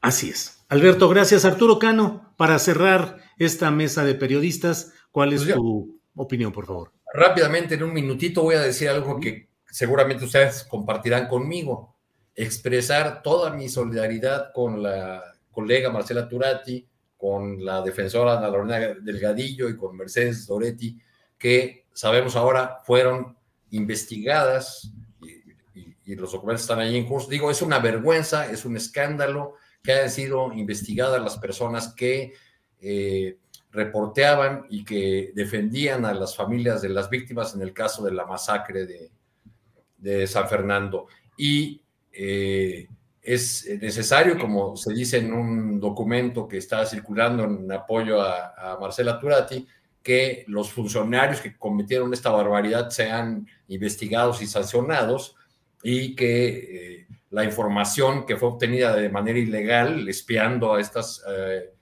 así 0.00 0.30
es. 0.30 0.64
Alberto, 0.70 1.06
gracias. 1.10 1.44
Arturo 1.44 1.78
Cano, 1.78 2.32
para 2.38 2.58
cerrar 2.58 3.18
esta 3.38 3.70
mesa 3.70 4.04
de 4.04 4.14
periodistas, 4.14 4.94
¿cuál 5.12 5.34
es 5.34 5.42
pues 5.42 5.54
tu 5.54 6.00
opinión, 6.16 6.50
por 6.50 6.64
favor? 6.64 6.92
Rápidamente, 7.12 7.74
en 7.74 7.82
un 7.82 7.92
minutito, 7.92 8.42
voy 8.42 8.54
a 8.54 8.62
decir 8.62 8.88
algo 8.88 9.20
que 9.20 9.48
seguramente 9.70 10.24
ustedes 10.24 10.64
compartirán 10.64 11.28
conmigo, 11.28 11.94
expresar 12.34 13.22
toda 13.22 13.50
mi 13.50 13.68
solidaridad 13.68 14.50
con 14.52 14.82
la 14.82 15.22
colega 15.50 15.90
Marcela 15.90 16.26
Turati, 16.26 16.86
con 17.16 17.64
la 17.64 17.82
defensora 17.82 18.38
Ana 18.38 18.48
Lorena 18.48 18.78
Delgadillo 19.00 19.68
y 19.68 19.76
con 19.76 19.96
Mercedes 19.96 20.46
Doretti, 20.46 20.98
que 21.44 21.84
sabemos 21.92 22.36
ahora 22.36 22.78
fueron 22.86 23.36
investigadas 23.68 24.90
y, 26.06 26.14
los 26.14 26.32
documentos 26.32 26.62
están 26.62 26.78
ahí 26.78 26.96
en 26.96 27.04
curso. 27.04 27.28
Digo, 27.28 27.50
es 27.50 27.60
una 27.60 27.80
vergüenza, 27.80 28.50
es 28.50 28.64
un 28.64 28.78
escándalo 28.78 29.56
que 29.82 29.92
hayan 29.92 30.10
sido 30.10 30.54
investigadas 30.54 31.20
las 31.20 31.36
personas 31.36 31.92
que 31.94 32.32
eh, 32.80 33.36
reporteaban 33.72 34.64
y 34.70 34.86
que 34.86 35.32
defendían 35.34 36.06
a 36.06 36.14
las 36.14 36.34
familias 36.34 36.80
de 36.80 36.88
las 36.88 37.10
víctimas 37.10 37.54
en 37.54 37.60
el 37.60 37.74
caso 37.74 38.02
de 38.02 38.12
la 38.12 38.24
masacre 38.24 38.86
de, 39.98 40.26
San 40.26 40.48
Fernando. 40.48 41.08
Y 41.36 41.82
eh, 42.10 42.88
es 43.20 43.68
necesario, 43.82 44.38
como 44.38 44.78
se 44.78 44.94
dice 44.94 45.18
en 45.18 45.34
un 45.34 45.78
documento 45.78 46.48
que 46.48 46.56
está 46.56 46.86
circulando 46.86 47.44
en 47.44 47.70
apoyo 47.70 48.22
a, 48.22 48.78
Marcela 48.80 49.18
Turati, 49.18 49.66
que 50.04 50.44
los 50.46 50.70
funcionarios 50.70 51.40
que 51.40 51.56
cometieron 51.56 52.12
esta 52.12 52.30
barbaridad 52.30 52.90
sean 52.90 53.48
investigados 53.68 54.42
y 54.42 54.46
sancionados 54.46 55.34
y 55.82 56.14
que 56.14 56.46
eh, 56.46 57.06
la 57.30 57.42
información 57.42 58.26
que 58.26 58.36
fue 58.36 58.50
obtenida 58.50 58.94
de 58.94 59.08
manera 59.08 59.38
ilegal, 59.38 60.06
espiando 60.08 60.74
a 60.74 60.80
estas 60.80 61.22
eh, 61.26 61.72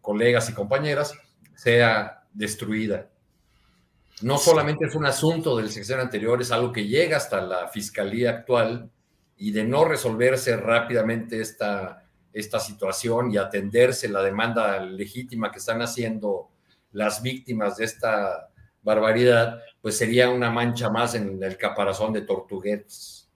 colegas 0.00 0.50
y 0.50 0.52
compañeras, 0.52 1.14
sea 1.54 2.24
destruida. 2.32 3.08
No 4.22 4.36
solamente 4.38 4.86
es 4.86 4.94
un 4.94 5.06
asunto 5.06 5.56
del 5.56 5.70
sexenio 5.70 6.02
anterior, 6.02 6.40
es 6.40 6.50
algo 6.50 6.72
que 6.72 6.86
llega 6.86 7.18
hasta 7.18 7.40
la 7.40 7.68
fiscalía 7.68 8.30
actual 8.30 8.90
y 9.36 9.52
de 9.52 9.64
no 9.64 9.84
resolverse 9.84 10.56
rápidamente 10.56 11.40
esta, 11.40 12.04
esta 12.32 12.58
situación 12.58 13.30
y 13.30 13.36
atenderse 13.36 14.08
la 14.08 14.22
demanda 14.22 14.80
legítima 14.80 15.52
que 15.52 15.58
están 15.58 15.82
haciendo 15.82 16.50
las 16.96 17.20
víctimas 17.22 17.76
de 17.76 17.84
esta 17.84 18.48
barbaridad, 18.82 19.60
pues 19.82 19.98
sería 19.98 20.30
una 20.30 20.50
mancha 20.50 20.88
más 20.88 21.14
en 21.14 21.42
el 21.42 21.58
caparazón 21.58 22.14
de 22.14 22.22
Tortuguetes. 22.22 23.28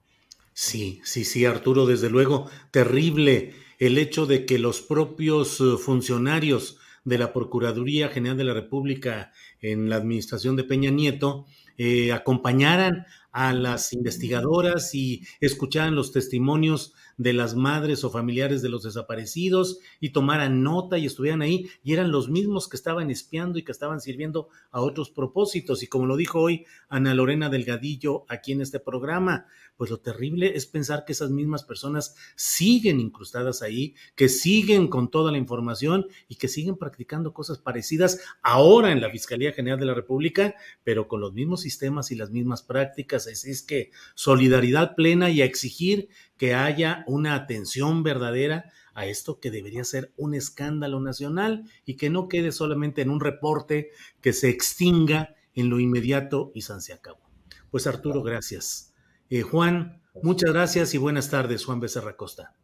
Sí, 0.51 0.99
sí, 1.03 1.23
sí, 1.23 1.45
Arturo, 1.45 1.85
desde 1.85 2.09
luego, 2.09 2.49
terrible 2.71 3.53
el 3.77 3.99
hecho 3.99 4.25
de 4.25 4.47
que 4.47 4.57
los 4.57 4.81
propios 4.81 5.61
eh, 5.61 5.77
funcionarios 5.77 6.79
de 7.03 7.19
la 7.19 7.33
Procuraduría 7.33 8.09
General 8.09 8.35
de 8.35 8.43
la 8.45 8.53
República 8.55 9.31
en 9.59 9.89
la 9.89 9.97
administración 9.97 10.55
de 10.55 10.63
Peña 10.63 10.89
Nieto 10.89 11.45
eh, 11.77 12.11
acompañaran 12.13 13.05
a 13.31 13.53
las 13.53 13.93
investigadoras 13.93 14.95
y 14.95 15.21
escucharan 15.39 15.95
los 15.95 16.11
testimonios 16.11 16.93
de 17.17 17.33
las 17.33 17.55
madres 17.55 18.03
o 18.03 18.09
familiares 18.09 18.61
de 18.61 18.69
los 18.69 18.83
desaparecidos 18.83 19.79
y 19.99 20.09
tomaran 20.09 20.63
nota 20.63 20.97
y 20.97 21.05
estuvieran 21.05 21.41
ahí 21.41 21.69
y 21.83 21.93
eran 21.93 22.11
los 22.11 22.29
mismos 22.29 22.67
que 22.67 22.77
estaban 22.77 23.09
espiando 23.09 23.59
y 23.59 23.63
que 23.63 23.71
estaban 23.71 24.01
sirviendo 24.01 24.49
a 24.71 24.81
otros 24.81 25.09
propósitos. 25.09 25.83
Y 25.83 25.87
como 25.87 26.05
lo 26.05 26.15
dijo 26.15 26.39
hoy 26.39 26.65
Ana 26.89 27.13
Lorena 27.13 27.49
Delgadillo 27.49 28.25
aquí 28.27 28.51
en 28.51 28.61
este 28.61 28.79
programa, 28.79 29.45
pues 29.77 29.89
lo 29.89 29.99
terrible 29.99 30.55
es 30.55 30.67
pensar 30.67 31.05
que 31.05 31.13
esas 31.13 31.31
mismas 31.31 31.63
personas 31.63 32.15
siguen 32.35 32.99
incrustadas 32.99 33.61
ahí, 33.61 33.95
que 34.15 34.29
siguen 34.29 34.87
con 34.87 35.09
toda 35.09 35.31
la 35.31 35.37
información 35.37 36.05
y 36.27 36.35
que 36.35 36.47
siguen 36.47 36.77
practicando 36.77 37.33
cosas 37.33 37.57
parecidas 37.57 38.19
ahora 38.43 38.91
en 38.91 39.01
la 39.01 39.09
Fiscalía 39.09 39.53
General 39.53 39.79
de 39.79 39.85
la 39.87 39.93
República, 39.93 40.55
pero 40.83 41.07
con 41.07 41.21
los 41.21 41.33
mismos 41.33 41.61
sistemas 41.61 42.11
y 42.11 42.15
las 42.15 42.29
mismas 42.29 42.61
prácticas. 42.61 43.27
Así 43.27 43.49
es 43.49 43.63
que 43.63 43.91
solidaridad 44.13 44.95
plena 44.95 45.29
y 45.29 45.41
a 45.41 45.45
exigir 45.45 46.09
que 46.41 46.55
haya 46.55 47.03
una 47.05 47.35
atención 47.35 48.01
verdadera 48.01 48.71
a 48.95 49.05
esto 49.05 49.39
que 49.39 49.51
debería 49.51 49.83
ser 49.83 50.11
un 50.17 50.33
escándalo 50.33 50.99
nacional 50.99 51.69
y 51.85 51.97
que 51.97 52.09
no 52.09 52.27
quede 52.29 52.51
solamente 52.51 53.03
en 53.03 53.11
un 53.11 53.19
reporte 53.19 53.91
que 54.21 54.33
se 54.33 54.49
extinga 54.49 55.35
en 55.53 55.69
lo 55.69 55.79
inmediato 55.79 56.51
y 56.55 56.61
se 56.61 56.93
acabó. 56.93 57.29
Pues 57.69 57.85
Arturo, 57.85 58.23
gracias. 58.23 58.91
Eh, 59.29 59.43
Juan, 59.43 60.01
muchas 60.23 60.51
gracias 60.51 60.95
y 60.95 60.97
buenas 60.97 61.29
tardes, 61.29 61.63
Juan 61.63 61.79
Becerra 61.79 62.17
Costa. 62.17 62.55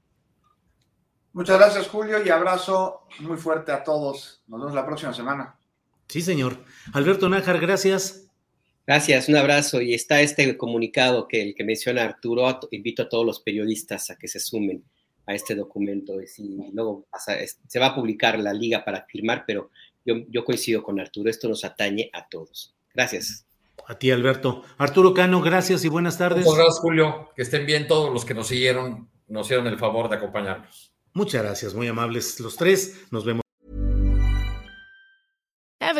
Muchas 1.33 1.59
gracias, 1.59 1.87
Julio, 1.87 2.25
y 2.25 2.29
abrazo 2.29 3.01
muy 3.19 3.37
fuerte 3.37 3.71
a 3.71 3.83
todos. 3.83 4.43
Nos 4.47 4.59
vemos 4.59 4.73
la 4.73 4.87
próxima 4.87 5.13
semana. 5.13 5.55
Sí, 6.07 6.23
señor. 6.23 6.57
Alberto 6.93 7.29
Nájar, 7.29 7.59
gracias. 7.59 8.26
Gracias, 8.87 9.27
un 9.27 9.35
abrazo. 9.35 9.81
Y 9.81 9.93
está 9.93 10.21
este 10.21 10.57
comunicado 10.57 11.27
que 11.27 11.41
el 11.41 11.55
que 11.55 11.65
menciona 11.65 12.03
Arturo. 12.03 12.57
Invito 12.71 13.03
a 13.03 13.09
todos 13.09 13.25
los 13.25 13.41
periodistas 13.41 14.09
a 14.09 14.17
que 14.17 14.29
se 14.29 14.39
sumen 14.39 14.81
a 15.25 15.35
este 15.35 15.55
documento. 15.55 16.13
Y 16.21 16.71
luego 16.71 17.05
se 17.67 17.79
va 17.79 17.87
a 17.87 17.95
publicar 17.95 18.39
la 18.39 18.53
liga 18.53 18.85
para 18.85 19.05
firmar, 19.05 19.43
pero 19.45 19.71
yo, 20.05 20.15
yo 20.29 20.45
coincido 20.45 20.81
con 20.81 21.01
Arturo. 21.01 21.29
Esto 21.29 21.49
nos 21.49 21.65
atañe 21.65 22.09
a 22.13 22.29
todos. 22.29 22.73
Gracias. 22.93 23.45
A 23.85 23.99
ti, 23.99 24.09
Alberto. 24.09 24.63
Arturo 24.77 25.13
Cano, 25.13 25.41
gracias 25.41 25.83
y 25.83 25.89
buenas 25.89 26.17
tardes. 26.17 26.45
Muchas 26.45 26.57
gracias, 26.57 26.79
Julio. 26.79 27.29
Que 27.35 27.41
estén 27.41 27.65
bien 27.65 27.87
todos 27.87 28.13
los 28.13 28.23
que 28.23 28.33
nos 28.33 28.47
siguieron, 28.47 29.09
nos 29.27 29.47
hicieron 29.47 29.67
el 29.67 29.77
favor 29.77 30.09
de 30.09 30.15
acompañarnos. 30.15 30.93
Muchas 31.13 31.43
gracias, 31.43 31.73
muy 31.73 31.87
amables 31.87 32.39
los 32.39 32.55
tres. 32.55 33.07
Nos 33.11 33.25
vemos. 33.25 33.46